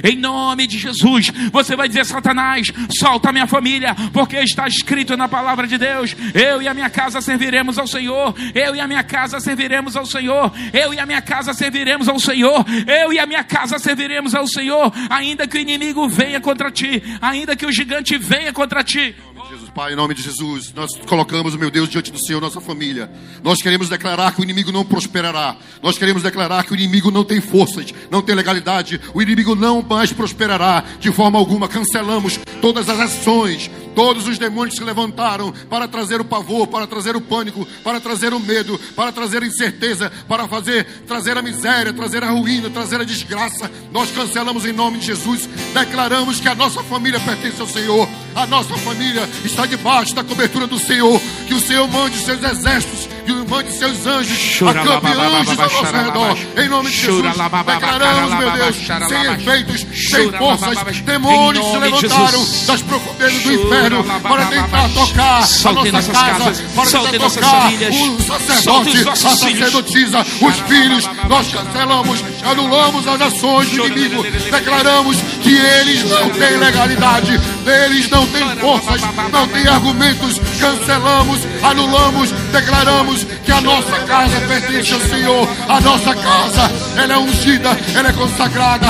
Em 0.04 0.16
nome 0.16 0.68
de 0.68 0.78
Jesus, 0.78 1.32
você 1.52 1.76
vai 1.76 1.88
dizer: 1.88 2.06
Satanás, 2.06 2.72
solta 2.90 3.32
minha 3.32 3.48
família, 3.48 3.96
porque 4.14 4.38
está 4.38 4.68
escrito 4.68 5.16
na 5.16 5.28
palavra 5.28 5.68
de 5.68 5.78
Deus: 5.78 6.16
eu 6.34 6.62
e 6.62 6.68
a 6.68 6.74
minha 6.74 6.90
casa 6.90 7.22
serviremos 7.22 7.78
ao 7.78 7.88
Senhor, 7.88 8.36
eu 8.54 8.76
e 8.76 8.80
a 8.80 8.88
minha 8.88 9.01
casa 9.04 9.40
serviremos 9.40 9.96
ao 9.96 10.06
Senhor, 10.06 10.52
eu 10.74 10.94
e 10.94 11.00
a 11.00 11.06
minha 11.06 11.22
casa 11.22 11.54
serviremos 11.54 12.08
ao 12.08 12.20
Senhor, 12.20 12.66
eu 12.88 13.14
e 13.14 13.20
a 13.20 13.26
minha 13.26 13.44
casa 13.44 13.80
serviremos 13.80 14.36
ao 14.36 14.48
Senhor, 14.48 14.92
ainda 15.10 15.48
que 15.48 15.58
o 15.58 15.62
inimigo 15.62 16.08
venha 16.08 16.40
contra 16.40 16.72
ti, 16.72 17.02
ainda 17.22 17.56
que 17.56 17.66
o 17.66 17.72
gigante 17.72 18.18
venha 18.18 18.54
contra 18.54 18.84
ti. 18.84 19.16
Pai, 19.74 19.94
em 19.94 19.96
nome 19.96 20.14
de 20.14 20.22
Jesus, 20.22 20.74
nós 20.74 20.98
colocamos, 21.08 21.56
meu 21.56 21.72
Deus, 21.72 21.88
diante 21.88 22.12
do 22.12 22.20
Senhor 22.20 22.42
nossa 22.42 22.60
família. 22.60 23.10
Nós 23.42 23.62
queremos 23.62 23.88
declarar 23.88 24.34
que 24.34 24.42
o 24.42 24.44
inimigo 24.44 24.72
não 24.72 24.84
prosperará. 24.84 25.56
Nós 25.82 25.98
queremos 25.98 26.24
declarar 26.24 26.66
que 26.66 26.74
o 26.74 26.76
inimigo 26.76 27.10
não 27.10 27.24
tem 27.24 27.40
forças, 27.40 27.94
não 28.10 28.22
tem 28.22 28.36
legalidade. 28.36 29.00
O 29.14 29.22
inimigo 29.22 29.56
não 29.56 29.82
mais 29.82 30.12
prosperará 30.12 30.84
de 31.00 31.12
forma 31.12 31.40
alguma. 31.40 31.70
Cancelamos 31.70 32.38
todas 32.62 32.90
as 32.90 33.00
ações, 33.00 33.72
todos 34.02 34.28
os 34.28 34.40
demônios 34.40 34.78
se 34.78 34.84
levantaram 34.84 35.54
para 35.70 35.88
trazer 35.88 36.20
o 36.20 36.26
pavor, 36.26 36.66
para 36.66 36.88
trazer 36.88 37.16
o 37.16 37.22
pânico, 37.22 37.68
para 37.84 38.00
trazer 38.00 38.34
o 38.34 38.40
medo, 38.40 38.76
para 38.96 39.12
trazer 39.12 39.44
a 39.44 39.46
incerteza, 39.46 40.12
para 40.28 40.48
fazer 40.48 41.04
trazer 41.06 41.38
a 41.38 41.42
miséria, 41.44 41.94
trazer 41.94 42.24
a 42.24 42.32
ruína, 42.32 42.72
trazer 42.72 43.00
a 43.00 43.04
desgraça. 43.04 43.70
Nós 43.92 44.10
cancelamos 44.10 44.66
em 44.66 44.74
nome 44.74 44.98
de 44.98 45.06
Jesus. 45.06 45.48
Declaramos 45.72 46.40
que 46.40 46.48
a 46.48 46.56
nossa 46.56 46.82
família 46.82 47.20
pertence 47.20 47.62
ao 47.62 47.68
Senhor. 47.68 48.10
A 48.34 48.48
nossa 48.48 48.76
família 48.78 49.30
está 49.46 49.68
debaixo 49.68 50.16
da 50.16 50.24
cobertura 50.24 50.66
do 50.66 50.80
Senhor. 50.80 51.22
Que 51.48 51.54
o 51.54 51.62
Senhor 51.62 51.88
mande 51.88 52.18
seus 52.18 52.42
exércitos 52.44 53.08
e 53.32 53.50
mande 53.50 53.72
seus 53.72 54.06
anjos, 54.06 54.62
acampe 54.62 55.08
anjos 55.08 55.60
ao 55.60 55.70
nosso 55.70 55.96
redor. 55.96 56.38
Em 56.58 56.68
nome 56.68 56.90
de 56.90 56.98
Jesus, 56.98 57.24
declaramos, 57.24 58.36
meu 58.36 58.52
Deus, 58.52 58.76
sem 59.08 59.34
efeitos, 59.34 59.86
sem 60.10 60.32
forças, 60.34 61.02
demônios 61.02 61.66
se 61.66 61.78
levantaram 61.78 62.46
das 62.68 62.82
profundezas 62.82 63.44
do 63.44 63.54
inferno 63.54 64.04
para 64.04 64.46
tentar 64.46 64.90
tocar 64.90 65.38
a 65.38 65.92
nossa 65.92 66.12
casa, 66.12 66.64
para 66.76 67.12
tentar 67.12 67.30
tocar 67.30 67.72
o 67.92 68.22
sacerdote, 68.22 69.10
a 69.10 69.16
sacerdotisa, 69.16 70.26
os 70.42 70.60
filhos. 70.68 71.10
Nós 71.28 71.48
cancelamos, 71.48 72.24
anulamos 72.44 73.08
as 73.08 73.22
ações 73.22 73.70
do 73.70 73.88
inimigo, 73.88 74.24
declaramos 74.24 75.18
que 75.42 75.56
eles 75.56 76.04
não 76.10 76.30
têm 76.30 76.58
legalidade, 76.58 77.40
eles 77.86 78.10
não 78.10 78.26
têm 78.28 78.50
forças, 78.58 79.02
não 79.32 79.48
têm 79.48 79.68
argumentos. 79.68 80.40
Cancelamos, 80.60 81.40
anulamos, 81.64 82.32
declaramos 82.52 83.21
que 83.24 83.52
a 83.52 83.62
nossa 83.62 84.00
casa 84.00 84.40
pertence 84.42 84.94
ao 84.94 85.00
Senhor. 85.02 85.48
A 85.68 85.82
nossa 85.82 86.16
casa, 86.16 86.72
ela 86.98 87.14
é 87.14 87.18
ungida, 87.18 87.78
ela 87.96 88.10
é 88.10 88.14
consagrada, 88.14 88.88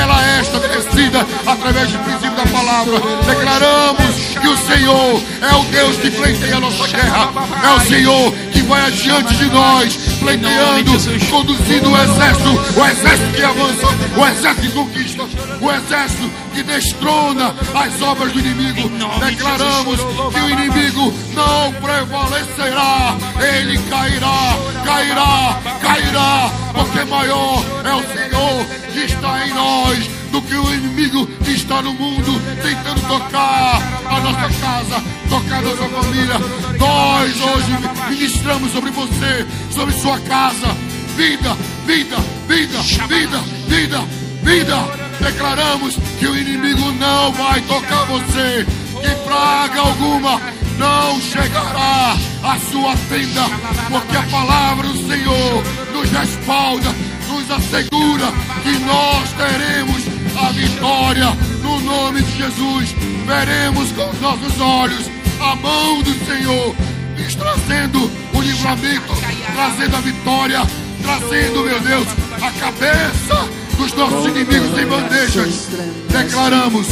ela 0.00 0.36
é 0.36 0.40
estabelecida 0.40 1.26
através 1.46 1.90
do 1.90 1.98
princípio 1.98 2.36
da 2.36 2.46
palavra. 2.46 3.00
Declaramos 3.26 4.14
que 4.40 4.48
o 4.48 4.56
Senhor 4.56 5.22
é 5.42 5.54
o 5.54 5.64
Deus 5.64 5.96
que 5.96 6.10
pleiteia 6.10 6.56
a 6.56 6.60
nossa 6.60 6.86
guerra, 6.88 7.30
é 7.64 7.70
o 7.76 7.80
Senhor 7.80 8.32
que 8.52 8.62
vai 8.62 8.86
adiante 8.86 9.34
de 9.34 9.46
nós, 9.46 9.98
pleiteando, 10.28 10.92
conduzindo 11.30 11.90
o 11.90 11.96
exército, 11.96 12.78
o 12.78 12.86
exército 12.86 13.32
que 13.32 13.42
avança, 13.42 13.86
o 14.16 14.26
exército 14.26 14.60
que 14.60 14.72
conquista, 14.72 15.22
o 15.60 15.72
exército 15.72 16.30
que 16.54 16.62
destrona 16.62 17.54
as 17.74 18.02
obras 18.02 18.32
do 18.32 18.38
inimigo. 18.40 18.90
Declaramos 19.24 20.00
que 20.00 20.40
o 20.40 20.50
inimigo 20.50 21.14
não 21.34 21.72
prevalecerá, 21.74 23.16
ele 23.40 23.78
cairá, 23.88 24.58
cairá, 24.84 25.60
cairá, 25.80 26.52
porque 26.74 27.04
maior 27.04 27.64
é 27.84 27.94
o 27.94 28.02
Senhor 28.02 28.66
que 28.92 29.12
está 29.12 29.46
em 29.46 29.54
nós 29.54 30.17
do 30.30 30.42
que 30.42 30.54
o 30.54 30.74
inimigo 30.74 31.26
que 31.44 31.52
está 31.52 31.82
no 31.82 31.94
mundo 31.94 32.40
tentando 32.62 33.00
tocar 33.08 33.82
a 34.06 34.20
nossa 34.20 34.60
casa, 34.60 35.02
tocar 35.28 35.58
a 35.58 35.62
nossa 35.62 35.88
família. 35.88 36.38
Nós 36.78 37.40
hoje 37.40 38.10
ministramos 38.10 38.72
sobre 38.72 38.90
você, 38.90 39.46
sobre 39.70 39.94
sua 39.94 40.18
casa. 40.20 40.68
Vida, 41.16 41.56
vida, 41.84 42.16
vida, 42.46 42.78
vida, 43.08 43.38
vida, 43.68 44.04
vida. 44.42 45.08
Declaramos 45.20 45.96
que 46.18 46.26
o 46.26 46.36
inimigo 46.36 46.92
não 46.92 47.32
vai 47.32 47.60
tocar 47.62 48.04
você, 48.06 48.64
que 49.00 49.24
praga 49.24 49.80
alguma 49.80 50.40
não 50.78 51.20
chegará 51.20 52.16
à 52.42 52.58
sua 52.70 52.94
tenda, 53.08 53.42
porque 53.90 54.16
a 54.16 54.22
palavra 54.22 54.86
do 54.86 55.08
Senhor 55.08 55.64
nos 55.92 56.10
respalda, 56.10 56.94
nos 57.28 57.50
assegura 57.50 58.32
que 58.62 58.78
nós 58.78 59.32
teremos 59.32 60.17
a 60.38 60.50
vitória 60.52 61.36
no 61.62 61.80
nome 61.80 62.22
de 62.22 62.36
Jesus. 62.36 62.94
Veremos 63.26 63.92
com 63.92 64.08
os 64.08 64.20
nossos 64.20 64.60
olhos 64.60 65.10
a 65.40 65.54
mão 65.56 66.02
do 66.02 66.14
Senhor 66.26 66.74
nos 67.28 67.34
trazendo 67.34 68.10
o 68.32 68.40
livramento, 68.40 69.14
trazendo 69.52 69.96
a 69.96 70.00
vitória, 70.00 70.62
trazendo, 71.02 71.64
meu 71.64 71.80
Deus, 71.80 72.08
a 72.40 72.50
cabeça 72.52 73.48
dos 73.76 73.92
nossos 73.92 74.26
inimigos 74.26 74.78
em 74.78 74.86
bandejas. 74.86 75.68
Declaramos 76.08 76.86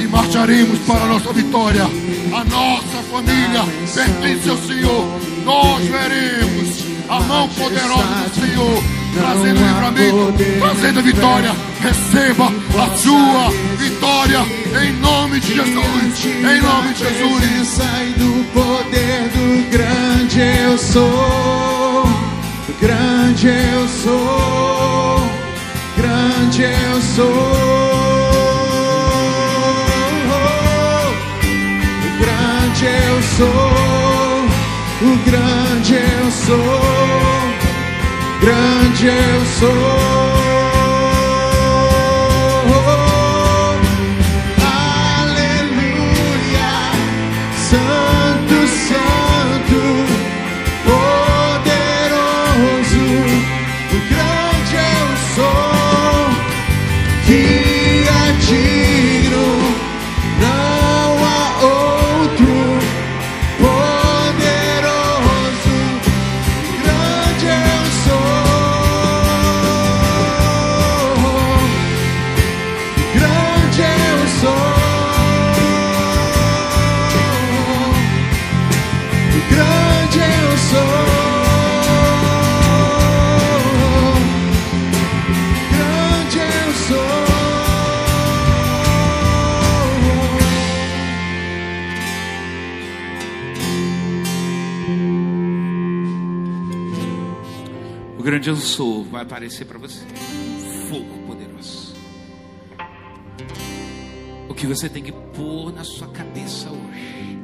e 0.00 0.06
marcharemos 0.06 0.78
para 0.80 1.04
a 1.04 1.06
nossa 1.08 1.32
vitória. 1.32 1.82
A 1.82 2.44
nossa 2.44 3.02
família 3.10 3.64
pertence 3.94 4.48
ao 4.48 4.58
Senhor. 4.58 5.20
Nós 5.44 5.84
veremos 5.84 6.84
a 7.08 7.20
mão 7.20 7.48
poderosa 7.50 8.02
do 8.02 8.40
Senhor 8.40 8.95
trazendo 9.18 9.60
livramento, 9.60 10.34
trazendo 10.58 11.02
vitória. 11.02 11.54
Receba 11.80 12.46
a 12.46 12.96
sua 12.96 13.50
vitória 13.76 14.40
em 14.82 14.92
nome 15.00 15.40
de 15.40 15.54
Jesus. 15.54 16.24
Em 16.24 16.60
nome 16.60 16.94
de 16.94 17.04
Jesus. 17.04 17.68
Sai 17.68 18.14
do 18.16 18.44
poder 18.52 19.28
do 19.34 19.70
grande 19.70 20.40
eu 20.40 20.78
sou. 20.78 22.04
Grande 22.80 23.48
eu 23.48 23.88
sou. 23.88 25.30
Grande 25.96 26.62
eu 26.62 27.00
sou. 27.02 27.96
grande 32.76 32.86
eu 32.86 33.22
sou, 33.22 33.46
o 35.02 35.16
grande 35.24 35.94
eu 35.94 36.30
sou, 36.30 37.65
grande 38.40 39.06
eu 39.06 39.46
sou. 39.46 40.25
Grande 98.46 98.48
eu 98.48 98.56
sou 98.56 99.02
vai 99.02 99.22
aparecer 99.22 99.64
para 99.64 99.78
você. 99.78 100.04
Fogo 100.88 101.26
poderoso. 101.26 101.94
O 104.48 104.54
que 104.54 104.66
você 104.66 104.88
tem 104.88 105.02
que 105.02 105.12
pôr 105.12 105.72
na 105.72 105.82
sua 105.82 106.08
cabeça 106.08 106.70
hoje 106.70 107.38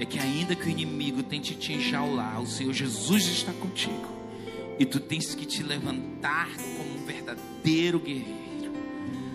é 0.00 0.06
que 0.06 0.18
ainda 0.18 0.56
que 0.56 0.66
o 0.66 0.70
inimigo 0.70 1.22
tente 1.22 1.54
te 1.54 1.74
enjaular, 1.74 2.40
o 2.40 2.46
Senhor 2.46 2.72
Jesus 2.72 3.26
está 3.26 3.52
contigo. 3.52 4.14
E 4.78 4.86
tu 4.86 4.98
tens 4.98 5.34
que 5.34 5.44
te 5.44 5.62
levantar 5.62 6.48
como 6.76 6.94
um 6.94 7.04
verdadeiro 7.04 8.00
guerreiro. 8.00 8.72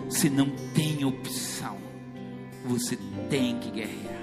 Você 0.06 0.28
não 0.28 0.50
tem 0.74 1.04
opção. 1.04 1.78
Você 2.66 2.98
tem 3.30 3.58
que 3.58 3.70
guerrear. 3.70 4.20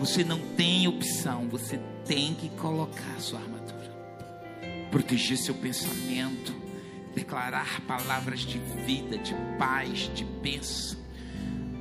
Você 0.00 0.24
não 0.24 0.38
tem 0.56 0.86
opção. 0.86 1.48
Você 1.48 1.78
tem 2.04 2.34
que 2.34 2.50
colocar 2.50 3.14
a 3.16 3.20
sua 3.20 3.38
armadura 3.38 3.68
proteger 4.90 5.36
seu 5.36 5.54
pensamento, 5.54 6.54
declarar 7.14 7.80
palavras 7.82 8.40
de 8.40 8.58
vida, 8.86 9.18
de 9.18 9.34
paz, 9.58 10.10
de 10.14 10.24
bênção. 10.24 10.98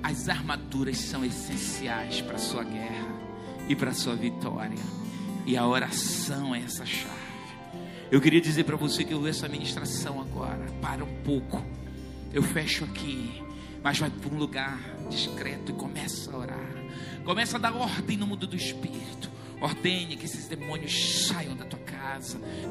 As 0.04 0.30
armaduras 0.30 0.98
são 0.98 1.26
essenciais 1.26 2.22
para 2.22 2.36
a 2.36 2.40
sua 2.40 2.64
guerra 2.64 3.16
e 3.68 3.76
para 3.76 3.92
a 3.92 3.94
sua 3.94 4.16
vitória. 4.16 4.78
E 5.46 5.56
a 5.58 5.66
oração 5.66 6.54
é 6.54 6.60
essa 6.60 6.86
chave. 6.86 7.18
Eu 8.10 8.22
queria 8.22 8.40
dizer 8.40 8.64
para 8.64 8.78
você 8.78 9.04
que 9.04 9.14
eu 9.14 9.28
essa 9.28 9.50
ministração 9.50 10.22
agora. 10.22 10.66
Para 10.82 11.04
um 11.04 11.22
pouco. 11.24 11.64
Eu 12.34 12.42
fecho 12.44 12.86
aqui. 12.86 13.44
mas 13.84 14.00
vai 14.00 14.10
para 14.10 14.34
um 14.34 14.38
lugar 14.38 14.80
discreto 15.10 15.72
e 15.72 15.76
começa 15.76 16.32
a 16.32 16.38
orar. 16.38 16.86
Começa 17.24 17.58
a 17.58 17.60
dar 17.60 17.74
ordem 17.74 18.18
no 18.18 18.28
mundo 18.28 18.48
do 18.48 18.56
espírito. 18.56 19.30
Ordene 19.60 20.16
que 20.16 20.26
esses 20.26 20.48
demônios 20.48 21.28
saiam 21.28 21.56
da 21.56 21.66
tua 21.66 21.80
casa, 21.80 21.97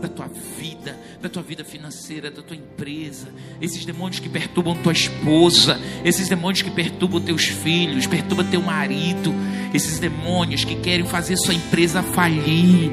da 0.00 0.08
tua 0.08 0.28
vida, 0.58 0.98
da 1.20 1.28
tua 1.28 1.42
vida 1.42 1.64
financeira, 1.64 2.30
da 2.30 2.42
tua 2.42 2.56
empresa. 2.56 3.28
Esses 3.60 3.84
demônios 3.84 4.18
que 4.20 4.28
perturbam 4.28 4.76
tua 4.76 4.92
esposa, 4.92 5.80
esses 6.04 6.28
demônios 6.28 6.62
que 6.62 6.70
perturbam 6.70 7.20
teus 7.20 7.44
filhos, 7.44 8.06
perturbam 8.06 8.46
teu 8.46 8.62
marido, 8.62 9.34
esses 9.72 9.98
demônios 9.98 10.64
que 10.64 10.76
querem 10.76 11.06
fazer 11.06 11.36
sua 11.36 11.54
empresa 11.54 12.02
falir. 12.02 12.90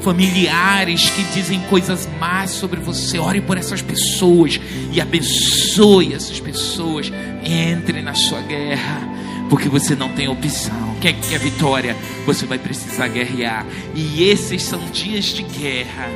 Familiares 0.00 1.10
que 1.10 1.22
dizem 1.34 1.60
coisas 1.68 2.08
más 2.18 2.50
sobre 2.52 2.80
você, 2.80 3.18
ore 3.18 3.42
por 3.42 3.58
essas 3.58 3.82
pessoas 3.82 4.58
e 4.90 4.98
abençoe 4.98 6.14
essas 6.14 6.40
pessoas. 6.40 7.12
Entre 7.44 8.00
na 8.00 8.14
sua 8.14 8.40
guerra, 8.40 9.09
porque 9.50 9.68
você 9.68 9.96
não 9.96 10.08
tem 10.10 10.28
opção. 10.28 10.96
Quer 11.00 11.12
que 11.14 11.28
quer 11.28 11.40
vitória? 11.40 11.96
Você 12.24 12.46
vai 12.46 12.56
precisar 12.56 13.08
guerrear. 13.08 13.66
E 13.94 14.22
esses 14.22 14.62
são 14.62 14.78
dias 14.90 15.24
de 15.26 15.42
guerra. 15.42 16.08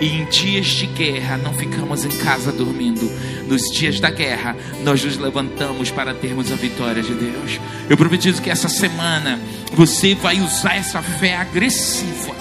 E 0.00 0.06
em 0.06 0.24
dias 0.24 0.66
de 0.66 0.86
guerra 0.86 1.38
não 1.38 1.54
ficamos 1.54 2.04
em 2.04 2.10
casa 2.10 2.50
dormindo. 2.50 3.08
Nos 3.46 3.70
dias 3.70 4.00
da 4.00 4.10
guerra, 4.10 4.56
nós 4.82 5.04
nos 5.04 5.16
levantamos 5.16 5.90
para 5.90 6.12
termos 6.12 6.50
a 6.50 6.56
vitória 6.56 7.02
de 7.02 7.14
Deus. 7.14 7.60
Eu 7.88 7.96
profetizo 7.96 8.42
que 8.42 8.50
essa 8.50 8.68
semana 8.68 9.40
você 9.72 10.14
vai 10.16 10.40
usar 10.40 10.74
essa 10.74 11.00
fé 11.00 11.36
agressiva. 11.36 12.34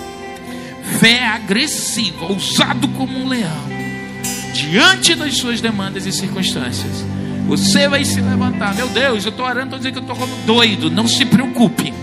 Fé 0.99 1.25
agressiva, 1.27 2.25
ousado 2.25 2.87
como 2.89 3.17
um 3.17 3.27
leão, 3.27 3.67
diante 4.53 5.15
das 5.15 5.37
suas 5.37 5.61
demandas 5.61 6.05
e 6.05 6.11
circunstâncias. 6.11 7.05
Você 7.47 7.87
vai 7.87 8.03
se 8.05 8.21
levantar. 8.21 8.73
Meu 8.75 8.87
Deus, 8.87 9.25
eu 9.25 9.29
estou 9.29 9.45
orando, 9.45 9.75
estou 9.75 9.79
dizendo 9.79 9.93
que 9.93 9.99
eu 9.99 10.13
estou 10.13 10.15
como 10.15 10.35
doido. 10.45 10.89
Não 10.89 11.07
se 11.07 11.25
preocupe. 11.25 11.93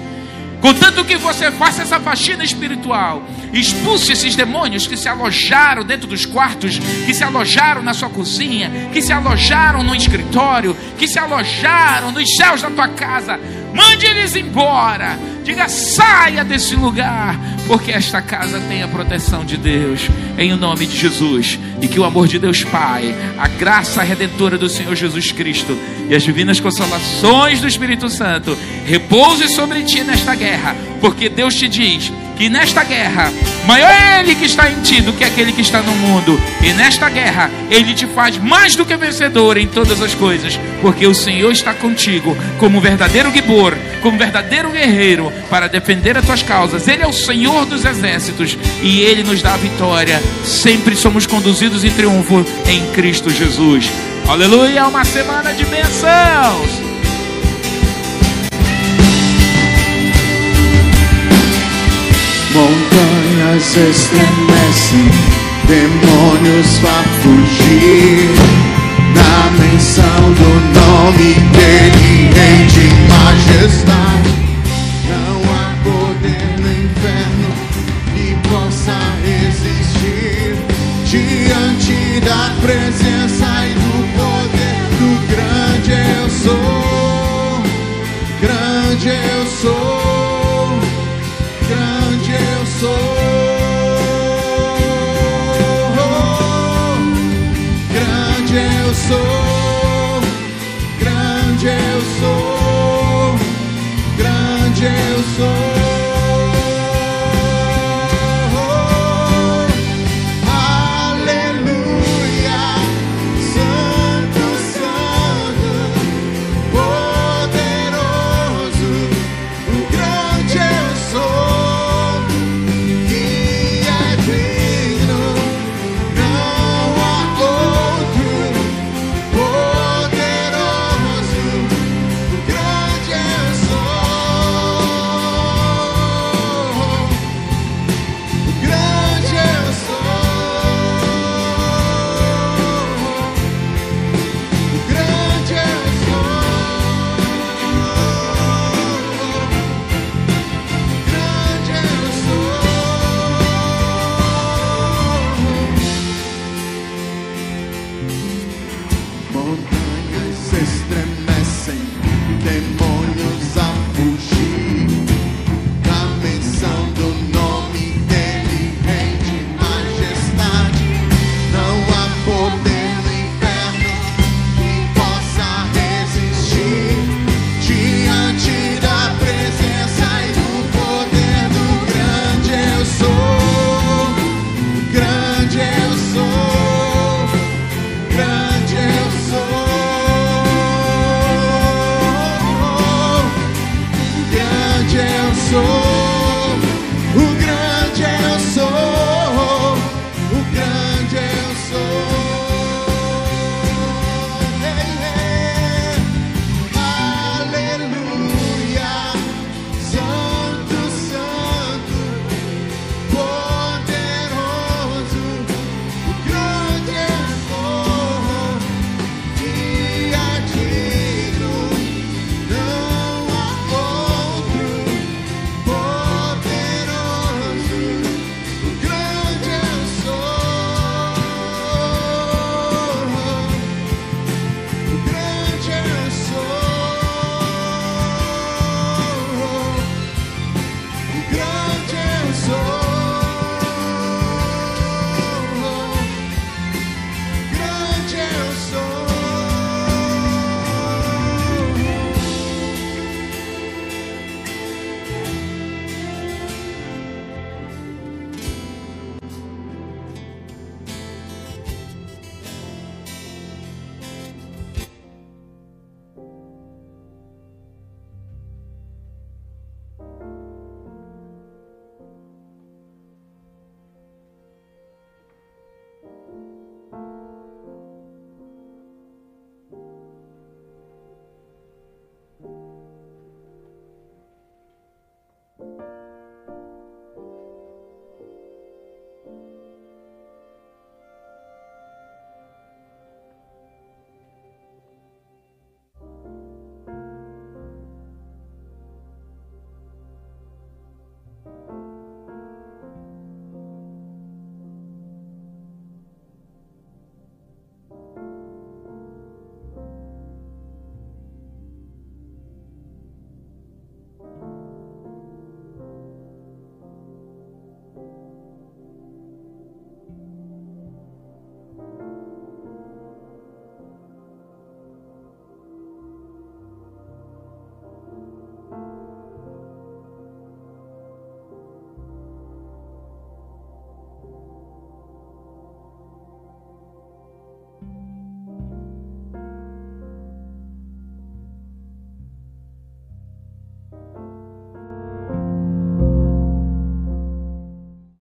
Contanto 0.60 1.04
que 1.04 1.16
você 1.16 1.50
faça 1.50 1.82
essa 1.82 1.98
faxina 1.98 2.44
espiritual, 2.44 3.22
expulse 3.52 4.12
esses 4.12 4.36
demônios 4.36 4.86
que 4.86 4.96
se 4.96 5.08
alojaram 5.08 5.82
dentro 5.82 6.06
dos 6.06 6.26
quartos, 6.26 6.78
que 6.78 7.14
se 7.14 7.24
alojaram 7.24 7.82
na 7.82 7.94
sua 7.94 8.10
cozinha, 8.10 8.70
que 8.92 9.00
se 9.00 9.12
alojaram 9.12 9.82
no 9.82 9.94
escritório, 9.94 10.76
que 10.98 11.08
se 11.08 11.18
alojaram 11.18 12.12
nos 12.12 12.36
céus 12.36 12.60
da 12.60 12.70
tua 12.70 12.88
casa. 12.88 13.40
Mande 13.74 14.04
eles 14.04 14.36
embora. 14.36 15.18
Diga, 15.42 15.66
saia 15.68 16.44
desse 16.44 16.76
lugar, 16.76 17.36
porque 17.66 17.90
esta 17.90 18.20
casa 18.20 18.60
tem 18.68 18.82
a 18.82 18.88
proteção 18.88 19.44
de 19.44 19.56
Deus, 19.56 20.02
em 20.36 20.54
nome 20.54 20.86
de 20.86 20.96
Jesus. 20.96 21.58
E 21.80 21.88
que 21.88 21.98
o 21.98 22.04
amor 22.04 22.28
de 22.28 22.38
Deus 22.38 22.62
Pai, 22.64 23.14
a 23.38 23.48
graça 23.48 24.02
redentora 24.02 24.58
do 24.58 24.68
Senhor 24.68 24.94
Jesus 24.94 25.32
Cristo 25.32 25.76
e 26.08 26.14
as 26.14 26.22
divinas 26.22 26.60
consolações 26.60 27.60
do 27.60 27.68
Espírito 27.68 28.08
Santo 28.08 28.56
repouse 28.84 29.48
sobre 29.48 29.82
ti 29.82 30.02
nesta 30.02 30.34
guerra, 30.34 30.76
porque 31.00 31.28
Deus 31.28 31.54
te 31.54 31.68
diz 31.68 32.12
que 32.40 32.48
nesta 32.48 32.82
guerra, 32.82 33.30
maior 33.66 33.90
é 33.90 34.20
Ele 34.20 34.34
que 34.34 34.46
está 34.46 34.70
em 34.70 34.80
ti 34.80 35.02
do 35.02 35.12
que 35.12 35.22
aquele 35.22 35.52
que 35.52 35.60
está 35.60 35.82
no 35.82 35.94
mundo, 35.94 36.40
e 36.62 36.72
nesta 36.72 37.10
guerra, 37.10 37.50
Ele 37.70 37.92
te 37.92 38.06
faz 38.06 38.38
mais 38.38 38.74
do 38.74 38.86
que 38.86 38.96
vencedor 38.96 39.58
em 39.58 39.66
todas 39.66 40.00
as 40.00 40.14
coisas, 40.14 40.58
porque 40.80 41.06
o 41.06 41.14
Senhor 41.14 41.52
está 41.52 41.74
contigo, 41.74 42.34
como 42.58 42.80
verdadeiro 42.80 43.30
guibor, 43.30 43.76
como 44.00 44.16
verdadeiro 44.16 44.70
guerreiro, 44.70 45.30
para 45.50 45.68
defender 45.68 46.16
as 46.16 46.24
tuas 46.24 46.42
causas. 46.42 46.88
Ele 46.88 47.02
é 47.02 47.06
o 47.06 47.12
Senhor 47.12 47.66
dos 47.66 47.84
exércitos 47.84 48.56
e 48.82 49.02
Ele 49.02 49.22
nos 49.22 49.42
dá 49.42 49.52
a 49.52 49.58
vitória. 49.58 50.18
Sempre 50.42 50.96
somos 50.96 51.26
conduzidos 51.26 51.69
em 51.70 51.90
triunfo 51.90 52.44
em 52.66 52.84
Cristo 52.92 53.30
Jesus. 53.30 53.90
Aleluia! 54.28 54.86
Uma 54.88 55.04
semana 55.04 55.54
de 55.54 55.64
bênçãos! 55.64 56.80
Montanhas 62.52 63.76
estremecem, 63.76 65.10
demônios 65.68 66.78
vá 66.78 67.04
fugir. 67.22 68.28
Na 69.14 69.50
menção 69.62 70.32
do 70.34 70.80
nome 70.80 71.34
dele, 71.52 72.30
rei 72.34 72.66
de 72.66 72.88
majestade. 73.08 74.09
Sou. 89.60 89.99